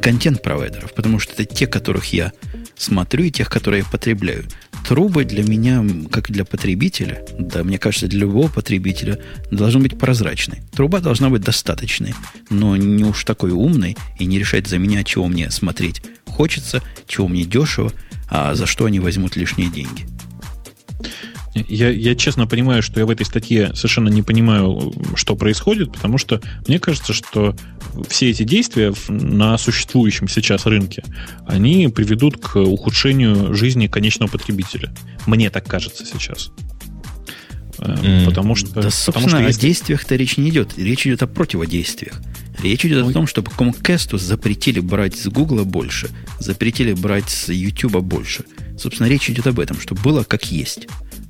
[0.02, 2.34] контент-провайдеров, потому что это те, которых я
[2.76, 4.45] смотрю, и тех, которые я потребляю.
[4.88, 9.20] Трубы для меня, как для потребителя, да, мне кажется, для любого потребителя,
[9.50, 10.60] должны быть прозрачной.
[10.74, 12.14] Труба должна быть достаточной,
[12.50, 17.28] но не уж такой умной и не решать за меня, чего мне смотреть хочется, чего
[17.28, 17.94] мне дешево,
[18.30, 20.06] а за что они возьмут лишние деньги.
[21.55, 26.17] Я, я честно понимаю, что я в этой статье совершенно не понимаю, что происходит, потому
[26.17, 27.55] что мне кажется, что
[28.07, 31.03] все эти действия на существующем сейчас рынке,
[31.45, 34.93] они приведут к ухудшению жизни конечного потребителя.
[35.27, 36.51] Мне так кажется сейчас.
[37.77, 38.25] Mm.
[38.25, 38.81] Потому что...
[38.81, 39.59] Да, потому что если...
[39.59, 40.77] о действиях-то речь не идет.
[40.77, 42.19] Речь идет о противодействиях.
[42.61, 43.11] Речь идет Ой.
[43.11, 46.09] о том, чтобы Comcast запретили брать с Гугла больше,
[46.39, 48.45] запретили брать с YouTube больше.
[48.77, 50.88] Собственно, речь идет об этом, чтобы было как есть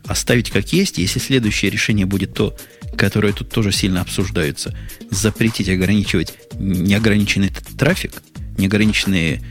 [0.08, 2.56] оставить как есть, если следующее решение будет то,
[2.98, 4.78] которое тут тоже сильно обсуждается,
[5.10, 8.12] запретить ограничивать неограниченный трафик,
[8.58, 9.42] неограниченные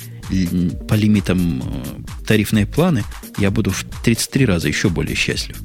[0.88, 3.04] по лимитам э, тарифные планы,
[3.38, 5.56] я буду в 33 раза еще более счастлив.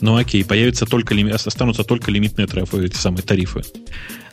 [0.00, 1.30] Ну окей, появятся только лими...
[1.30, 3.62] останутся только лимитные трафы, эти самые тарифы.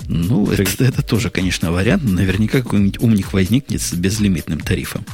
[0.07, 2.03] Ну, это, это тоже, конечно, вариант.
[2.03, 5.05] Наверняка какой-нибудь умник возникнет с безлимитным тарифом.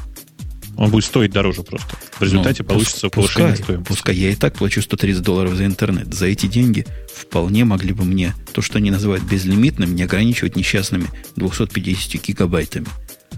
[0.78, 1.96] Он будет стоить дороже просто.
[2.18, 3.88] В результате ну, получится повышение пускай, стоимости.
[3.88, 6.14] Пускай я и так плачу 130 долларов за интернет.
[6.14, 11.08] За эти деньги вполне могли бы мне то, что они называют безлимитным, не ограничивать несчастными
[11.36, 12.88] 250 гигабайтами.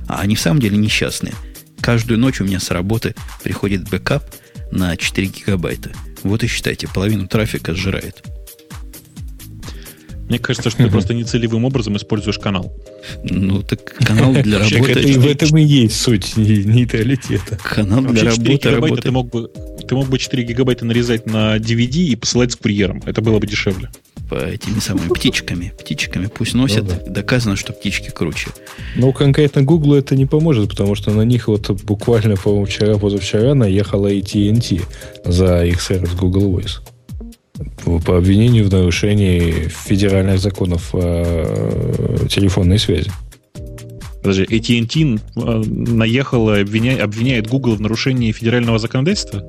[0.07, 1.33] А они в самом деле несчастные.
[1.81, 4.23] Каждую ночь у меня с работы приходит бэкап
[4.71, 5.91] на 4 гигабайта.
[6.23, 8.23] Вот и считайте, половину трафика сжирает.
[10.27, 12.73] Мне кажется, что ты просто нецелевым образом используешь канал.
[13.23, 15.01] Ну, так канал для работы...
[15.01, 17.57] И в этом и есть суть нейтралитета.
[17.57, 19.03] Канал для работы работает.
[19.03, 19.51] Ты мог, бы,
[19.87, 23.03] ты мог бы 4 гигабайта нарезать на DVD и посылать с курьером.
[23.05, 23.89] Это было бы дешевле.
[24.27, 25.71] По этими самыми птичками.
[25.79, 26.85] Птичками пусть носят.
[26.85, 27.11] Ну, да.
[27.11, 28.49] Доказано, что птички круче.
[28.95, 34.11] Ну, конкретно Google это не поможет, потому что на них вот буквально, по-моему, вчера-позавчера наехала
[34.11, 34.81] AT&T
[35.23, 36.79] за их сервис Google Voice
[38.05, 43.11] по обвинению в нарушении федеральных законов о телефонной связи.
[44.21, 49.43] Подожди, AT&T э, наехала, обвиняет, обвиняет Google в нарушении федерального законодательства?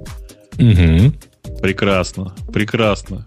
[0.59, 1.15] Угу.
[1.62, 3.27] Прекрасно, прекрасно.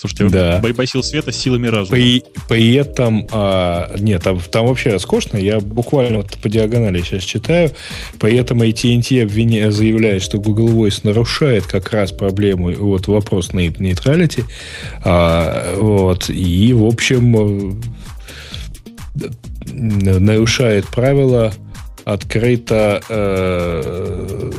[0.00, 0.60] Слушайте, да.
[0.62, 1.90] боепосил света силами разума.
[1.90, 5.36] При, при этом, а, нет, там, там вообще роскошно.
[5.36, 7.70] Я буквально вот по диагонали сейчас читаю.
[8.18, 13.58] При этом AT&T обвиня, заявляет, что Google Voice нарушает как раз проблему, вот вопрос на
[13.58, 14.44] нейтралити.
[15.04, 17.76] А, вот, и, в общем,
[19.16, 19.28] э,
[19.70, 21.52] нарушает правила
[22.12, 24.50] открыто э,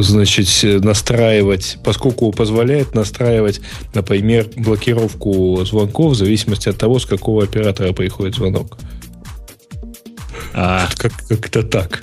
[0.00, 0.48] значит,
[0.84, 3.60] настраивать, поскольку позволяет настраивать,
[3.94, 8.78] например, блокировку звонков в зависимости от того, с какого оператора приходит звонок.
[10.54, 10.88] А.
[10.96, 12.02] Как, как-то так.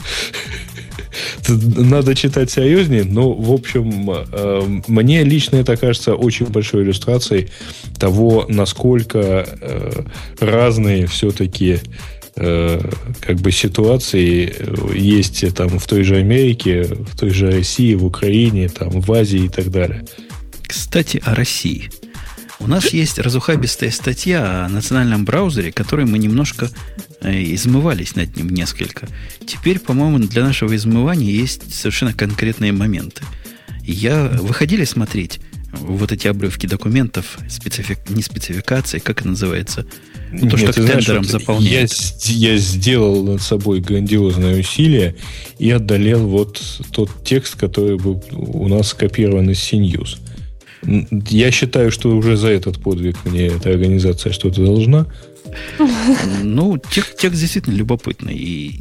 [1.47, 7.49] Надо читать серьезнее, но, в общем, э, мне лично это кажется очень большой иллюстрацией
[7.99, 10.03] того, насколько э,
[10.39, 11.79] разные все-таки
[12.35, 14.53] как бы ситуации
[14.97, 19.45] есть там в той же Америке, в той же России, в Украине, там в Азии
[19.45, 20.05] и так далее.
[20.67, 21.89] Кстати, о России.
[22.59, 26.69] У нас есть разухабистая статья о национальном браузере, которой мы немножко
[27.21, 29.07] э, измывались над ним несколько.
[29.45, 33.23] Теперь, по-моему, для нашего измывания есть совершенно конкретные моменты.
[33.83, 35.39] Я выходили смотреть
[35.79, 39.85] вот эти обрывки документов, специфик, не спецификации, как это называется,
[40.31, 41.93] ну, то, Нет, что тендером знаешь, заполняет.
[42.25, 45.15] Я, я сделал над собой грандиозное усилие
[45.59, 46.61] и отдалил вот
[46.91, 50.17] тот текст, который был у нас скопирован из CNews.
[51.29, 55.07] Я считаю, что уже за этот подвиг мне эта организация что-то должна.
[56.43, 58.35] Ну, текст, текст действительно любопытный.
[58.35, 58.79] И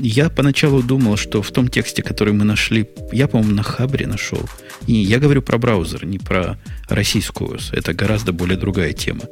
[0.00, 4.48] я поначалу думал, что в том тексте, который мы нашли, я, по-моему, на Хабре нашел.
[4.86, 6.58] И я говорю про браузер, не про
[6.88, 7.58] российскую.
[7.72, 9.22] Это гораздо более другая тема.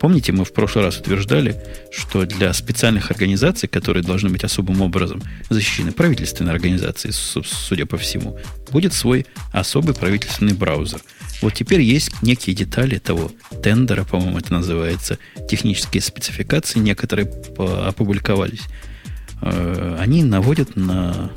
[0.00, 5.22] Помните, мы в прошлый раз утверждали, что для специальных организаций, которые должны быть особым образом
[5.48, 8.38] защищены, правительственные организации, судя по всему,
[8.70, 11.00] будет свой особый правительственный браузер.
[11.40, 13.30] Вот теперь есть некие детали того
[13.62, 15.18] тендера, по-моему, это называется,
[15.48, 18.62] технические спецификации некоторые опубликовались.
[19.40, 21.30] Э, они наводят на,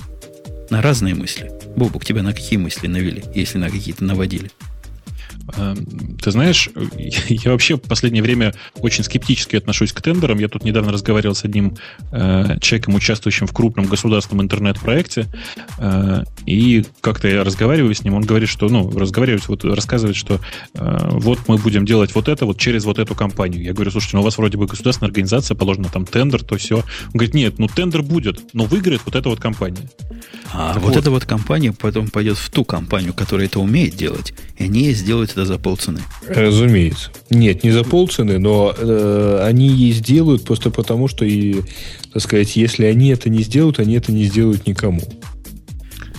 [0.70, 1.52] на разные мысли.
[1.76, 4.52] Бобук, тебя на какие мысли навели, если на какие-то наводили?
[5.58, 6.70] Эм, ты знаешь,
[7.30, 10.40] я вообще в последнее время очень скептически отношусь к тендерам.
[10.40, 11.78] Я тут недавно разговаривал с одним
[12.12, 15.28] э, человеком, участвующим в крупном государственном интернет-проекте,
[15.78, 20.40] э, и как-то я разговариваю с ним, он говорит, что, ну, разговаривает, вот рассказывает, что
[20.74, 23.64] э, вот мы будем делать вот это вот через вот эту компанию.
[23.64, 26.78] Я говорю, слушайте, ну у вас вроде бы государственная организация, положено там тендер, то все.
[26.78, 29.90] Он говорит, нет, ну тендер будет, но выиграет вот эта вот компания.
[30.54, 30.84] А вот.
[30.84, 34.92] вот эта вот компания потом пойдет в ту компанию, которая это умеет делать, и они
[34.92, 36.02] сделают это за полцены.
[36.28, 37.12] Разумеется.
[37.30, 41.62] Нет, не за полцены, но э, они ей сделают просто потому, что, и,
[42.14, 45.02] так сказать, если они это не сделают, они это не сделают никому.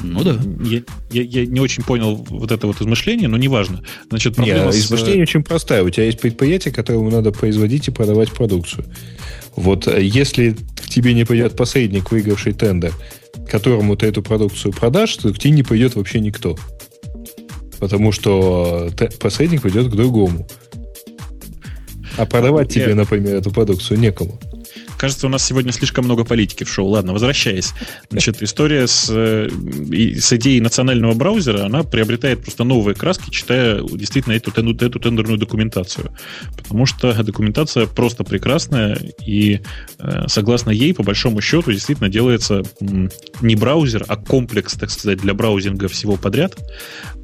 [0.03, 0.39] Ну да.
[0.65, 3.83] Я, я, я не очень понял вот это вот измышление, но неважно.
[4.09, 4.79] Значит, проблема Нет, с...
[4.79, 5.83] измышление очень простая.
[5.83, 8.85] У тебя есть предприятие, которому надо производить и продавать продукцию.
[9.55, 12.93] Вот э, если к тебе не пойдет посредник, выигравший тендер,
[13.49, 16.57] которому ты эту продукцию продашь, то к тебе не пойдет вообще никто.
[17.79, 18.91] Потому что
[19.21, 20.47] посредник пойдет к другому.
[22.17, 24.41] А продавать тебе, например, эту продукцию некому.
[24.97, 26.89] Кажется, у нас сегодня слишком много политики в шоу.
[26.89, 27.75] Ладно, возвращаясь.
[28.11, 34.35] Значит, история с, э, с идеей национального браузера, она приобретает просто новые краски, читая действительно
[34.35, 36.13] эту, эту, тендерную документацию.
[36.57, 39.61] Потому что документация просто прекрасная, и
[39.99, 42.63] э, согласно ей, по большому счету, действительно делается
[43.41, 46.57] не браузер, а комплекс, так сказать, для браузинга всего подряд,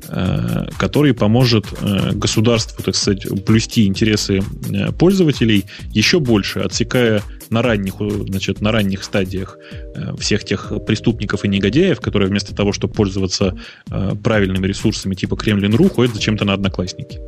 [0.08, 1.66] э, который поможет
[2.12, 4.42] государству, так сказать, блюсти интересы
[4.98, 7.22] пользователей еще больше, отсекая
[7.52, 9.58] на ранних, значит, на ранних стадиях
[9.94, 13.56] э, всех тех преступников и негодяев, которые вместо того, чтобы пользоваться
[13.90, 17.20] э, правильными ресурсами типа Кремлин.ру, ходят зачем-то на одноклассники.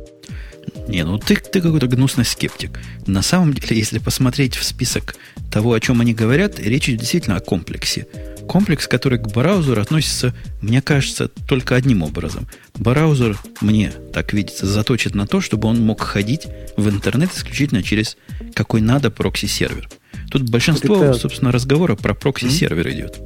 [0.87, 2.79] Не, ну ты, ты какой-то гнусный скептик.
[3.07, 5.15] На самом деле, если посмотреть в список
[5.51, 8.07] того, о чем они говорят, речь идет действительно о комплексе.
[8.47, 12.47] Комплекс, который к браузеру относится, мне кажется, только одним образом.
[12.75, 16.47] Браузер, мне так видится, заточен на то, чтобы он мог ходить
[16.77, 18.17] в интернет исключительно через
[18.53, 19.89] какой надо прокси-сервер.
[20.31, 21.17] Тут большинство, Ребят.
[21.17, 23.19] собственно, разговора про прокси-сервер идет.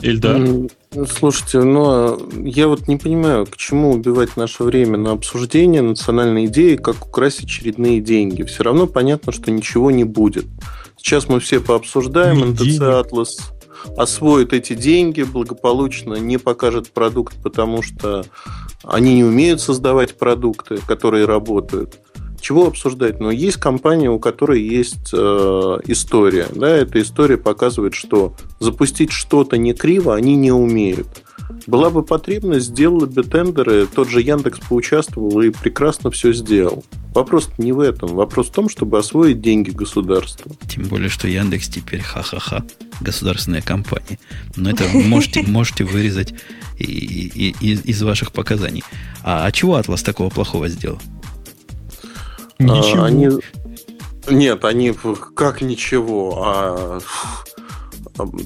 [0.00, 0.68] Ильдар?
[1.08, 6.46] Слушайте, ну, а я вот не понимаю, к чему убивать наше время на обсуждение национальной
[6.46, 8.42] идеи, как украсть очередные деньги.
[8.42, 10.46] Все равно понятно, что ничего не будет.
[10.96, 13.38] Сейчас мы все пообсуждаем, НТЦ Атлас
[13.96, 18.24] освоит эти деньги благополучно, не покажет продукт, потому что
[18.84, 21.98] они не умеют создавать продукты, которые работают
[22.42, 23.20] чего обсуждать?
[23.20, 25.16] Но есть компания, у которой есть э,
[25.86, 26.48] история.
[26.54, 31.06] Да, эта история показывает, что запустить что-то не криво они не умеют.
[31.66, 36.84] Была бы потребность, сделали бы тендеры, тот же Яндекс поучаствовал и прекрасно все сделал.
[37.14, 38.14] Вопрос не в этом.
[38.14, 40.50] Вопрос в том, чтобы освоить деньги государства.
[40.68, 42.64] Тем более, что Яндекс теперь ха-ха-ха,
[43.00, 44.18] государственная компания.
[44.56, 46.34] Но это можете, можете вырезать
[46.78, 48.82] и, и, и, из ваших показаний.
[49.22, 50.98] А, а чего Атлас такого плохого сделал?
[52.64, 53.04] Ничего.
[53.04, 53.28] Они...
[54.28, 54.94] Нет, они
[55.34, 57.00] как ничего, а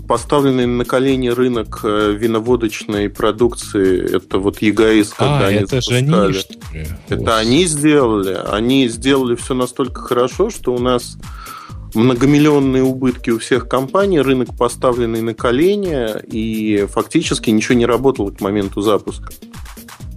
[0.06, 5.98] поставленный на колени рынок э, виноводочной продукции, это вот ЕГАИС, когда а, они это запускали.
[6.00, 6.86] Же они, что ли?
[7.08, 7.40] Это Ос.
[7.40, 8.38] они сделали.
[8.48, 11.18] Они сделали все настолько хорошо, что у нас
[11.94, 18.40] многомиллионные убытки у всех компаний, рынок поставленный на колени, и фактически ничего не работало к
[18.40, 19.30] моменту запуска.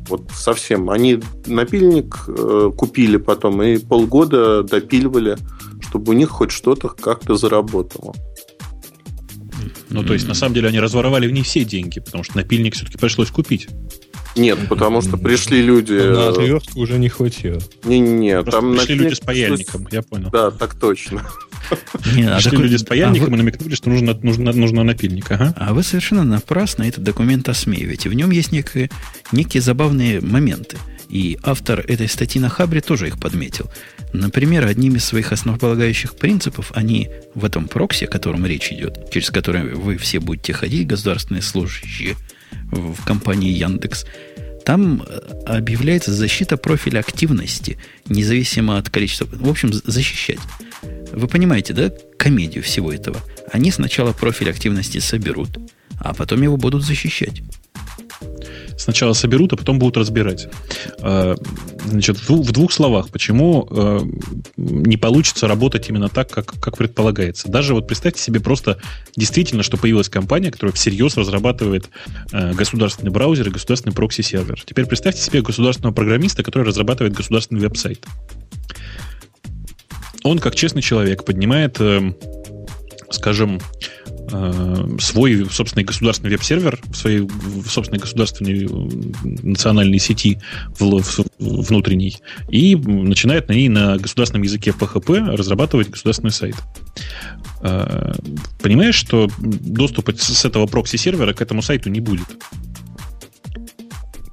[0.10, 0.90] Вот совсем.
[0.90, 5.38] Они напильник э, купили потом и полгода допиливали,
[5.81, 8.14] чтобы у них хоть что-то как-то заработало.
[9.90, 12.98] Ну, то есть, на самом деле, они разворовали не все деньги, потому что напильник все-таки
[12.98, 13.69] пришлось купить.
[14.36, 15.94] Нет, потому что пришли люди...
[15.94, 17.60] На отвертку уже не хватило.
[17.84, 18.44] Не-не-не.
[18.44, 20.30] Там пришли люди с паяльником, я понял.
[20.31, 21.27] Да, так точно.
[22.15, 25.31] Не, а люди с паяльником а и намекнули, что нужно, нужно, нужно напильник.
[25.31, 25.53] Ага.
[25.57, 28.10] А вы совершенно напрасно этот документ осмеиваете.
[28.10, 28.90] В нем есть некие,
[29.31, 30.77] некие забавные моменты.
[31.10, 33.69] И автор этой статьи на Хабре тоже их подметил.
[34.14, 39.31] Например, одним из своих основополагающих принципов они в этом проксе, о котором речь идет, через
[39.31, 42.15] который вы все будете ходить, государственные служащие
[42.72, 44.06] в компании Яндекс,
[44.65, 49.27] там э, объявляется защита профиля активности, независимо от количества.
[49.31, 50.40] В общем, защищать.
[51.11, 53.18] Вы понимаете, да, комедию всего этого?
[53.52, 55.49] Они сначала профиль активности соберут,
[55.99, 57.41] а потом его будут защищать.
[58.77, 60.48] сначала соберут, а потом будут разбирать.
[60.99, 61.36] Э,
[61.86, 63.99] значит, в двух словах, почему э,
[64.56, 67.49] не получится работать именно так, как, как предполагается.
[67.49, 68.80] Даже вот представьте себе просто
[69.15, 71.90] действительно, что появилась компания, которая всерьез разрабатывает
[72.31, 74.61] государственный браузер и государственный прокси-сервер.
[74.65, 78.06] Теперь представьте себе государственного программиста, который разрабатывает государственный веб-сайт.
[80.24, 81.80] Он, как честный человек, поднимает,
[83.10, 83.60] скажем,
[84.32, 88.68] Э, свой собственный государственный веб-сервер в своей в собственной государственной э,
[89.24, 90.40] национальной сети
[90.78, 92.18] в, в, внутренней
[92.50, 96.56] и начинает на ней на государственном языке PHP разрабатывать государственный сайт.
[97.62, 98.14] Э,
[98.62, 102.28] понимаешь, что доступа с этого прокси-сервера к этому сайту не будет.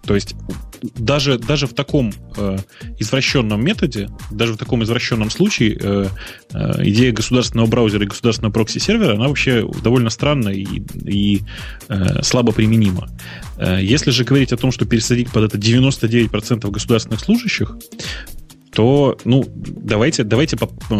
[0.04, 0.34] То есть
[0.82, 2.58] даже, даже в таком э,
[2.98, 6.06] извращенном методе, даже в таком извращенном случае, э,
[6.52, 11.42] э, идея государственного браузера и государственного прокси-сервера, она вообще довольно странна и, и
[11.88, 13.08] э, слабо применима.
[13.58, 17.76] Э, если же говорить о том, что пересадить под это 99% государственных служащих,
[18.72, 20.58] то, ну, давайте, давайте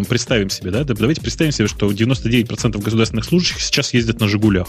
[0.08, 4.68] представим себе, да, давайте представим себе, что 99% государственных служащих сейчас ездят на «Жигулях».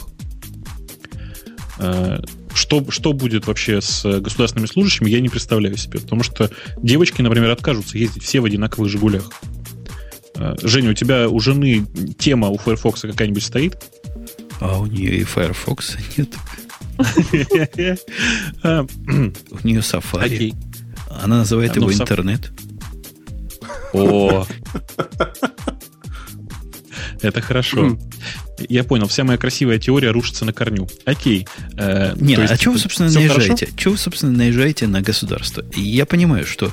[2.57, 5.99] Э, что, что будет вообще с государственными служащими, я не представляю себе.
[5.99, 6.49] Потому что
[6.81, 9.31] девочки, например, откажутся ездить все в одинаковых «Жигулях».
[10.35, 11.85] Э, Женя, у тебя у жены
[12.17, 13.77] тема у Firefox какая-нибудь стоит?
[14.59, 16.29] А у нее и Firefox нет.
[16.99, 17.03] У
[19.67, 20.55] нее Safari.
[21.21, 22.51] Она называет его интернет.
[23.93, 24.47] О,
[27.21, 27.99] это хорошо.
[28.69, 30.87] Я понял, вся моя красивая теория рушится на корню.
[31.05, 31.47] Окей.
[31.77, 33.69] Э, Не, а что вы, собственно, наезжаете?
[33.77, 35.63] Что вы, собственно, наезжаете на государство?
[35.75, 36.71] Я понимаю, что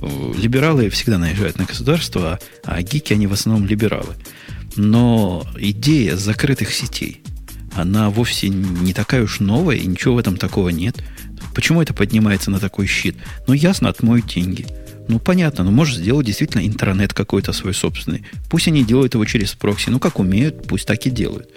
[0.00, 4.14] э, либералы всегда наезжают на государство, а, а гики, они в основном либералы.
[4.76, 7.22] Но идея закрытых сетей,
[7.74, 10.96] она вовсе не такая уж новая, и ничего в этом такого нет.
[11.54, 13.16] Почему это поднимается на такой щит?
[13.46, 14.66] Ну, ясно, отмоют деньги–
[15.08, 18.24] ну, понятно, но можешь сделать действительно интернет какой-то свой собственный.
[18.50, 19.90] Пусть они делают его через прокси.
[19.90, 21.48] Ну, как умеют, пусть так и делают.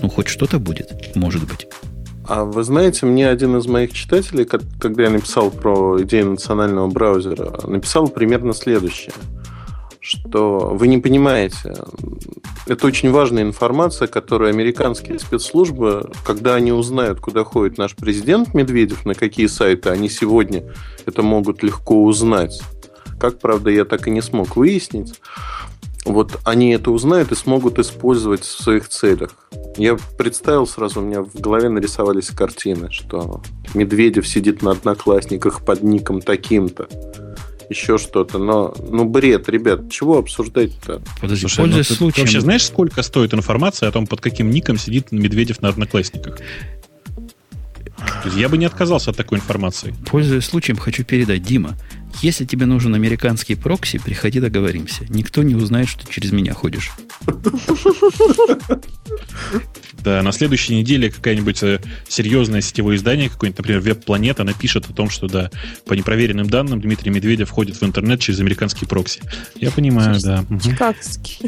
[0.00, 1.66] Ну, хоть что-то будет, может быть.
[2.26, 7.66] А вы знаете, мне один из моих читателей, когда я написал про идею национального браузера,
[7.66, 9.12] написал примерно следующее
[10.08, 11.74] что вы не понимаете,
[12.66, 19.04] это очень важная информация, которую американские спецслужбы, когда они узнают, куда ходит наш президент Медведев,
[19.04, 20.64] на какие сайты, они сегодня
[21.04, 22.58] это могут легко узнать.
[23.18, 25.20] Как, правда, я так и не смог выяснить.
[26.04, 29.34] Вот они это узнают и смогут использовать в своих целях.
[29.76, 33.42] Я представил сразу, у меня в голове нарисовались картины, что
[33.74, 36.88] Медведев сидит на одноклассниках под ником таким-то
[37.68, 38.38] еще что-то.
[38.38, 41.02] Но, ну, бред, ребят, чего обсуждать-то?
[41.20, 42.24] Подожди, Слушай, пользуясь ну, случаем...
[42.24, 46.38] вообще знаешь, сколько стоит информация о том, под каким ником сидит Медведев на Одноклассниках?
[48.34, 49.94] Я бы не отказался от такой информации.
[50.06, 51.76] Пользуясь случаем, хочу передать, Дима,
[52.22, 55.04] если тебе нужен американский прокси, приходи договоримся.
[55.08, 56.90] Никто не узнает, что ты через меня ходишь.
[60.02, 65.10] Да, на следующей неделе какая-нибудь э, серьезное сетевое издание, какое-нибудь, например, Веб-планета, напишет о том,
[65.10, 65.50] что, да,
[65.86, 69.20] по непроверенным данным Дмитрий Медведев входит в интернет через американский прокси.
[69.56, 70.44] Я понимаю, да.
[70.62, 71.38] Чикагский.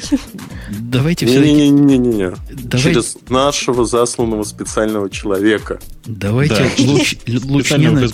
[0.68, 2.34] Давайте все Не-не-не.
[2.76, 5.78] Через нашего засланного специального человека.
[6.06, 8.12] Давайте луч, луч, ненав...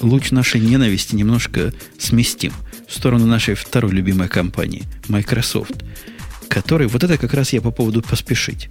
[0.00, 2.52] луч нашей ненависти немножко сместим
[2.86, 5.84] в сторону нашей второй любимой компании, Microsoft,
[6.48, 8.70] который, вот это как раз я по поводу поспешить.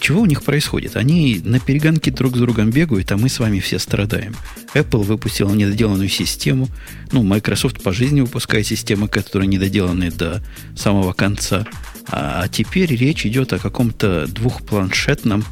[0.00, 0.96] Чего у них происходит?
[0.96, 4.34] Они на перегонке друг с другом бегают, а мы с вами все страдаем.
[4.74, 6.68] Apple выпустила недоделанную систему.
[7.12, 10.42] Ну, Microsoft по жизни выпускает системы, которые недоделаны до
[10.76, 11.66] самого конца.
[12.08, 15.44] А, а теперь речь идет о каком-то двухпланшетном,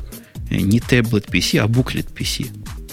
[0.50, 2.50] э, не таблет PC, а буклет PC.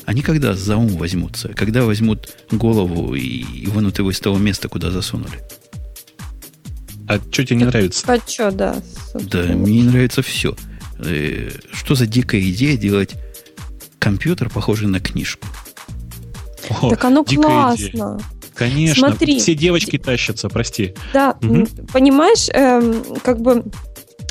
[0.09, 1.49] Они когда за ум возьмутся?
[1.49, 5.39] Когда возьмут голову и, и вынут его из того места, куда засунули?
[7.07, 8.11] А что тебе не нравится?
[8.11, 8.81] А что, да.
[9.13, 10.55] Да, мне не нравится все.
[10.97, 13.17] Э, что за дикая идея делать
[13.99, 15.47] компьютер, похожий на книжку?
[16.81, 17.85] О, так оно классно.
[17.85, 18.19] Идея.
[18.55, 19.39] Конечно, Смотри.
[19.39, 20.95] все девочки тащатся, прости.
[21.13, 21.67] Да, угу.
[21.93, 23.63] понимаешь, эм, как бы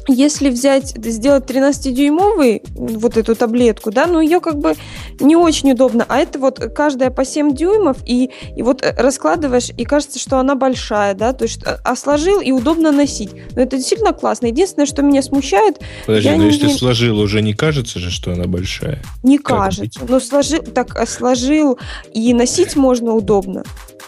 [0.08, 4.74] если взять, сделать 13-дюймовый, вот эту таблетку, да, ну ее как бы
[5.20, 9.70] не очень удобно, а это вот каждая по 7 дюймов, и, и вот э, раскладываешь,
[9.76, 13.30] и кажется, что она большая, да, то есть а, а сложил, и удобно носить.
[13.54, 14.46] Но это действительно классно.
[14.46, 15.80] Единственное, что меня смущает...
[16.06, 19.02] Подожди, но не, если сложил, уже не кажется же, что она большая?
[19.22, 20.00] Не как кажется.
[20.00, 20.10] Быть?
[20.10, 21.78] Но сложил, так а, сложил,
[22.12, 23.64] и носить можно удобно.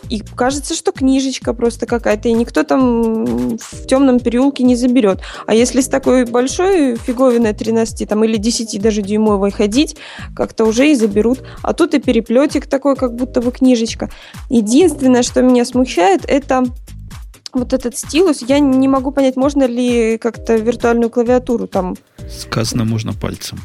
[0.08, 5.20] И кажется, что книжечка просто какая-то, и никто там в темном переулке не заберет.
[5.46, 9.96] А если с такой большой фиговиной 13 там, или 10 даже дюймовой ходить,
[10.34, 11.40] как-то уже и заберут.
[11.62, 14.10] А тут и переплетик такой, как будто бы книжечка.
[14.48, 16.64] Единственное, что меня смущает, это
[17.52, 18.42] вот этот стилус.
[18.46, 21.96] Я не могу понять, можно ли как-то виртуальную клавиатуру там...
[22.28, 23.58] Сказано, можно пальцем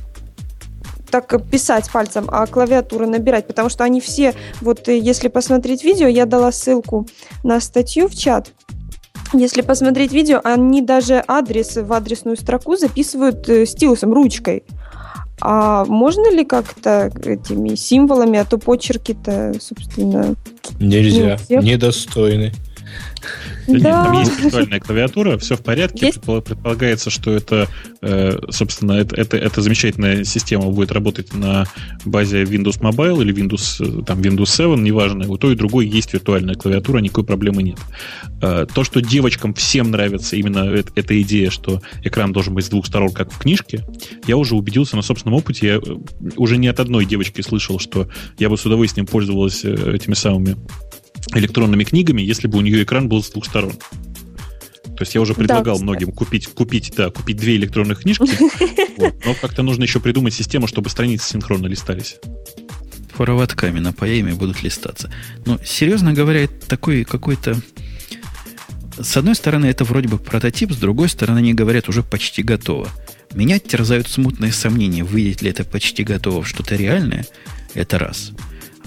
[1.22, 6.08] так писать пальцем, а клавиатуру набирать, потому что они все, вот э, если посмотреть видео,
[6.08, 7.08] я дала ссылку
[7.44, 8.52] на статью в чат,
[9.34, 14.64] если посмотреть видео, они даже адрес в адресную строку записывают э, стилусом, ручкой.
[15.42, 20.36] А можно ли как-то этими символами, а то почерки-то, собственно...
[20.80, 22.52] Нельзя, ну, недостойны.
[23.68, 24.06] Да.
[24.06, 26.07] Там есть виртуальная клавиатура, все в порядке.
[26.07, 26.22] Есть?
[26.22, 27.68] Предполагается, что это,
[28.02, 31.65] э, собственно, это, это, эта замечательная система будет работать на
[32.06, 35.27] базе Windows Mobile или Windows, э, там, Windows 7, неважно.
[35.30, 37.80] У той и другой есть виртуальная клавиатура, никакой проблемы нет.
[38.41, 40.60] Э, то, что девочкам всем нравится именно
[40.95, 43.84] эта идея, что экран должен быть с двух сторон, как в книжке,
[44.27, 45.68] я уже убедился на собственном опыте.
[45.68, 45.81] Я
[46.38, 48.07] уже не от одной девочки слышал, что
[48.38, 50.56] я бы с удовольствием пользовалась этими самыми
[51.34, 53.73] электронными книгами, если бы у нее экран был с двух сторон.
[54.95, 58.30] То есть я уже предлагал да, многим купить, купить, да, купить две электронных книжки,
[59.26, 62.18] но как-то нужно еще придумать систему, чтобы страницы синхронно листались.
[63.18, 65.11] Проводками на поэме будут листаться.
[65.45, 67.57] Но, серьезно говоря, такой какой-то...
[68.97, 72.88] С одной стороны, это вроде бы прототип, с другой стороны, они говорят, уже почти готово.
[73.34, 77.26] Меня терзают смутные сомнения, выйдет ли это почти готово в что-то реальное.
[77.73, 78.31] Это раз.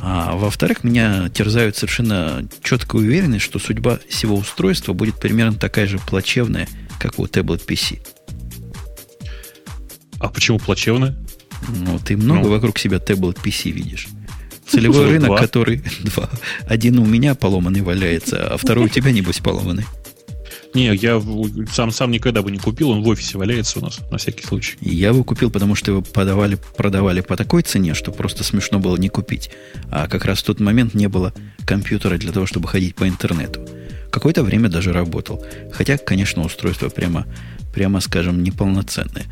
[0.00, 5.98] А во-вторых, меня терзают совершенно четкая уверенность, что судьба всего устройства будет примерно такая же
[5.98, 6.68] плачевная,
[7.00, 8.00] как у Tablet PC.
[10.20, 11.16] А почему плачевная?
[11.68, 12.50] Ну, ты много ну.
[12.50, 14.08] вокруг себя Tablet PC видишь.
[14.68, 15.38] Целевой рынок, два.
[15.38, 15.82] который...
[16.00, 16.28] Два.
[16.68, 19.84] Один у меня поломанный валяется, а второй у тебя, небось, поломанный.
[20.74, 21.22] Не, я
[21.72, 24.76] сам, сам никогда бы не купил, он в офисе валяется у нас, на всякий случай.
[24.80, 28.96] Я его купил, потому что его подавали, продавали по такой цене, что просто смешно было
[28.96, 29.50] не купить.
[29.90, 31.32] А как раз в тот момент не было
[31.64, 33.66] компьютера для того, чтобы ходить по интернету.
[34.10, 35.44] Какое-то время даже работал.
[35.72, 37.26] Хотя, конечно, устройство прямо,
[37.72, 39.26] прямо скажем, неполноценное.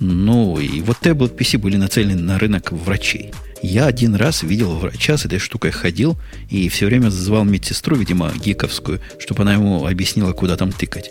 [0.00, 5.16] Ну, и вот Tablet PC были нацелены на рынок врачей– я один раз видел врача
[5.16, 6.16] с этой штукой ходил
[6.48, 11.10] и все время звал медсестру, видимо, гиковскую, чтобы она ему объяснила, куда там тыкать.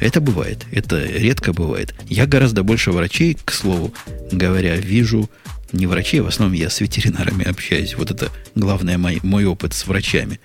[0.00, 1.94] Это бывает, это редко бывает.
[2.08, 3.94] Я гораздо больше врачей, к слову
[4.32, 5.30] говоря, вижу
[5.72, 7.94] не врачей, в основном я с ветеринарами общаюсь.
[7.96, 10.40] Вот это главное мой, мой опыт с врачами,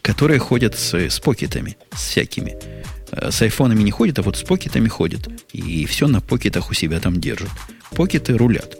[0.00, 2.56] которые ходят с, с покетами, с всякими.
[3.16, 5.28] Э, с айфонами не ходят, а вот с покетами ходят.
[5.52, 7.50] И все на покетах у себя там держат.
[7.92, 8.76] Покеты рулят.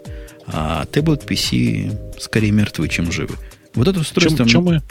[0.47, 3.35] А Tablet PC скорее мертвы, чем живы.
[3.73, 4.37] Вот это устройство...
[4.37, 4.81] Чем, чем мы...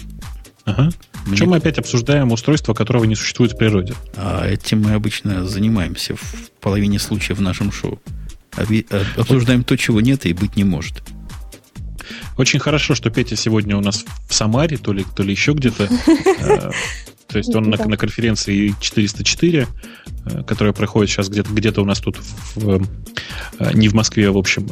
[0.64, 0.90] Ага.
[1.26, 1.36] Мне...
[1.36, 3.94] Чем мы опять обсуждаем устройство, которого не существует в природе?
[4.16, 8.00] А этим мы обычно занимаемся в половине случаев в нашем шоу.
[9.16, 11.02] Обсуждаем то, чего нет и быть не может.
[12.36, 15.89] Очень хорошо, что Петя сегодня у нас в Самаре, то ли, то ли еще где-то.
[16.44, 16.70] Э,
[17.27, 19.66] то есть он на, на конференции 404,
[20.27, 22.19] э, которая проходит сейчас где-то где у нас тут,
[22.55, 22.86] в,
[23.73, 24.69] не в Москве, в общем.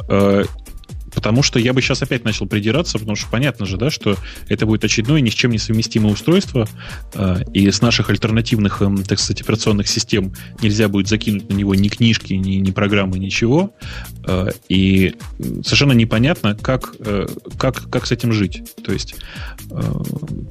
[1.13, 4.17] Потому что я бы сейчас опять начал придираться, потому что понятно же, да, что
[4.47, 6.67] это будет очередное ни с чем не совместимое устройство,
[7.13, 11.75] э, и с наших альтернативных, э, так сказать, операционных систем нельзя будет закинуть на него
[11.75, 13.73] ни книжки, ни, ни программы, ничего.
[14.25, 15.15] Э, и
[15.63, 17.27] совершенно непонятно, как, э,
[17.57, 18.63] как, как с этим жить.
[18.83, 19.15] То есть
[19.71, 19.81] э,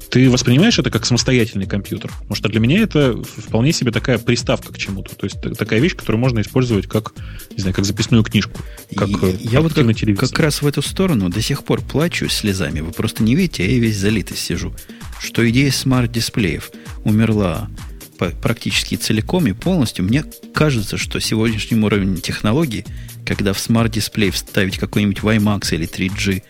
[0.09, 2.11] ты воспринимаешь это как самостоятельный компьютер?
[2.11, 5.15] Потому что для меня это вполне себе такая приставка к чему-то.
[5.15, 7.13] То есть такая вещь, которую можно использовать как,
[7.51, 8.59] не знаю, как записную книжку.
[8.95, 9.85] Как, я, я вот как,
[10.17, 12.81] как раз в эту сторону до сих пор плачу слезами.
[12.81, 14.73] Вы просто не видите, а я весь залитый сижу.
[15.19, 16.71] Что идея смарт-дисплеев
[17.03, 17.69] умерла
[18.41, 20.05] практически целиком и полностью.
[20.05, 20.23] Мне
[20.53, 22.85] кажется, что сегодняшний уровень технологий,
[23.25, 26.43] когда в смарт-дисплей вставить какой-нибудь WiMAX или 3G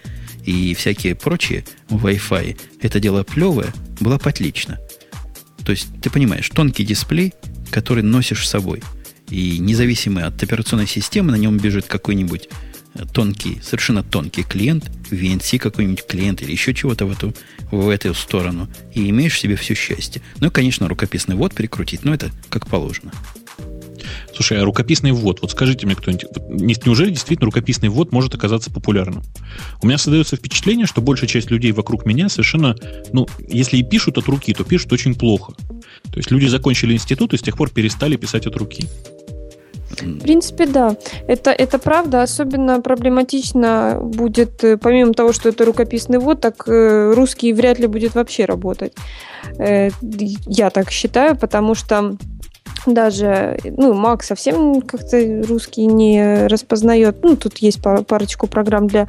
[0.45, 4.79] и всякие прочие Wi-Fi, это дело плевое, было бы отлично.
[5.65, 7.33] То есть, ты понимаешь, тонкий дисплей,
[7.71, 8.83] который носишь с собой,
[9.29, 12.49] и независимый от операционной системы, на нем бежит какой-нибудь
[13.13, 17.33] тонкий, совершенно тонкий клиент, VNC какой-нибудь клиент или еще чего-то в эту,
[17.71, 20.21] в эту сторону, и имеешь в себе все счастье.
[20.39, 23.11] Ну и, конечно, рукописный ввод прикрутить, но это как положено.
[24.35, 26.27] Слушай, а рукописный ввод, вот скажите мне кто-нибудь,
[26.85, 29.23] неужели действительно рукописный ввод может оказаться популярным?
[29.81, 32.75] У меня создается впечатление, что большая часть людей вокруг меня совершенно,
[33.11, 35.53] ну, если и пишут от руки, то пишут очень плохо.
[36.11, 38.85] То есть люди закончили институт и с тех пор перестали писать от руки.
[40.01, 40.95] В принципе, да.
[41.27, 42.23] Это, это правда.
[42.23, 47.87] Особенно проблематично будет, э, помимо того, что это рукописный ввод, так э, русский вряд ли
[47.87, 48.93] будет вообще работать.
[49.59, 52.17] Э, я так считаю, потому что
[52.85, 55.17] даже, ну, Mac совсем как-то
[55.47, 57.23] русский не распознает.
[57.23, 59.07] Ну, тут есть парочку программ для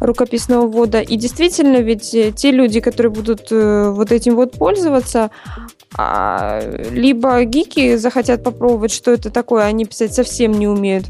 [0.00, 1.00] рукописного ввода.
[1.00, 5.30] И действительно, ведь те люди, которые будут вот этим вот пользоваться,
[5.94, 6.60] а,
[6.90, 11.06] либо гики захотят попробовать, что это такое, они писать совсем не умеют.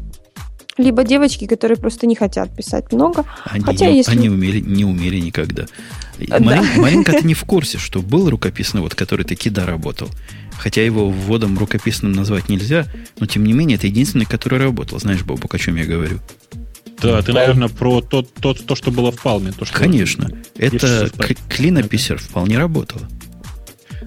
[0.77, 3.25] Либо девочки, которые просто не хотят писать много.
[3.45, 4.11] Они, Хотя, не, если...
[4.11, 5.65] они умели, не умели никогда.
[6.19, 6.63] Да.
[6.77, 10.07] Маринка, ты не в курсе, что был рукописный вот, который таки да работал.
[10.57, 12.85] Хотя его вводом рукописным назвать нельзя,
[13.19, 14.99] но тем не менее это единственный, который работал.
[14.99, 16.19] Знаешь, Бобок, о чем я говорю?
[17.01, 19.51] Да, ты, наверное, про то, то, то что было в Палме.
[19.51, 20.29] То, что Конечно.
[20.55, 21.09] Это
[21.49, 23.01] клинописер вполне работало.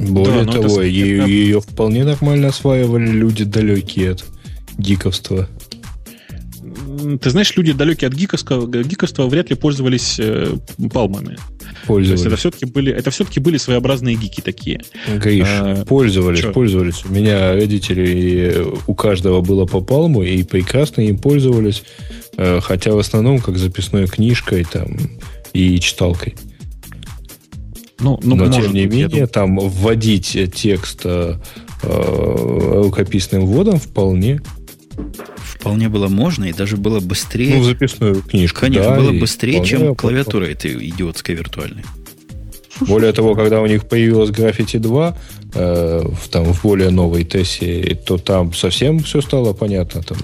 [0.00, 1.28] Более да, того, ее, это...
[1.28, 4.24] ее вполне нормально осваивали люди далекие от
[4.78, 5.48] гиковства.
[7.20, 10.54] Ты знаешь, люди далекие от гиковства, гиковства вряд ли пользовались э,
[10.92, 11.36] палмами.
[11.86, 12.08] Пользовались.
[12.08, 14.80] То есть это все-таки были, это все-таки были своеобразные гики такие.
[15.16, 16.52] Гриш, а, пользовались, что?
[16.52, 17.04] пользовались.
[17.04, 21.82] У меня родители, у каждого было по палму, и прекрасно им пользовались,
[22.36, 24.96] э, хотя в основном как записной книжкой там
[25.52, 26.34] и читалкой.
[28.00, 31.36] Ну, ну, Но, тем не менее, там вводить текст э,
[31.82, 34.40] э, рукописным вводом вполне.
[35.36, 37.56] Вполне было можно, и даже было быстрее.
[37.56, 38.60] Ну, в записную книжку.
[38.60, 41.84] Конечно, да, было быстрее, чем клавиатура этой идиотской виртуальной.
[42.80, 45.16] Более того, когда у них появилась Graffiti 2,
[45.54, 50.02] э, в, там, в более новой Тессе, то там совсем все стало понятно.
[50.02, 50.18] Там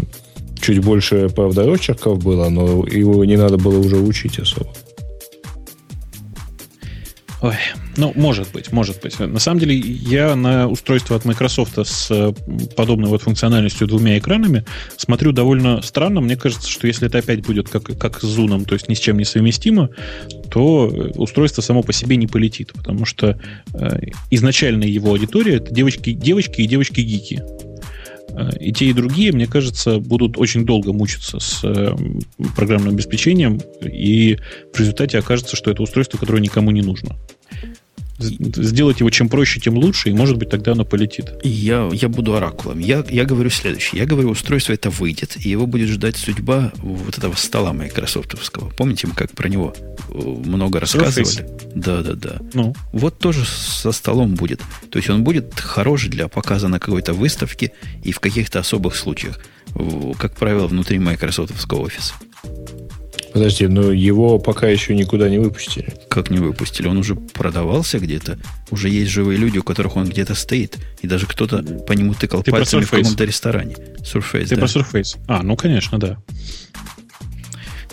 [0.61, 4.71] чуть больше, правда, рочерков было, но его не надо было уже учить особо.
[7.43, 7.55] Ой,
[7.99, 9.19] ну, может быть, может быть.
[9.19, 12.33] На самом деле, я на устройство от Microsoft с э,
[12.77, 14.65] подобной вот функциональностью двумя экранами
[14.97, 16.23] смотрю довольно странно.
[16.23, 18.99] Мне кажется, что если это опять будет как, как с Zoom, то есть ни с
[18.99, 19.91] чем не совместимо,
[20.51, 20.87] то
[21.17, 23.39] устройство само по себе не полетит, потому что
[23.75, 23.99] э,
[24.31, 27.43] изначально его аудитория это девочки, девочки и девочки-гики.
[28.37, 31.95] Э, и те, и другие, мне кажется, будут очень долго мучиться с э,
[32.55, 34.39] программным обеспечением, и
[34.73, 37.17] в результате окажется, что это устройство, которое никому не нужно
[38.19, 41.33] сделать его чем проще, тем лучше, и, может быть, тогда оно полетит.
[41.43, 42.79] Я, я буду оракулом.
[42.79, 44.01] Я, я говорю следующее.
[44.01, 48.71] Я говорю, устройство это выйдет, и его будет ждать судьба вот этого стола майкрософтовского.
[48.71, 49.75] Помните, мы как про него
[50.11, 51.49] э, много рассказывали?
[51.75, 52.37] Да, да, да.
[52.55, 52.75] Ну.
[52.93, 54.61] Вот тоже со столом будет.
[54.91, 57.73] То есть он будет хорош для показа на какой-то выставке
[58.03, 59.41] и в каких-то особых случаях.
[60.19, 62.15] Как правило, внутри майкрософтовского офиса.
[63.37, 65.93] Подожди, но его пока еще никуда не выпустили.
[66.09, 66.89] Как не выпустили?
[66.89, 68.39] Он уже продавался где-то.
[68.71, 70.79] Уже есть живые люди, у которых он где-то стоит.
[71.03, 73.77] И даже кто-то по нему тыкал Ты пальцами в каком-то ресторане.
[73.99, 74.63] Surface, Ты да.
[74.63, 75.19] про Surface.
[75.29, 76.17] А, ну, конечно, да.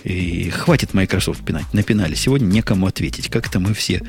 [0.05, 1.65] И хватит Microsoft пинать.
[1.73, 2.15] Напинали.
[2.15, 3.27] Сегодня некому ответить.
[3.27, 4.01] Как-то мы все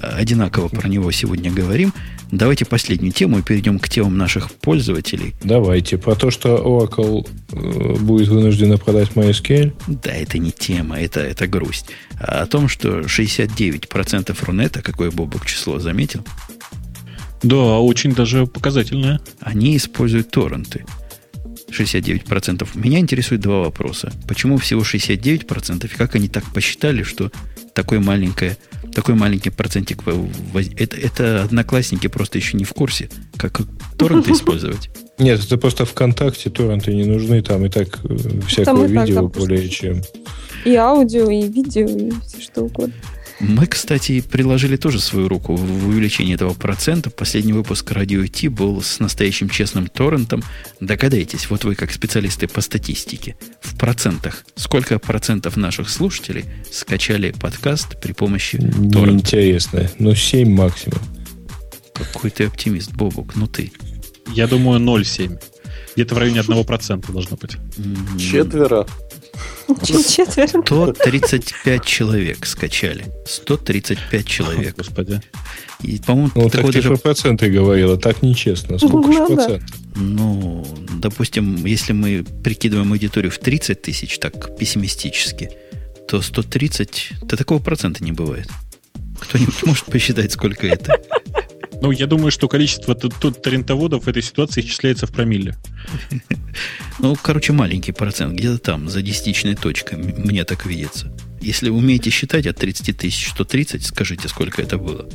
[0.00, 1.92] одинаково про него сегодня говорим.
[2.32, 5.34] Давайте последнюю тему и перейдем к темам наших пользователей.
[5.44, 5.98] Давайте.
[5.98, 9.74] Про то, что Oracle э, будет вынуждена продать MySQL.
[9.86, 11.90] Да, это не тема, это, это грусть.
[12.18, 16.24] А о том, что 69% Рунета, какое Бобок число заметил?
[17.42, 19.20] Да, очень даже показательное.
[19.40, 20.86] Они используют торренты.
[21.68, 22.66] 69%.
[22.74, 24.10] Меня интересуют два вопроса.
[24.26, 27.30] Почему всего 69% и как они так посчитали, что
[27.74, 28.56] такой, маленькое,
[28.94, 30.02] такой маленький процентик...
[30.76, 33.60] Это, это одноклассники просто еще не в курсе, как
[33.96, 34.90] торренты использовать.
[35.18, 40.02] Нет, это просто ВКонтакте торренты не нужны, там и так э, всякого видео более чем.
[40.64, 42.94] И аудио, и видео, и все что угодно.
[43.42, 47.10] Мы, кстати, приложили тоже свою руку в увеличении этого процента.
[47.10, 50.44] Последний выпуск радио Ти был с настоящим честным торрентом.
[50.78, 58.00] Догадайтесь, вот вы как специалисты по статистике, в процентах, сколько процентов наших слушателей скачали подкаст
[58.00, 59.36] при помощи торрента?
[59.36, 59.90] Интересно.
[59.98, 61.00] Ну, 7 максимум.
[61.94, 63.72] Какой ты оптимист, Бобук, ну ты.
[64.34, 65.36] Я думаю, 0,7.
[65.94, 67.56] Где-то в районе 1% должно быть.
[68.18, 68.86] Четверо.
[69.84, 70.62] Четверо.
[70.64, 73.04] 135 человек скачали.
[73.26, 74.76] 135 человек.
[74.76, 75.20] Господи.
[75.82, 76.96] И, по-моему, ну, так ты даже...
[76.96, 78.78] проценты говорила, так нечестно.
[78.78, 79.70] Сколько ну, же процентов?
[79.96, 80.66] Ну,
[80.98, 85.50] допустим, если мы прикидываем аудиторию в 30 тысяч, так пессимистически,
[86.06, 88.48] то 130, то такого процента не бывает.
[89.20, 91.00] Кто-нибудь может посчитать, сколько это?
[91.82, 95.56] Ну, я думаю, что количество тут торрентоводов в этой ситуации исчисляется в промилле.
[97.00, 101.10] Ну, короче, маленький процент, где-то там, за десятичной точкой, мне так видится.
[101.40, 105.08] Если умеете считать от 30 тысяч 130, скажите, сколько это было.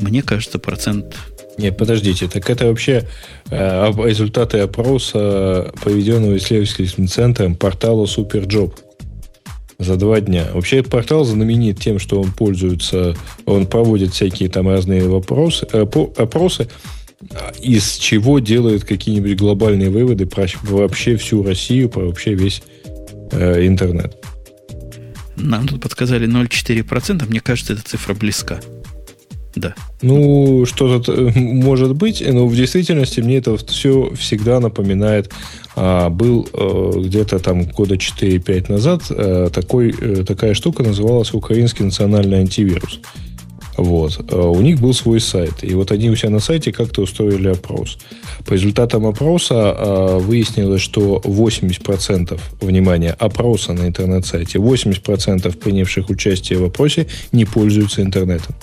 [0.00, 1.14] мне кажется, процент...
[1.56, 3.08] Нет, подождите, так это вообще
[3.50, 8.74] э, результаты опроса, проведенного исследовательским центром портала Superjob
[9.78, 10.48] за два дня.
[10.52, 13.16] Вообще портал знаменит тем, что он пользуется,
[13.46, 15.86] он проводит всякие там разные вопросы, э,
[16.16, 16.68] опросы,
[17.60, 22.62] из чего делает какие-нибудь глобальные выводы про вообще всю Россию, про вообще весь
[23.30, 24.16] э, интернет.
[25.36, 27.26] Нам тут подсказали 0,4%.
[27.26, 28.60] Мне кажется, эта цифра близка.
[29.54, 29.74] Да.
[30.00, 35.30] Ну, что-то может быть, но в действительности мне это все всегда напоминает.
[35.74, 39.92] А, был а, где-то там года 4-5 назад а, такой,
[40.24, 43.00] такая штука называлась «Украинский национальный антивирус».
[43.78, 44.30] Вот.
[44.30, 45.64] У них был свой сайт.
[45.64, 47.96] И вот они у себя на сайте как-то устроили опрос.
[48.44, 57.06] По результатам опроса выяснилось, что 80% внимания опроса на интернет-сайте, 80% принявших участие в опросе
[57.32, 58.54] не пользуются интернетом.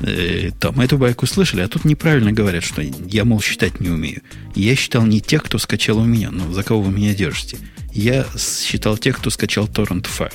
[0.00, 4.22] Э, там эту байку слышали, а тут неправильно говорят, что я, мол, считать не умею.
[4.54, 7.58] Я считал не тех, кто скачал у меня, ну, за кого вы меня держите.
[7.92, 10.32] Я считал тех, кто скачал торрент файл.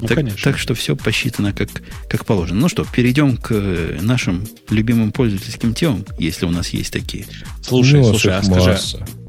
[0.00, 0.38] Ну, так, конечно.
[0.42, 1.68] так что все посчитано как,
[2.08, 2.60] как положено.
[2.60, 3.52] Ну что, перейдем к
[4.00, 7.26] нашим любимым пользовательским темам, если у нас есть такие.
[7.62, 8.78] Слушай, ну, слушай, а скажи,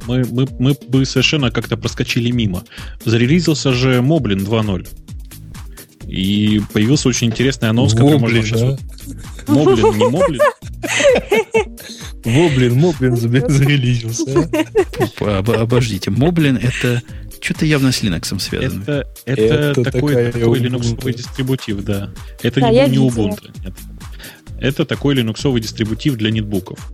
[0.05, 2.63] мы, мы, мы бы совершенно как-то проскочили мимо.
[3.03, 4.87] Зарелизился же Moblin 2.0.
[6.09, 8.61] И появился очень интересный анонс, который можно сейчас...
[8.61, 8.77] Да?
[9.47, 10.41] Моблин, не Моблин?
[12.25, 14.49] Моблин, Моблин зарелизился.
[15.19, 17.01] Обождите, Моблин это
[17.39, 18.81] что-то явно с Linux связано.
[18.81, 22.09] Это, это, это такой, такой Linux дистрибутив, да.
[22.41, 23.51] Это да, не, не Ubuntu.
[23.63, 23.73] Нет.
[24.59, 26.91] Это такой линуксовый дистрибутив для нетбуков.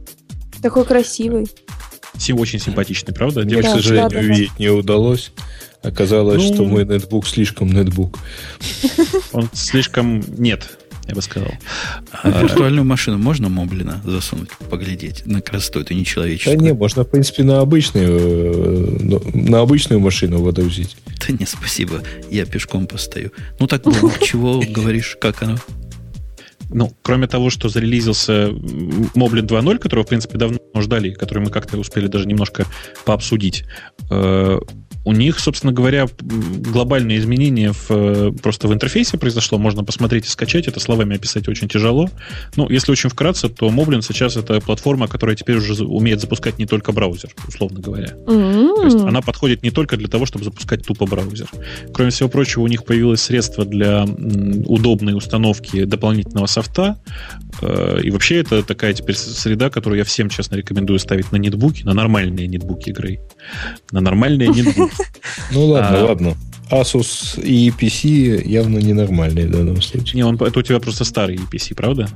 [0.61, 1.47] Такой красивый.
[2.33, 3.43] Очень симпатичный, правда?
[3.43, 5.31] Да, к сожалению, да, да, увидеть не удалось.
[5.85, 8.19] Оказалось, ну, что мой нетбук слишком нетбук.
[9.33, 10.23] Он слишком...
[10.37, 11.51] Нет, я бы сказал.
[12.23, 16.57] А виртуальную машину можно Моблина засунуть, поглядеть на красоту эту нечеловеческую?
[16.57, 20.97] Да не, можно, в принципе, на обычную, э, на обычную машину водрузить.
[21.05, 22.01] Да не, спасибо,
[22.31, 23.31] я пешком постою.
[23.59, 23.83] Ну так,
[24.23, 25.57] чего говоришь, как оно?
[26.69, 31.77] Ну, кроме того, что зарелизился Moblin 2.0, которого, в принципе, давно ждали, который мы как-то
[31.77, 32.65] успели даже немножко
[33.05, 33.65] пообсудить,
[34.09, 34.59] э,
[35.05, 39.59] у них, собственно говоря, глобальные изменения в, э, просто в интерфейсе произошло.
[39.59, 40.67] Можно посмотреть и скачать.
[40.67, 42.09] Это словами описать очень тяжело.
[42.55, 46.65] Ну, если очень вкратце, то Moblin сейчас это платформа, которая теперь уже умеет запускать не
[46.65, 48.15] только браузер, условно говоря.
[48.25, 48.75] Mm-hmm.
[48.75, 51.49] То есть она подходит не только для того, чтобы запускать тупо браузер.
[51.93, 56.97] Кроме всего прочего, у них появилось средство для удобной установки дополнительного софта.
[57.61, 61.83] Э, и вообще это такая теперь среда, которую я всем, честно, рекомендую ставить на нетбуки,
[61.83, 63.19] на нормальные нетбуки игры.
[63.91, 64.94] На нормальные нетбуки.
[65.51, 66.37] Ну ладно, а, ладно.
[66.71, 70.15] Asus и PC явно ненормальные в данном случае.
[70.15, 72.09] Не, он, это у тебя просто старый EPC, правда?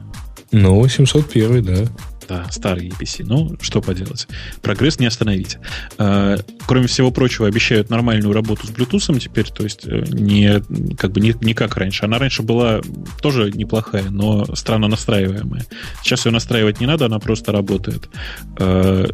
[0.51, 1.89] Ну, 701, да
[2.29, 3.23] да, старый EPC.
[3.25, 4.27] Ну, что поделать.
[4.61, 5.57] Прогресс не остановить.
[5.97, 6.37] А,
[6.67, 10.61] кроме всего прочего, обещают нормальную работу с Bluetooth теперь, то есть э, не,
[10.95, 12.05] как бы не, не как раньше.
[12.05, 12.81] Она раньше была
[13.21, 15.65] тоже неплохая, но странно настраиваемая.
[16.03, 18.07] Сейчас ее настраивать не надо, она просто работает.
[18.59, 19.07] А,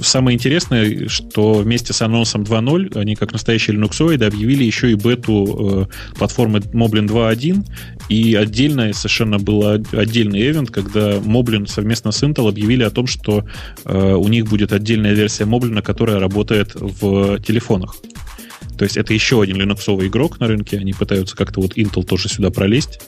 [0.00, 5.88] самое интересное, что вместе с анонсом 2.0 они, как настоящие линуксоиды, объявили еще и бету
[5.90, 7.66] э, платформы Moblin 2.1,
[8.08, 13.44] и отдельно совершенно был отдельный эвент, когда Moblin совместно с Intel объявили о том, что
[13.84, 17.96] э, у них будет отдельная версия Moblin, которая работает в телефонах.
[18.76, 20.78] То есть это еще один линуксовый игрок на рынке.
[20.78, 23.00] Они пытаются как-то вот Intel тоже сюда пролезть.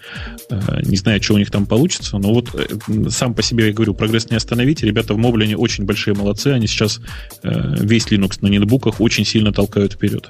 [0.50, 3.72] Э, не знаю, что у них там получится, но вот э, сам по себе, я
[3.72, 4.82] говорю, прогресс не остановить.
[4.82, 6.48] Ребята в Моблине очень большие молодцы.
[6.48, 7.00] Они сейчас
[7.42, 10.28] э, весь Linux на нетбуках очень сильно толкают вперед.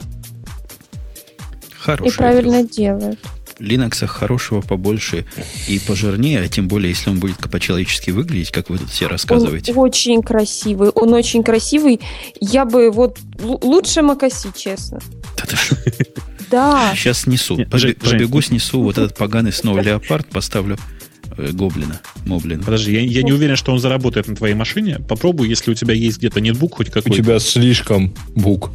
[1.78, 3.18] Хороший И правильно делают.
[3.58, 5.26] Linux хорошего побольше
[5.66, 9.72] и пожирнее, а тем более, если он будет по-человечески выглядеть, как вы тут все рассказываете.
[9.72, 12.00] Он очень красивый, он очень красивый.
[12.40, 15.00] Я бы вот лучше Макаси, честно.
[15.36, 15.76] Да ты что?
[16.50, 16.92] Да.
[16.94, 17.56] Сейчас снесу.
[17.56, 20.78] Побегу, снесу вот этот поганый снова леопард, поставлю
[21.52, 22.62] гоблина, моблина.
[22.62, 24.98] Подожди, я, я не уверен, что он заработает на твоей машине.
[25.08, 27.10] Попробуй, если у тебя есть где-то нетбук хоть какой-то.
[27.10, 28.70] У тебя слишком бук.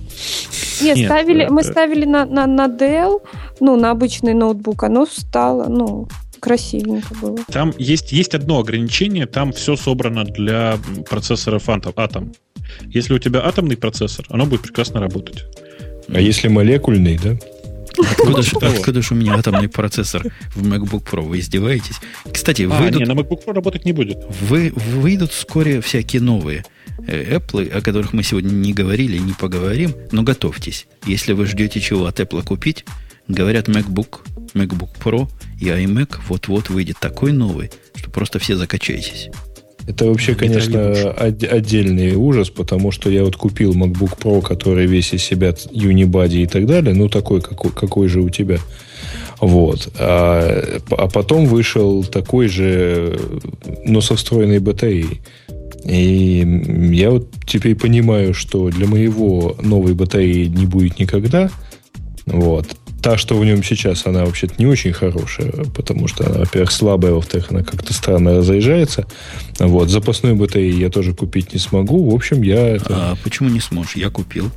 [0.81, 1.53] Нет, Нет ставили, это...
[1.53, 3.21] мы ставили на, на, на Dell,
[3.59, 6.07] ну, на обычный ноутбук, оно встало, ну,
[6.39, 7.39] красивенько было.
[7.51, 10.77] Там есть, есть одно ограничение, там все собрано для
[11.09, 12.35] процессоров Atom.
[12.85, 15.45] Если у тебя атомный процессор, оно будет прекрасно работать.
[16.09, 17.37] А если молекульный, да?
[17.97, 20.23] Откуда же, откуда же у меня атомный процессор
[20.55, 21.21] в MacBook Pro?
[21.21, 21.97] Вы издеваетесь?
[22.31, 23.01] Кстати, а, выйдут...
[23.01, 24.17] не, на MacBook Pro работать не будет.
[24.41, 26.65] Вы, выйдут вскоре всякие новые
[27.07, 30.87] э, Apple, о которых мы сегодня не говорили, не поговорим, но готовьтесь.
[31.05, 32.85] Если вы ждете чего от Apple купить,
[33.27, 34.19] Говорят, MacBook,
[34.53, 35.29] MacBook Pro
[35.59, 39.29] и iMac вот-вот выйдет такой новый, что просто все закачаетесь.
[39.87, 45.13] Это вообще, конечно, од- отдельный ужас, потому что я вот купил MacBook Pro, который весь
[45.13, 48.59] из себя Unibody и так далее, ну такой, какой, какой же у тебя.
[49.41, 49.89] Вот.
[49.99, 53.19] А, а потом вышел такой же,
[53.85, 55.21] но со встроенной батареей.
[55.85, 56.47] И
[56.93, 61.49] я вот теперь понимаю, что для моего новой батареи не будет никогда.
[62.25, 62.67] Вот.
[63.03, 67.11] Та, что в нем сейчас, она вообще-то не очень хорошая, потому что она, во-первых, слабая,
[67.11, 69.05] во-вторых, она как-то странно разъезжается.
[69.59, 69.89] Вот.
[69.89, 72.09] Запасной батареи я тоже купить не смогу.
[72.09, 72.65] В общем, я...
[72.65, 73.11] Это...
[73.11, 73.97] А почему не сможешь?
[73.97, 74.49] Я купил.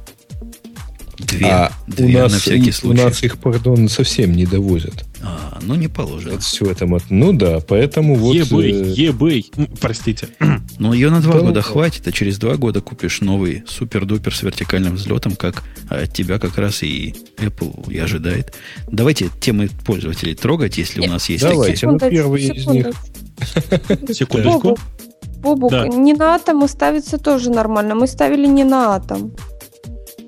[1.18, 3.00] Две, а две у нас, на всякий случай.
[3.00, 5.06] У нас их, пардон, совсем не довозят.
[5.22, 6.34] А, ну не положено.
[6.34, 6.86] Вот все это.
[7.08, 8.36] Ну да, поэтому вот...
[8.36, 10.28] eBay, eBay, простите.
[10.78, 14.42] Ну ее на два да, года хватит, а через два года купишь новый супер-дупер с
[14.42, 18.52] вертикальным взлетом, как от тебя как раз и Apple и ожидает.
[18.86, 21.92] Давайте темы пользователей трогать, если у нас есть Давайте, такие.
[21.92, 22.88] ну первый из них.
[24.12, 24.76] Секундочку.
[25.38, 27.94] Бобук, не на атом ставится тоже нормально.
[27.94, 29.32] Мы ставили не на атом.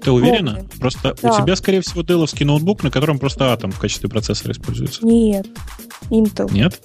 [0.02, 0.54] Ты уверена?
[0.54, 0.70] Помню.
[0.80, 1.32] Просто да.
[1.32, 5.04] у тебя, скорее всего, деловский ноутбук, на котором просто Atom в качестве процессора используется.
[5.04, 5.46] Нет.
[6.10, 6.52] Intel.
[6.52, 6.80] Нет?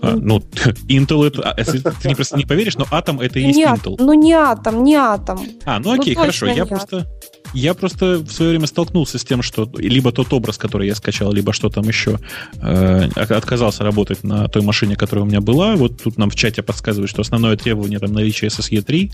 [0.00, 0.38] А, ну,
[0.88, 1.42] Intel это...
[1.42, 3.96] А, если ты не, просто не поверишь, но Atom это и есть Intel.
[3.98, 5.60] Ну, не Atom, не Atom.
[5.64, 6.46] А, ну окей, ну, хорошо.
[6.46, 7.06] Я просто...
[7.54, 11.32] Я просто в свое время столкнулся с тем, что либо тот образ, который я скачал,
[11.32, 12.18] либо что там еще,
[12.60, 15.76] э, отказался работать на той машине, которая у меня была.
[15.76, 19.12] Вот тут нам в чате подсказывают, что основное требование там наличие SSE 3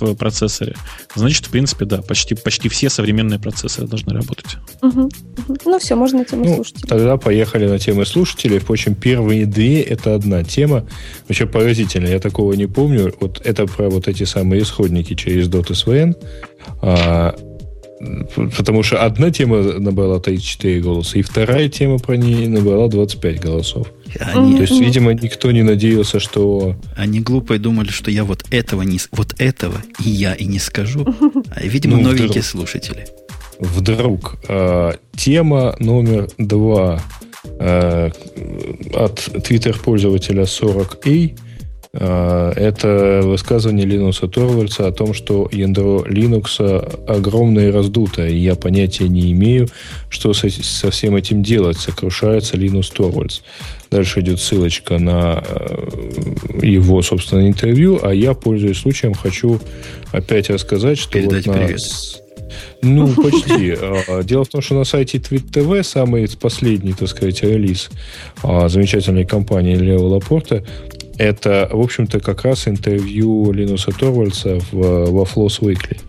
[0.00, 0.74] в процессоре.
[1.14, 4.56] Значит, в принципе, да, почти, почти все современные процессоры должны работать.
[4.80, 5.10] Угу.
[5.66, 6.88] Ну все, можно темы ну, слушателей.
[6.88, 8.58] Тогда поехали на темы слушателей.
[8.58, 10.86] Впрочем, первые две это одна тема.
[11.28, 13.14] Вообще поразительно, я такого не помню.
[13.20, 16.16] Вот это про вот эти самые исходники через DOT-SVN.
[16.80, 17.34] А,
[18.56, 23.86] Потому что одна тема набрала 34 голоса, и вторая тема про нее набрала 25 голосов.
[24.20, 26.76] Они, То есть, видимо, никто не надеялся, что...
[26.96, 28.98] Они глупо думали, что я вот этого не...
[29.12, 31.06] Вот этого и я и не скажу.
[31.50, 33.06] А, видимо, ну, новенькие вдруг, слушатели.
[33.58, 34.36] Вдруг.
[34.48, 37.00] Э, тема номер два
[37.58, 38.10] э,
[38.94, 39.14] от
[39.44, 41.51] твиттер-пользователя 40A а,
[41.94, 49.08] это высказывание Линуса Торвальца о том, что ядро Linux огромное и раздутое, и я понятия
[49.08, 49.68] не имею,
[50.08, 50.48] что со,
[50.90, 51.76] всем этим делать.
[51.76, 53.40] Сокрушается Линус Торвальц.
[53.90, 59.60] Дальше идет ссылочка на э, его, собственно, интервью, а я, пользуясь случаем, хочу
[60.12, 61.66] опять рассказать, что Передать вот на...
[61.66, 61.80] привет.
[62.80, 63.76] Ну, почти.
[63.78, 67.90] А, дело в том, что на сайте TweetTV самый последний, так сказать, релиз
[68.42, 70.64] замечательной компании Лео Лапорта
[71.18, 76.00] это, в общем-то, как раз интервью Линуса Торвальца в, во Floss Weekly.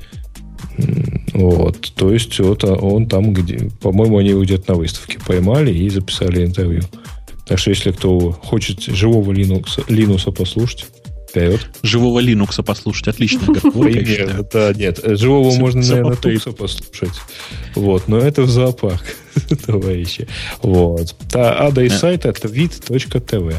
[1.34, 1.92] Вот.
[1.96, 6.46] То есть вот он там, где, по-моему, они его где-то на выставке поймали и записали
[6.46, 6.84] интервью.
[7.46, 10.86] Так что если кто хочет живого Linux, Линуса послушать,
[11.30, 11.60] вперед.
[11.82, 13.42] Живого Linux послушать, отлично.
[13.54, 15.00] Примерно, да, нет.
[15.04, 17.20] Живого можно, наверное, Тукса послушать.
[17.76, 19.04] Вот, но это в зоопарк,
[19.66, 20.28] товарищи.
[20.62, 21.16] Вот.
[21.34, 23.56] А адрес сайта это vid.tv.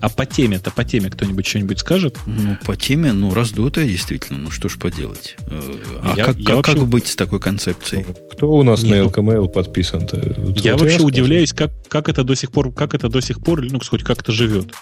[0.00, 2.18] А по теме-то, по теме кто-нибудь что-нибудь скажет?
[2.26, 4.38] Ну, по теме, ну, раздутая действительно.
[4.38, 5.36] Ну, что ж поделать.
[5.46, 5.60] Э,
[6.02, 6.72] а я, как, я как, вообще...
[6.74, 8.06] как быть с такой концепцией?
[8.32, 8.90] Кто у нас Нет.
[8.90, 10.16] на LKML подписан-то?
[10.56, 13.62] Я вот вообще удивляюсь, как, как это до сих пор, как это до сих пор
[13.62, 14.72] Linux хоть как-то живет.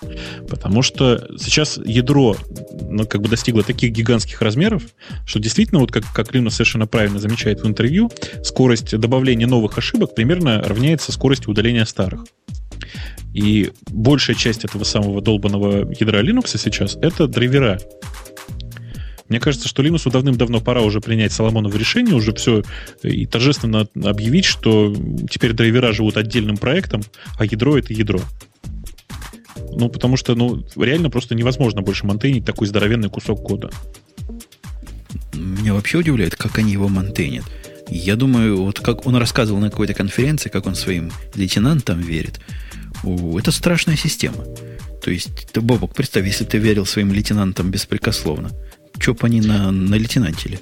[0.49, 2.37] Потому что сейчас ядро
[2.89, 4.83] ну, как бы достигло таких гигантских размеров,
[5.27, 8.11] что действительно, вот как, как Linux совершенно правильно замечает в интервью,
[8.45, 12.25] скорость добавления новых ошибок примерно равняется скорости удаления старых.
[13.35, 17.79] И большая часть этого самого долбанного ядра Linux сейчас— это драйвера.
[19.29, 22.63] Мне кажется, что Linux давным-давно пора уже принять Соломоново решение, уже все
[23.03, 24.95] и торжественно объявить, что
[25.31, 27.03] теперь драйвера живут отдельным проектом,
[27.37, 28.21] а ядро— это ядро.
[29.71, 33.71] Ну, потому что, ну, реально просто невозможно больше монтейнить такой здоровенный кусок кода.
[35.35, 37.45] Меня вообще удивляет, как они его монтейнят.
[37.91, 42.41] Я думаю, вот как он рассказывал на какой-то конференции, как он своим лейтенантам верит–
[43.05, 44.45] это страшная система.
[45.03, 48.51] То есть, ты, Бобок, представь, если ты верил своим лейтенантам беспрекословно,
[48.99, 50.61] что бы они на, на лейтенантили?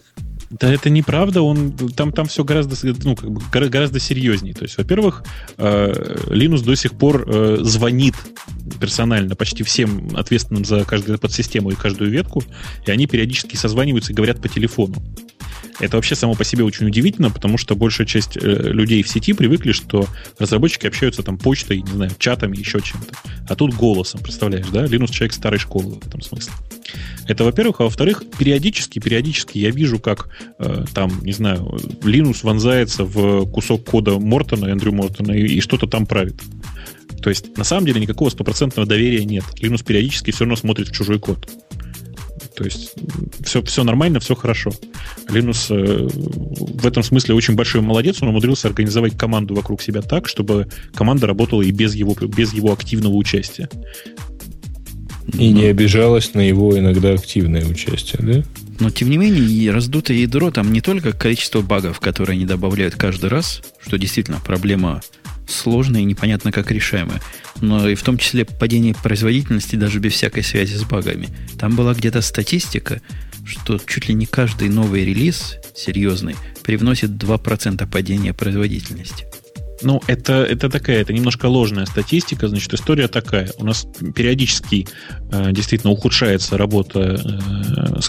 [0.51, 4.55] Да это неправда, он, там, там все гораздо, ну, как бы, гораздо серьезнее.
[4.55, 5.25] То есть, во-первых,
[5.57, 8.15] э, Linux до сих пор э, звонит
[8.81, 12.45] персонально почти всем ответственным за каждую подсистему и каждую ветку,
[12.87, 15.03] и они периодически созваниваются и говорят по телефону.
[15.79, 19.35] Это вообще само по себе очень удивительно, потому что большая часть э, людей в сети
[19.35, 20.07] привыкли, что
[20.39, 23.15] разработчики общаются там почтой, не знаю, чатами, еще чем-то.
[23.49, 24.87] А тут голосом, представляешь, да?
[24.87, 26.53] Linux человек старой школы в этом смысле.
[27.29, 30.29] Это, во-первых, а во-вторых, периодически, периодически я вижу, как
[30.59, 35.87] э, там, не знаю, Linux вонзается в кусок кода Мортона, Эндрю Мортона, и, и что-то
[35.87, 36.41] там правит.
[37.23, 39.45] То есть, на самом деле, никакого стопроцентного доверия нет.
[39.61, 41.49] Linux периодически все равно смотрит в чужой код.
[42.57, 42.95] То есть
[43.45, 44.73] все, все нормально, все хорошо.
[45.29, 48.23] Linux э, в этом смысле очень большой молодец.
[48.23, 52.73] Он умудрился организовать команду вокруг себя так, чтобы команда работала и без его, без его
[52.73, 53.69] активного участия.
[55.35, 58.45] И не обижалась на его иногда активное участие, да?
[58.81, 63.29] Но, тем не менее, раздутое ядро там не только количество багов, которые они добавляют каждый
[63.29, 65.03] раз, что действительно проблема
[65.49, 67.21] сложная и непонятно как решаемая,
[67.61, 71.29] но и в том числе падение производительности даже без всякой связи с багами.
[71.59, 73.01] Там была где-то статистика,
[73.45, 79.27] что чуть ли не каждый новый релиз серьезный привносит 2% падения производительности.
[79.83, 82.49] Ну, это, это такая, это немножко ложная статистика.
[82.49, 83.51] Значит, история такая.
[83.59, 84.89] У нас периодически
[85.31, 87.21] э, действительно ухудшается работа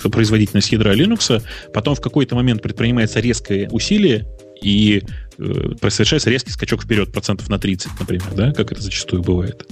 [0.04, 1.44] э, производительность ядра Linux.
[1.74, 4.26] Потом в какой-то момент предпринимается резкое усилие,
[4.62, 5.04] и
[5.38, 9.66] совершается резкий скачок вперед процентов на 30, например, да, как это зачастую бывает.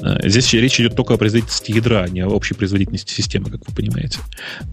[0.00, 3.68] Э, здесь речь идет только о производительности ядра, а не о общей производительности системы, как
[3.68, 4.18] вы понимаете.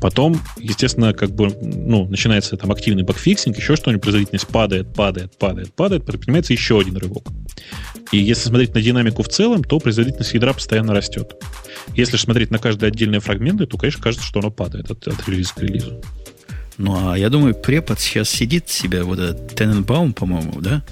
[0.02, 5.74] Потом, естественно, как бы, ну, начинается там активный bugfixing, еще что-нибудь, производительность падает, падает, падает,
[5.74, 7.28] падает, предпринимается еще один рывок.
[8.12, 11.34] И если смотреть на динамику в целом, то производительность ядра постоянно растет.
[11.96, 15.28] Если же смотреть на каждые отдельные фрагменты, то, конечно, кажется, что оно падает от, от
[15.28, 16.02] релиза к релизу.
[16.78, 20.84] Ну, а я думаю, препод сейчас сидит себя, вот этот Тененбаум, по-моему, да,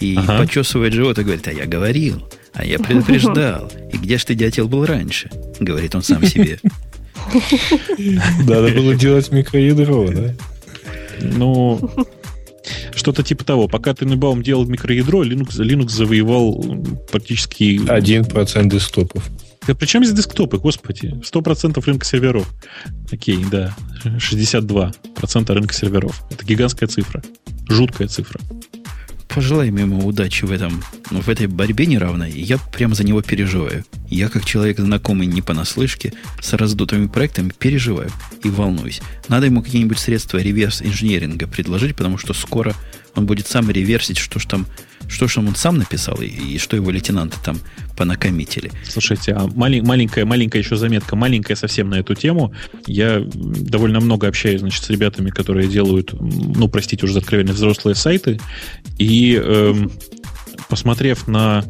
[0.00, 0.38] и ага.
[0.38, 3.70] почесывает живот и говорит, а я говорил, а я предупреждал.
[3.92, 5.30] И где ж ты, дятел, был раньше?
[5.60, 6.58] Говорит он сам себе.
[8.46, 10.34] Надо было делать микроядро, да?
[11.20, 11.90] Ну,
[12.94, 13.68] что-то типа того.
[13.68, 16.62] Пока Тененбаум делал микроядро, Linux, Linux завоевал
[17.10, 17.78] практически...
[17.78, 19.24] 1% десктопов.
[19.66, 21.14] Да при чем здесь десктопы, господи?
[21.22, 22.52] 100% рынка серверов.
[23.10, 23.74] Окей, да.
[24.04, 26.22] 62% рынка серверов.
[26.30, 27.22] Это гигантская цифра.
[27.68, 28.40] Жуткая цифра.
[29.28, 32.30] Пожелаем ему удачи в, этом, в этой борьбе неравной.
[32.30, 33.84] Я прям за него переживаю.
[34.08, 38.12] Я, как человек знакомый не понаслышке, с раздутыми проектами переживаю
[38.44, 39.00] и волнуюсь.
[39.28, 42.74] Надо ему какие-нибудь средства реверс-инженеринга предложить, потому что скоро
[43.16, 44.66] он будет сам реверсить, что ж там
[45.08, 47.58] что же он сам написал и, и что его лейтенанты там
[47.96, 48.72] понакомитили.
[48.88, 52.54] Слушайте, а малень, маленькая, маленькая еще заметка, маленькая совсем на эту тему.
[52.86, 58.40] Я довольно много общаюсь, значит, с ребятами, которые делают, ну, простите, уже откровенно взрослые сайты,
[58.98, 59.92] и эм,
[60.68, 61.64] посмотрев на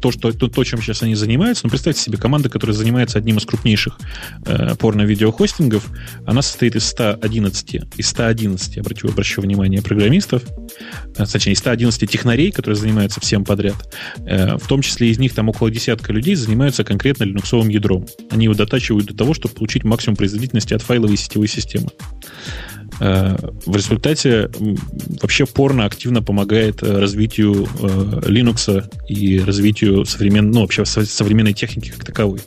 [0.00, 3.38] то, что, то, то, чем сейчас они занимаются, ну, представьте себе, команда, которая занимается одним
[3.38, 3.98] из крупнейших
[4.46, 5.88] э, порно-видеохостингов,
[6.26, 10.42] она состоит из 111, из 111, обращу, обращу внимание, программистов,
[11.16, 13.76] э, точнее, из 111 технарей, которые занимаются всем подряд.
[14.26, 18.06] Э, в том числе из них там около десятка людей занимаются конкретно линуксовым ядром.
[18.30, 21.90] Они его дотачивают до того, чтобы получить максимум производительности от файловой сетевой системы.
[23.00, 24.50] Э, в результате
[25.22, 27.86] вообще порно активно помогает э, развитию э,
[28.26, 32.40] Linux и развитию современной, ну, вообще современной техники как таковой.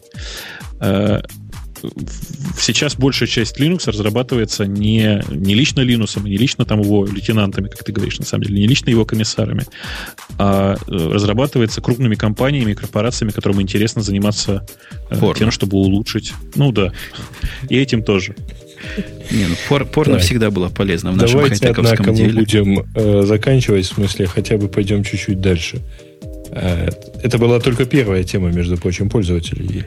[2.57, 7.83] Сейчас большая часть Linux разрабатывается не, не лично Linux, не лично там его лейтенантами, как
[7.83, 9.65] ты говоришь, на самом деле, не лично его комиссарами,
[10.37, 14.65] а разрабатывается крупными компаниями, корпорациями, которым интересно заниматься
[15.09, 15.35] порно.
[15.35, 16.33] тем, чтобы улучшить.
[16.55, 16.93] Ну да,
[17.69, 18.35] и этим тоже.
[19.31, 20.23] Не, ну пор, порно так.
[20.23, 22.33] всегда было полезно в нашем Давайте, однако, деле.
[22.33, 25.81] мы будем э, заканчивать, в смысле, хотя бы пойдем чуть-чуть дальше.
[26.51, 26.89] Э,
[27.21, 29.85] это была только первая тема, между прочим, пользователей.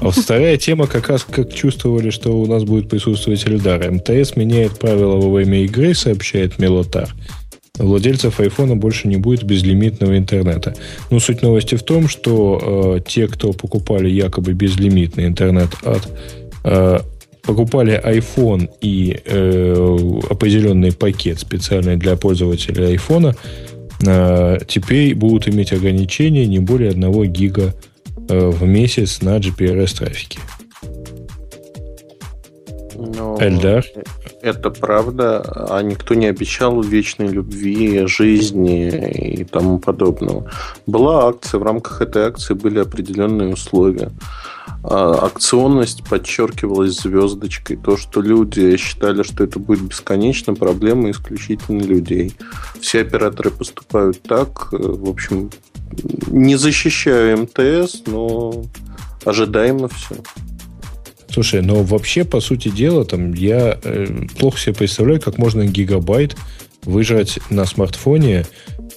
[0.00, 3.90] А вторая тема как раз как чувствовали, что у нас будет присутствовать Эльдар.
[3.90, 7.08] МТС меняет правила во время игры, сообщает Мелотар.
[7.78, 10.74] Владельцев айфона больше не будет безлимитного интернета.
[11.10, 16.08] Но суть новости в том, что э, те, кто покупали якобы безлимитный интернет от
[16.64, 17.00] э,
[17.46, 19.96] покупали iPhone и э,
[20.28, 23.36] определенный пакет специальный для пользователей iPhone,
[24.06, 27.74] э, теперь будут иметь ограничения не более 1 гига
[28.28, 30.40] э, в месяц на GPRS трафике.
[32.96, 33.84] Но Эльдар?
[34.42, 40.50] Это правда, а никто не обещал вечной любви, жизни и тому подобного.
[40.86, 44.10] Была акция, в рамках этой акции были определенные условия.
[44.88, 47.76] А, акционность подчеркивалась звездочкой.
[47.76, 52.34] То, что люди считали, что это будет бесконечно, проблема исключительно людей.
[52.80, 54.68] Все операторы поступают так.
[54.72, 55.50] Э, в общем,
[56.28, 58.64] не защищаю МТС, но
[59.24, 60.16] ожидаемо все.
[61.30, 64.06] Слушай, но вообще, по сути дела, там я э,
[64.38, 66.36] плохо себе представляю, как можно гигабайт
[66.84, 68.46] выжать на смартфоне,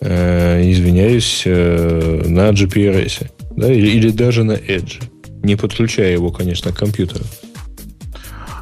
[0.02, 3.28] э, извиняюсь, э, на GPRS.
[3.58, 5.02] Да, или, или даже на Edge
[5.44, 7.26] не подключая его, конечно, к компьютеру.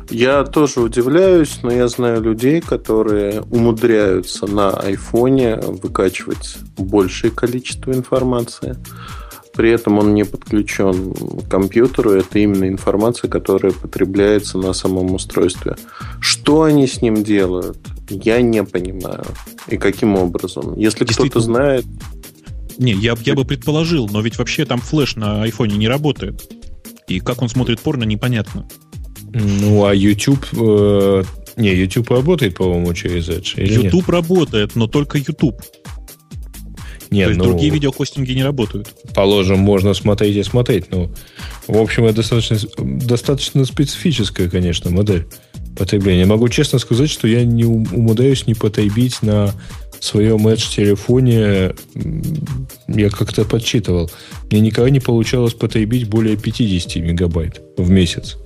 [0.09, 8.77] Я тоже удивляюсь, но я знаю людей, которые умудряются на айфоне выкачивать большее количество информации.
[9.53, 12.11] При этом он не подключен к компьютеру.
[12.11, 15.75] Это именно информация, которая потребляется на самом устройстве.
[16.21, 17.77] Что они с ним делают,
[18.09, 19.25] я не понимаю.
[19.67, 20.77] И каким образом.
[20.77, 21.85] Если кто-то знает...
[22.77, 26.47] Не, я, я бы предположил, но ведь вообще там флеш на айфоне не работает.
[27.07, 28.67] И как он смотрит порно, непонятно.
[29.33, 30.45] Ну, а YouTube...
[30.53, 31.23] Э,
[31.55, 33.53] не, YouTube работает, по-моему, через Edge.
[33.57, 34.09] Или YouTube нет?
[34.09, 35.61] работает, но только YouTube.
[37.09, 38.93] Нет, То есть ну, другие видеохостинги не работают.
[39.15, 40.91] Положим, можно смотреть и смотреть.
[40.91, 41.09] но
[41.67, 45.27] в общем, это достаточно, достаточно специфическая, конечно, модель
[45.77, 46.25] потребления.
[46.25, 49.53] Могу честно сказать, что я не умудряюсь не потребить на
[49.99, 51.73] своем Edge телефоне.
[52.87, 54.09] Я как-то подсчитывал.
[54.51, 58.37] Мне никогда не получалось потребить более 50 мегабайт в месяц.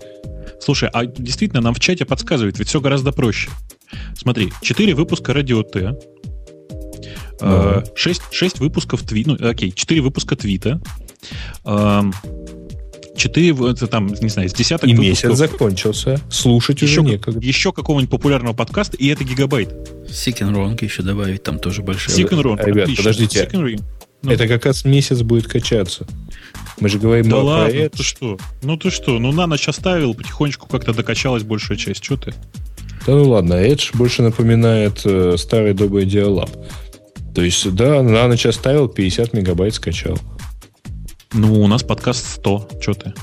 [0.60, 3.50] Слушай, а действительно нам в чате подсказывает, ведь все гораздо проще.
[4.16, 5.96] Смотри, 4 выпуска Радио Т,
[7.96, 10.80] 6, 6 выпусков твита, ну, окей, 4 выпуска твита,
[13.16, 15.32] 4, это там, не знаю, с десяток И выпусков.
[15.32, 16.20] месяц закончился.
[16.30, 17.40] Слушать еще, уже некогда.
[17.46, 19.70] Еще какого-нибудь популярного подкаста, и это гигабайт.
[20.10, 22.14] Сикенронг еще добавить, там тоже большой.
[22.16, 23.04] Сикенронг, Ребят, отлично.
[23.04, 23.50] подождите.
[24.24, 24.32] Ну.
[24.32, 26.06] Это как раз месяц будет качаться.
[26.80, 27.98] Мы же говорим да ладно, проект.
[27.98, 28.38] ты что?
[28.62, 29.18] Ну ты что?
[29.18, 32.04] Ну на ночь оставил, потихонечку как-то докачалась большая часть.
[32.04, 32.34] Что ты?
[33.08, 36.52] Да ну ладно, Edge больше напоминает э, старый добрый Dialab.
[37.34, 40.20] То есть, да, на ночь оставил, 50 мегабайт скачал.
[41.34, 42.70] Ну, у нас подкаст 100.
[42.82, 43.14] Что ты?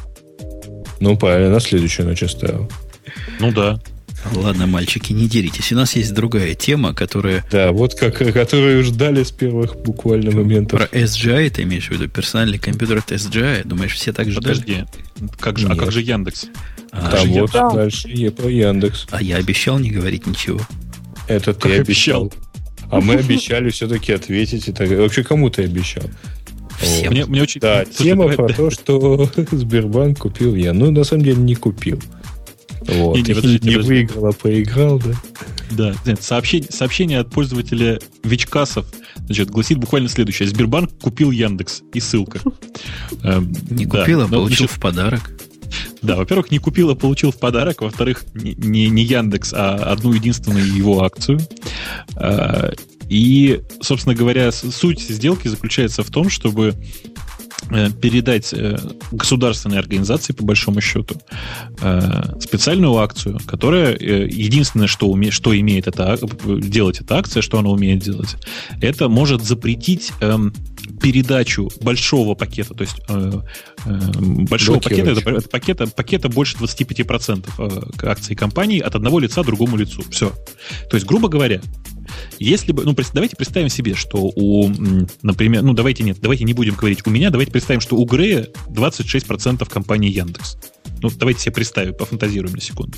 [1.01, 2.71] Ну, правильно, на следующую ночь оставил.
[3.39, 3.81] Ну да.
[4.35, 5.71] Ладно, мальчики, не деритесь.
[5.73, 7.45] У нас есть другая тема, которая...
[7.53, 10.89] Да, вот как, которую ждали с первых буквально моментов.
[10.89, 12.09] Про SGI ты имеешь в виду?
[12.09, 13.67] Персональный компьютер от SGI?
[13.67, 14.55] Думаешь, все так ждали?
[14.59, 14.85] Подожди.
[15.39, 16.47] Как же, а как же Яндекс?
[16.91, 17.75] А, Там вот Яндекс.
[17.75, 19.07] дальше я про Яндекс.
[19.11, 20.61] А я обещал не говорить ничего.
[21.29, 22.25] Это ты как обещал.
[22.25, 22.33] обещал.
[22.91, 24.67] А мы обещали все-таки ответить.
[24.69, 24.89] И так...
[24.89, 26.05] Вообще, кому ты обещал?
[26.81, 27.13] Всем.
[27.13, 27.61] Мне, мне очень...
[27.61, 30.73] Да, Слушай, тема про то, что Сбербанк купил я.
[30.73, 32.01] Ну, на самом деле, не купил.
[32.87, 33.17] Вот.
[33.17, 33.83] Не, не, подождите, не подождите.
[33.83, 35.15] выиграл, а проиграл, да?
[35.71, 38.87] Да, нет, сообщение, сообщение от пользователя Вичкасов
[39.29, 40.49] значит, гласит буквально следующее.
[40.49, 41.83] Сбербанк купил Яндекс.
[41.93, 42.41] И ссылка.
[43.23, 45.31] Эм, не купил, а получил в подарок.
[46.01, 47.83] Да, во-первых, не купил, а получил в подарок.
[47.83, 51.41] Во-вторых, не, не Яндекс, а одну единственную его акцию.
[53.09, 56.75] И, собственно говоря, суть сделки заключается в том, чтобы
[57.71, 58.79] Э, передать э,
[59.13, 61.17] государственной организации, по большому счету,
[61.83, 67.69] э, специальную акцию, которая единственное, что, уме, что имеет это, делать эта акция, что она
[67.69, 68.37] умеет делать,
[68.81, 70.55] это может запретить эм,
[71.03, 72.97] передачу большого пакета, то есть
[73.85, 80.03] большого пакета, это, это пакета, пакета больше 25% акций компании от одного лица другому лицу.
[80.11, 80.33] Все.
[80.91, 81.61] То есть, грубо говоря,
[82.39, 84.71] если бы, ну, давайте представим себе, что у,
[85.23, 88.49] например, ну, давайте нет, давайте не будем говорить у меня, давайте представим, что у Грея
[88.69, 90.57] 26% компании Яндекс.
[91.01, 92.97] Ну, давайте себе представим, пофантазируем на секунду.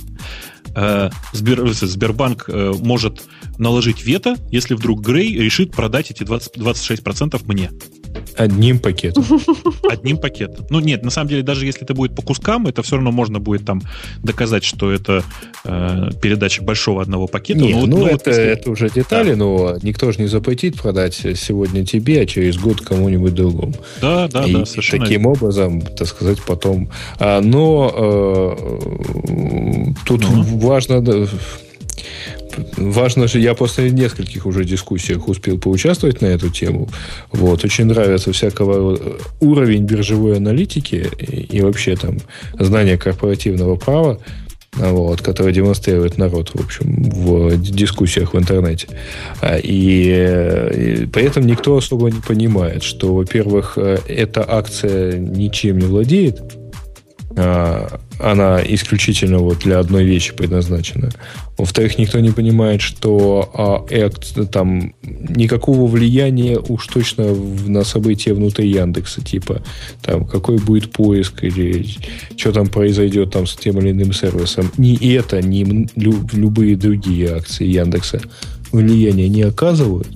[0.75, 3.23] Э, Сбер, Сбербанк э, может
[3.57, 7.71] наложить вето, если вдруг Грей решит продать эти 20, 26% мне.
[8.35, 9.25] Одним пакетом.
[9.89, 10.65] Одним пакетом.
[10.69, 13.39] Ну, нет, на самом деле, даже если это будет по кускам, это все равно можно
[13.39, 13.81] будет там
[14.23, 15.23] доказать, что это
[15.63, 17.59] э, передача большого одного пакета.
[17.59, 18.43] Не, ну, ну, ну это, если...
[18.43, 19.37] это уже детали, да.
[19.37, 23.73] но никто же не запретит продать сегодня тебе, а через год кому-нибудь другому.
[24.01, 25.05] Да, да, И да, совершенно.
[25.05, 26.89] таким образом, так сказать, потом.
[27.19, 30.43] А, но э, тут ну.
[30.59, 31.27] важно
[32.77, 36.89] важно же, я после нескольких уже дискуссиях успел поучаствовать на эту тему.
[37.31, 38.99] Вот, очень нравится всякого
[39.39, 42.17] уровень биржевой аналитики и, и вообще там
[42.59, 44.19] знания корпоративного права,
[44.73, 48.87] вот, который демонстрирует народ, в общем, в дискуссиях в интернете.
[49.41, 55.77] А, и, и при этом никто особо не понимает, что, во-первых, э, эта акция ничем
[55.79, 56.60] не владеет, а,
[57.35, 61.09] она исключительно вот для одной вещи предназначена.
[61.57, 67.35] Во-вторых, никто не понимает, что а, там никакого влияния уж точно
[67.67, 69.61] на события внутри Яндекса, типа
[70.01, 71.85] там какой будет поиск или
[72.35, 74.71] что там произойдет там с тем или иным сервисом.
[74.77, 78.21] Ни это, ни любые другие акции Яндекса
[78.71, 80.07] влияния не оказывают.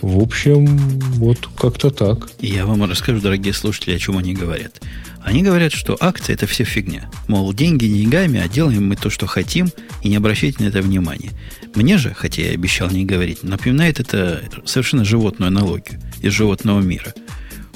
[0.00, 0.66] В общем,
[1.14, 2.28] вот как-то так.
[2.40, 4.80] Я вам расскажу, дорогие слушатели, о чем они говорят.
[5.24, 7.08] Они говорят, что акции это все фигня.
[7.28, 9.70] Мол, деньги деньгами, а делаем мы то, что хотим,
[10.02, 11.30] и не обращайте на это внимания.
[11.74, 17.14] Мне же, хотя я обещал не говорить, напоминает это совершенно животную аналогию из животного мира.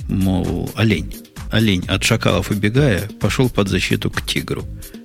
[0.09, 1.14] Мол, олень.
[1.51, 4.64] Олень, от шакалов убегая, пошел под защиту к тигру.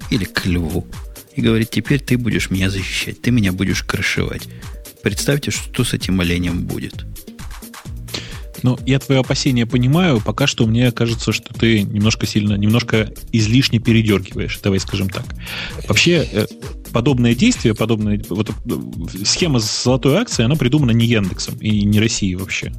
[0.10, 0.88] Или к льву.
[1.36, 4.50] и говорит, теперь ты будешь меня защищать, ты меня будешь крышевать.
[5.02, 7.06] Представьте, что с этим оленем будет.
[8.64, 10.22] Ну, я твои опасения понимаю.
[10.22, 14.60] Пока что мне кажется, что ты немножко сильно, немножко излишне передергиваешь.
[14.64, 15.26] Давай скажем так.
[15.88, 16.46] Вообще, э,
[16.92, 18.54] подобное действие, подобная вот, э,
[19.26, 22.72] схема с золотой акцией, она придумана не Яндексом и не Россией вообще.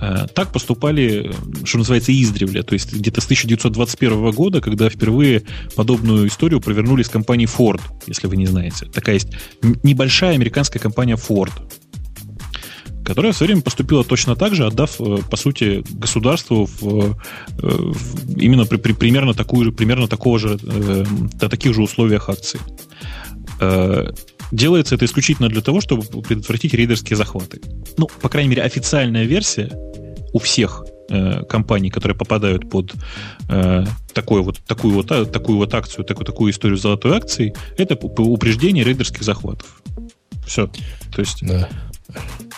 [0.00, 1.32] Э, так поступали,
[1.64, 2.62] что называется, издревле.
[2.62, 5.42] То есть где-то с 1921 года, когда впервые
[5.76, 8.86] подобную историю провернули с компанией Ford, если вы не знаете.
[8.86, 9.28] Такая есть
[9.82, 11.52] небольшая американская компания Ford
[13.10, 17.12] которая в свое время поступила точно так же, отдав, э, по сути, государству в, э,
[17.58, 21.04] в, именно при, при примерно, такую, примерно такого же, э,
[21.42, 22.60] на таких же условиях акций.
[24.52, 27.60] Делается это исключительно для того, чтобы предотвратить рейдерские захваты.
[27.98, 29.70] Ну, по крайней мере, официальная версия
[30.32, 32.94] у всех э, компаний, которые попадают под
[33.48, 33.84] э,
[34.14, 38.84] такую, вот, такую, вот, такую вот акцию, такую, такую историю с золотой акцией, это упреждение
[38.84, 39.82] рейдерских захватов.
[40.46, 40.70] Все.
[41.12, 41.68] То есть да.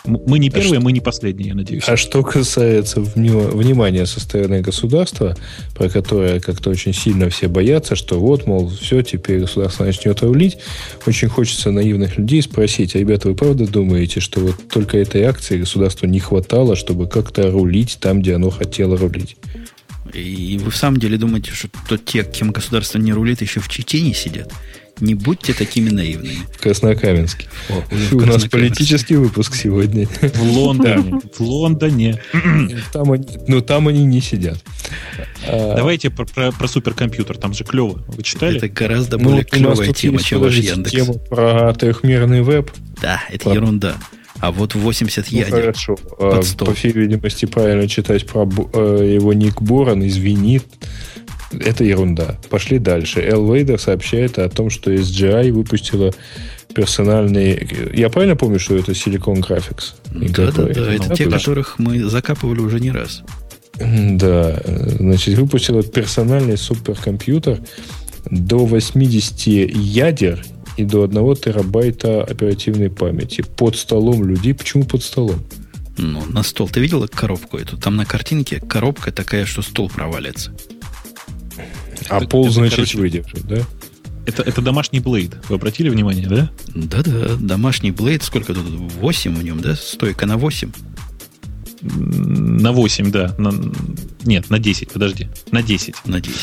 [0.04, 1.84] Мы не а первые, а мы не последние, я надеюсь.
[1.86, 5.36] А что касается внимания со стороны государства,
[5.74, 10.58] про которое как-то очень сильно все боятся, что вот, мол, все, теперь государство начнет рулить,
[11.06, 15.58] очень хочется наивных людей спросить, а, ребята, вы правда думаете, что вот только этой акции
[15.58, 19.36] государству не хватало, чтобы как-то рулить там, где оно хотело рулить?
[20.12, 23.68] И вы в самом деле думаете, что то те, кем государство не рулит, еще в
[23.68, 24.52] Чечении сидят?
[25.00, 26.38] Не будьте такими наивными.
[26.60, 27.46] Краснокаменске.
[27.68, 27.82] О,
[28.14, 30.06] У нас политический выпуск сегодня.
[30.06, 31.20] В Лондоне.
[31.34, 32.20] В Лондоне.
[32.92, 34.58] Там они, но там они не сидят.
[35.46, 37.36] А, Давайте про, про, про суперкомпьютер.
[37.36, 38.04] Там же клево.
[38.06, 38.58] Вы читали?
[38.58, 40.92] Это гораздо ну, более клевая тема, чем ваш Яндекс.
[40.92, 42.70] Тема про трехмерный веб.
[43.00, 43.60] Да, это Ладно.
[43.60, 43.96] ерунда.
[44.42, 45.96] А вот 80 ну, ядер хорошо.
[45.96, 46.68] Под стол.
[46.68, 48.42] По всей видимости, правильно читать про
[48.72, 50.64] э, его ник Борон, извинит.
[51.60, 52.38] Это ерунда.
[52.50, 53.20] Пошли дальше.
[53.20, 56.12] Эл Вейдер сообщает о том, что SGI выпустила
[56.74, 57.68] персональные...
[57.94, 59.94] Я правильно помню, что это Silicon Graphics?
[60.10, 60.94] Да, да, да.
[60.94, 63.22] Это те, которых мы закапывали уже не раз.
[63.78, 64.60] Да.
[64.98, 67.60] Значит, выпустила персональный суперкомпьютер
[68.30, 70.44] до 80 ядер
[70.76, 74.54] и до 1 терабайта оперативной памяти под столом людей.
[74.54, 75.42] Почему под столом?
[75.98, 76.68] Ну, на стол.
[76.68, 77.76] Ты видела коробку эту?
[77.76, 80.52] Там на картинке коробка такая, что стол провалится.
[82.08, 83.58] А это, пол, это, значит, короче, выдержит, да?
[84.24, 85.36] Это, это домашний блейд.
[85.48, 86.50] Вы обратили внимание, да?
[86.74, 88.22] Да-да, домашний блейд.
[88.22, 88.64] Сколько тут?
[88.66, 89.74] 8 в нем, да?
[89.74, 90.70] Стойка на 8?
[91.82, 93.34] На 8, да.
[93.38, 93.52] На,
[94.24, 95.28] нет, на 10, подожди.
[95.50, 96.06] На 10.
[96.06, 96.38] На 10.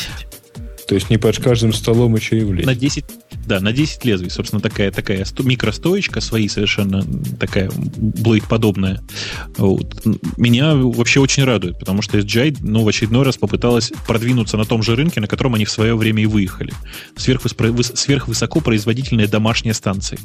[0.90, 2.66] То есть не под каждым столом еще и влезть.
[2.66, 3.04] На 10,
[3.46, 7.06] да, на 10 лезвий, собственно, такая, такая микростоечка, свои совершенно
[7.38, 9.00] такая блейд подобная.
[9.56, 10.04] Вот.
[10.36, 14.82] Меня вообще очень радует, потому что SGI, ну, в очередной раз попыталась продвинуться на том
[14.82, 16.72] же рынке, на котором они в свое время и выехали.
[17.16, 20.18] Сверхвысокопроизводительные домашние станции.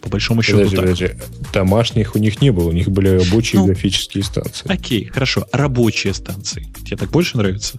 [0.00, 1.18] По большому счету подожди, так.
[1.18, 1.36] Подожди.
[1.52, 4.68] Домашних у них не было, у них были рабочие ну, графические станции.
[4.68, 5.46] Окей, хорошо.
[5.52, 6.66] Рабочие станции.
[6.84, 7.78] Тебе так больше нравится?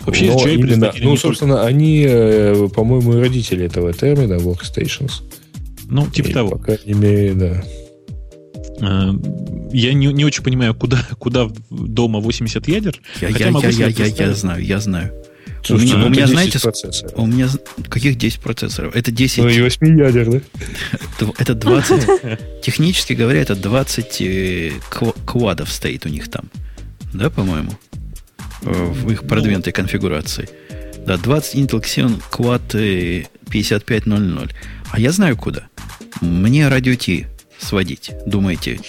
[0.00, 1.68] Вообще, Но именно, ну, собственно, только...
[1.68, 5.22] они, э, по-моему, родители этого термина workstations.
[5.88, 6.50] Ну, типа и, того.
[6.50, 7.64] По крайней мере, да.
[8.80, 9.12] Э,
[9.72, 13.00] я не, не очень понимаю, куда, куда дома 80 ядер.
[13.20, 15.12] Я, я, я, я, я, я знаю, я знаю.
[15.64, 17.12] Слушайте, у меня, ну, у меня знаете, процессоров.
[17.16, 17.48] у меня
[17.88, 18.94] каких 10 процессоров?
[18.94, 19.38] Это 10.
[19.38, 20.40] Ну и 8 ядер, да?
[21.38, 22.60] Это 20.
[22.62, 24.72] Технически говоря, это 20 э,
[25.24, 26.50] квадов стоит у них там.
[27.14, 27.70] Да, по-моему?
[28.64, 30.48] В их продвинутой ну, конфигурации.
[31.06, 34.50] Да, 20 Intel Xeon Quad 5500.
[34.90, 35.68] А я знаю куда.
[36.20, 37.26] Мне радио T
[37.58, 38.12] сводить.
[38.26, 38.80] Думаете,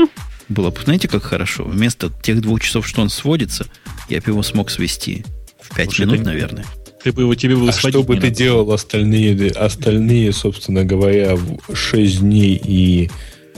[0.48, 1.64] было бы, знаете, как хорошо?
[1.64, 3.66] Вместо тех двух часов, что он сводится,
[4.08, 5.24] я бы его смог свести
[5.60, 6.66] в 5 Слушай, минут, это, наверное.
[7.02, 11.36] Ты бы его тебе было а что бы ты делал остальные, остальные, собственно говоря,
[11.72, 13.10] 6 дней и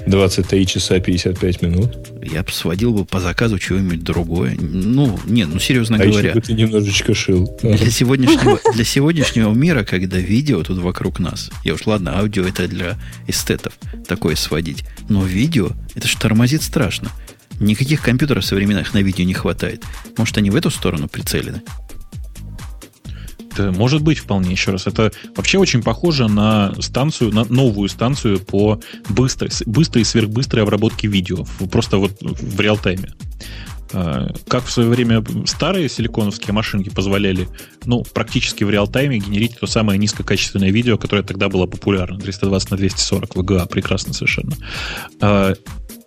[0.06, 1.98] 23 часа 55 минут.
[2.22, 4.56] Я бы сводил бы по заказу чего-нибудь другое.
[4.58, 6.28] Ну, нет, ну серьезно а говоря.
[6.28, 7.56] Если бы ты немножечко шил.
[7.62, 12.68] Для сегодняшнего, для сегодняшнего мира, когда видео тут вокруг нас, я уж ладно, аудио это
[12.68, 17.10] для эстетов такое сводить, но видео, это же тормозит страшно.
[17.58, 19.82] Никаких компьютеров современных на видео не хватает.
[20.16, 21.62] Может, они в эту сторону прицелены?
[23.58, 24.86] Может быть вполне, еще раз.
[24.86, 31.08] Это вообще очень похоже на станцию, на новую станцию по быстрой, быстрой и сверхбыстрой обработке
[31.08, 31.44] видео.
[31.70, 33.12] Просто вот в реал-тайме.
[33.92, 37.48] А, как в свое время старые силиконовские машинки позволяли,
[37.84, 42.76] ну, практически в реал-тайме генерить то самое низкокачественное видео, которое тогда было популярно, 320 на
[42.76, 44.56] 240 VGA, прекрасно совершенно.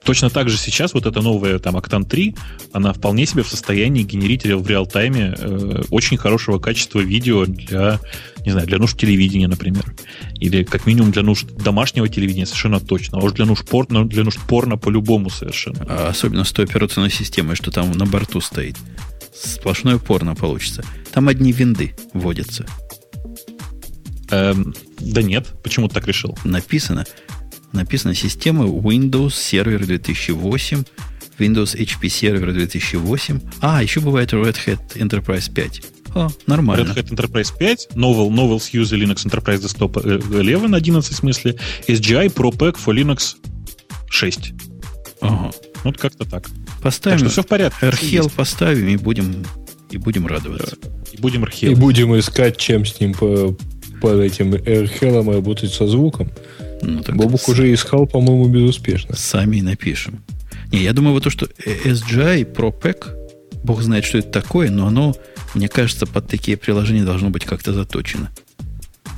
[0.04, 2.36] Точно так же сейчас вот эта новая там Octane 3,
[2.72, 8.00] она вполне себе в состоянии генерить в реал-тайме э, очень хорошего качества видео для,
[8.46, 9.94] не знаю, для нужд телевидения, например.
[10.40, 13.20] Или как минимум для нужд домашнего телевидения совершенно точно.
[13.20, 15.86] А уж для нужд порно, для нужд порно по-любому совершенно.
[15.88, 18.78] А особенно с той операционной системой, что там на борту стоит.
[19.34, 20.84] Сплошное порно получится.
[21.12, 22.66] Там одни винды вводятся.
[24.32, 26.38] Эм, да нет, почему ты так решил?
[26.44, 27.06] Написано.
[27.74, 30.84] Написано система Windows Server 2008,
[31.38, 33.40] Windows HP Server 2008.
[33.62, 35.82] А, еще бывает Red Hat Enterprise 5.
[36.16, 36.84] О, нормально.
[36.84, 41.56] Red Hat Enterprise 5, Novel, Novel Fuse Linux Enterprise Desktop 11, 11 в смысле,
[41.88, 43.36] SGI Pro Pack for Linux
[44.10, 44.54] 6.
[45.22, 45.52] Ага.
[45.84, 46.50] Вот как-то так.
[46.82, 47.20] Поставим.
[47.20, 47.88] Так что все в порядке.
[47.88, 49.46] RHEL поставим и будем,
[49.92, 50.78] и будем радоваться.
[51.12, 51.72] И будем RHEL.
[51.72, 53.56] И будем искать, чем с ним по,
[54.02, 56.32] по этим RHEL работать со звуком.
[56.82, 57.50] Ну, Бобук с...
[57.50, 59.16] уже искал, по-моему, безуспешно.
[59.16, 60.24] Сами и напишем.
[60.72, 63.16] Не, я думаю, вот то, что SGI Pro Pack,
[63.64, 65.16] бог знает, что это такое, но оно,
[65.56, 68.30] мне кажется, под такие приложения должно быть как-то заточено.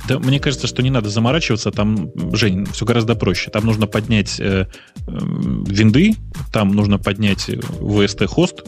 [0.08, 1.70] Да, мне кажется, что не надо заморачиваться.
[1.70, 3.50] Там, Жень, все гораздо проще.
[3.50, 4.66] Там нужно поднять э,
[5.06, 6.14] э, винды,
[6.52, 8.64] там нужно поднять VST-хост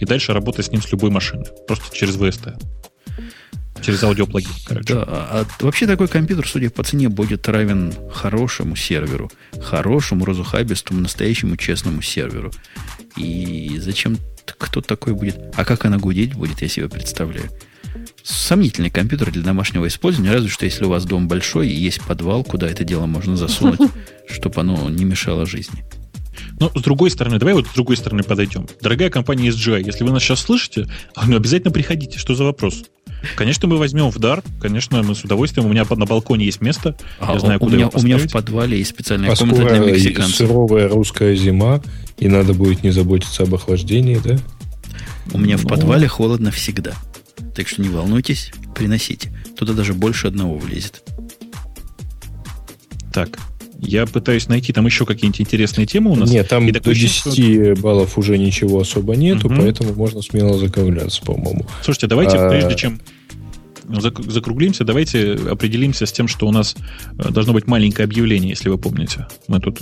[0.00, 1.44] и дальше работать с ним с любой машины.
[1.68, 2.54] Просто через VST.
[3.84, 4.94] Через аудиоплагин, короче.
[4.94, 9.30] Да, а, а вообще такой компьютер, судя по цене, будет равен хорошему серверу,
[9.60, 12.50] хорошему, разухабистому, настоящему честному серверу.
[13.18, 15.38] И зачем кто такой будет?
[15.54, 17.50] А как она гудеть будет, я себе представляю.
[18.22, 22.42] Сомнительный компьютер для домашнего использования, разве что если у вас дом большой и есть подвал,
[22.42, 23.80] куда это дело можно засунуть,
[24.30, 25.84] чтобы оно не мешало жизни.
[26.58, 28.66] Но с другой стороны, давай вот с другой стороны подойдем.
[28.80, 30.88] Дорогая компания SGI, если вы нас сейчас слышите,
[31.26, 32.18] ну обязательно приходите.
[32.18, 32.84] Что за вопрос?
[33.36, 34.42] Конечно, мы возьмем в дар.
[34.60, 35.66] Конечно, мы с удовольствием.
[35.66, 36.96] У меня на балконе есть место.
[37.20, 39.78] А, я знаю, у, куда меня, у меня в подвале есть специальная а комната для
[39.78, 40.36] мексиканцев.
[40.36, 41.82] сыровая русская зима,
[42.18, 44.36] и надо будет не заботиться об охлаждении, да?
[45.32, 45.68] У меня в ну.
[45.68, 46.92] подвале холодно всегда.
[47.54, 49.32] Так что не волнуйтесь, приносите.
[49.56, 51.02] Туда даже больше одного влезет.
[53.12, 53.38] Так,
[53.78, 56.30] я пытаюсь найти там еще какие-нибудь интересные темы у нас.
[56.30, 57.82] Нет, там до 10 что...
[57.82, 59.56] баллов уже ничего особо нету, угу.
[59.58, 61.66] поэтому можно смело закругляться, по-моему.
[61.82, 62.48] Слушайте, давайте, а...
[62.48, 63.00] прежде чем
[63.88, 66.74] закруглимся, давайте определимся с тем, что у нас
[67.18, 69.26] э, должно быть маленькое объявление, если вы помните.
[69.48, 69.80] Мы тут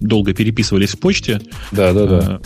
[0.00, 1.40] долго переписывались в почте.
[1.70, 2.40] Да, да, да.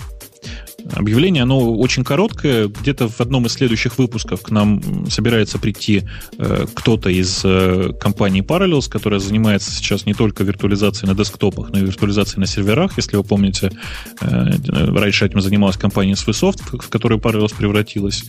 [0.92, 2.68] Объявление, оно очень короткое.
[2.68, 6.04] Где-то в одном из следующих выпусков к нам собирается прийти
[6.38, 11.78] э, кто-то из э, компании Parallels, которая занимается сейчас не только виртуализацией на десктопах, но
[11.78, 12.96] и виртуализацией на серверах.
[12.96, 13.72] Если вы помните,
[14.20, 18.24] э, раньше этим занималась компания Swisssoft, в которую Parallels превратилась.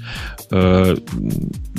[0.51, 0.95] Э,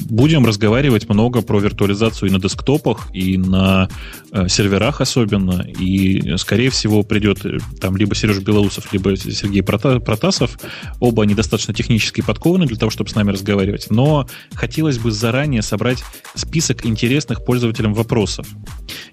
[0.09, 3.89] будем разговаривать много про виртуализацию и на десктопах, и на
[4.33, 5.63] э, серверах особенно.
[5.63, 10.59] И, скорее всего, придет э, там либо Сереж Белоусов, либо Сергей Протасов,
[11.01, 15.63] Оба они достаточно технически подкованы для того, чтобы с нами разговаривать, но хотелось бы заранее
[15.63, 16.03] собрать
[16.35, 18.47] список интересных пользователям вопросов.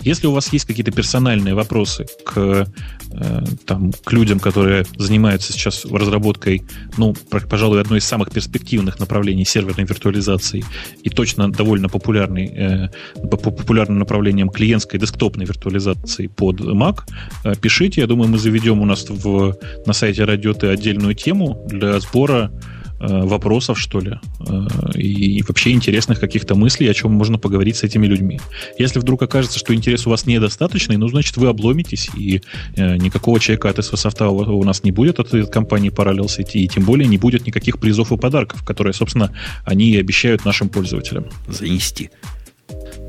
[0.02, 2.68] Если у вас есть какие-то персональные вопросы к,
[3.12, 6.64] э, там, к людям, которые занимаются сейчас разработкой,
[6.98, 7.16] ну,
[7.50, 10.64] пожалуй, одной из самых перспективных направлений серверной виртуализации
[11.04, 17.02] и точно довольно популярный, э, популярным направлением клиентской десктопной виртуализации под Mac,
[17.44, 18.02] э, пишите.
[18.02, 22.52] Я думаю, мы заведем у нас в, на сайте Радио Т отдельную тему для сбора
[22.98, 27.84] Э, вопросов, что ли, э, и вообще интересных каких-то мыслей, о чем можно поговорить с
[27.84, 28.40] этими людьми.
[28.80, 32.42] Если вдруг окажется, что интерес у вас недостаточный, ну, значит, вы обломитесь, и
[32.78, 36.68] э, никакого человека от СВ софта у нас не будет от этой компании Parallels, и
[36.70, 39.32] тем более не будет никаких призов и подарков, которые, собственно,
[39.66, 41.26] они и обещают нашим пользователям.
[41.50, 42.12] Занести.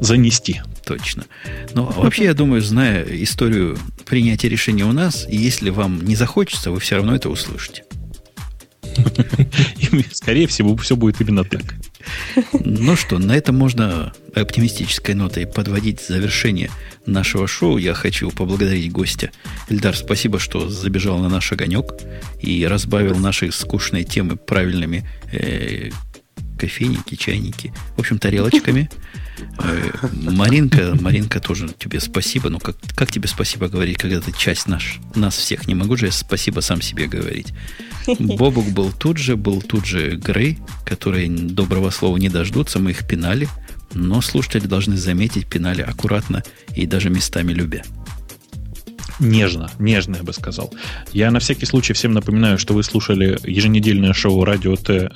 [0.01, 0.63] Занести.
[0.85, 1.25] Точно.
[1.75, 6.81] Но вообще, я думаю, зная историю принятия решения у нас, если вам не захочется, вы
[6.81, 7.86] все равно это услышите.
[10.13, 11.63] Скорее всего, все будет именно так.
[12.53, 16.71] Ну что, на этом можно оптимистической нотой подводить завершение
[17.07, 17.79] нашего шоу.
[17.79, 19.31] Я хочу поблагодарить гостя.
[19.69, 21.95] Эльдар, спасибо, что забежал на наш огонек
[22.41, 25.91] и разбавил наши скучные темы правильными э,
[26.57, 28.91] кофейники, чайники, в общем, тарелочками.
[29.59, 32.49] Э, Маринка, Маринка тоже тебе спасибо.
[32.49, 35.67] Ну, как, как тебе спасибо говорить, когда ты часть наш, нас всех?
[35.67, 37.53] Не могу же я спасибо сам себе говорить.
[38.19, 43.07] Бобук был тут же, был тут же Грей, которые доброго слова не дождутся, мы их
[43.07, 43.47] пинали.
[43.93, 46.43] Но слушатели должны заметить, пинали аккуратно
[46.75, 47.83] и даже местами любя
[49.21, 50.73] нежно, нежно, я бы сказал.
[51.13, 55.11] Я на всякий случай всем напоминаю, что вы слушали еженедельное шоу Радио Т,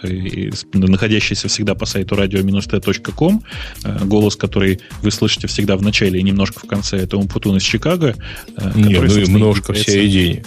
[0.73, 3.43] находящееся всегда по сайту radio-t.com,
[3.85, 7.63] э, голос, который вы слышите всегда в начале и немножко в конце, это Умпутун из
[7.63, 8.15] Чикаго.
[8.57, 10.43] Э, Не, который, ну и немножко вся идея.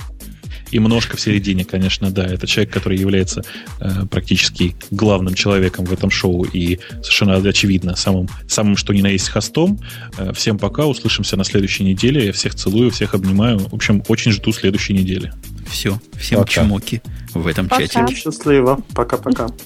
[0.74, 2.26] И множко в середине, конечно, да.
[2.26, 3.44] Это человек, который является
[3.80, 9.10] э, практически главным человеком в этом шоу и совершенно очевидно самым, самым что ни на
[9.10, 9.80] есть хостом.
[10.18, 12.26] Э, всем пока, услышимся на следующей неделе.
[12.26, 13.60] Я всех целую, всех обнимаю.
[13.60, 15.32] В общем, очень жду следующей недели.
[15.70, 16.52] Все, всем Пока.
[16.52, 17.04] чмоки
[17.36, 17.88] в этом Пока.
[17.88, 18.16] чате.
[18.16, 18.80] Счастливо.
[18.96, 19.50] Пока-пока.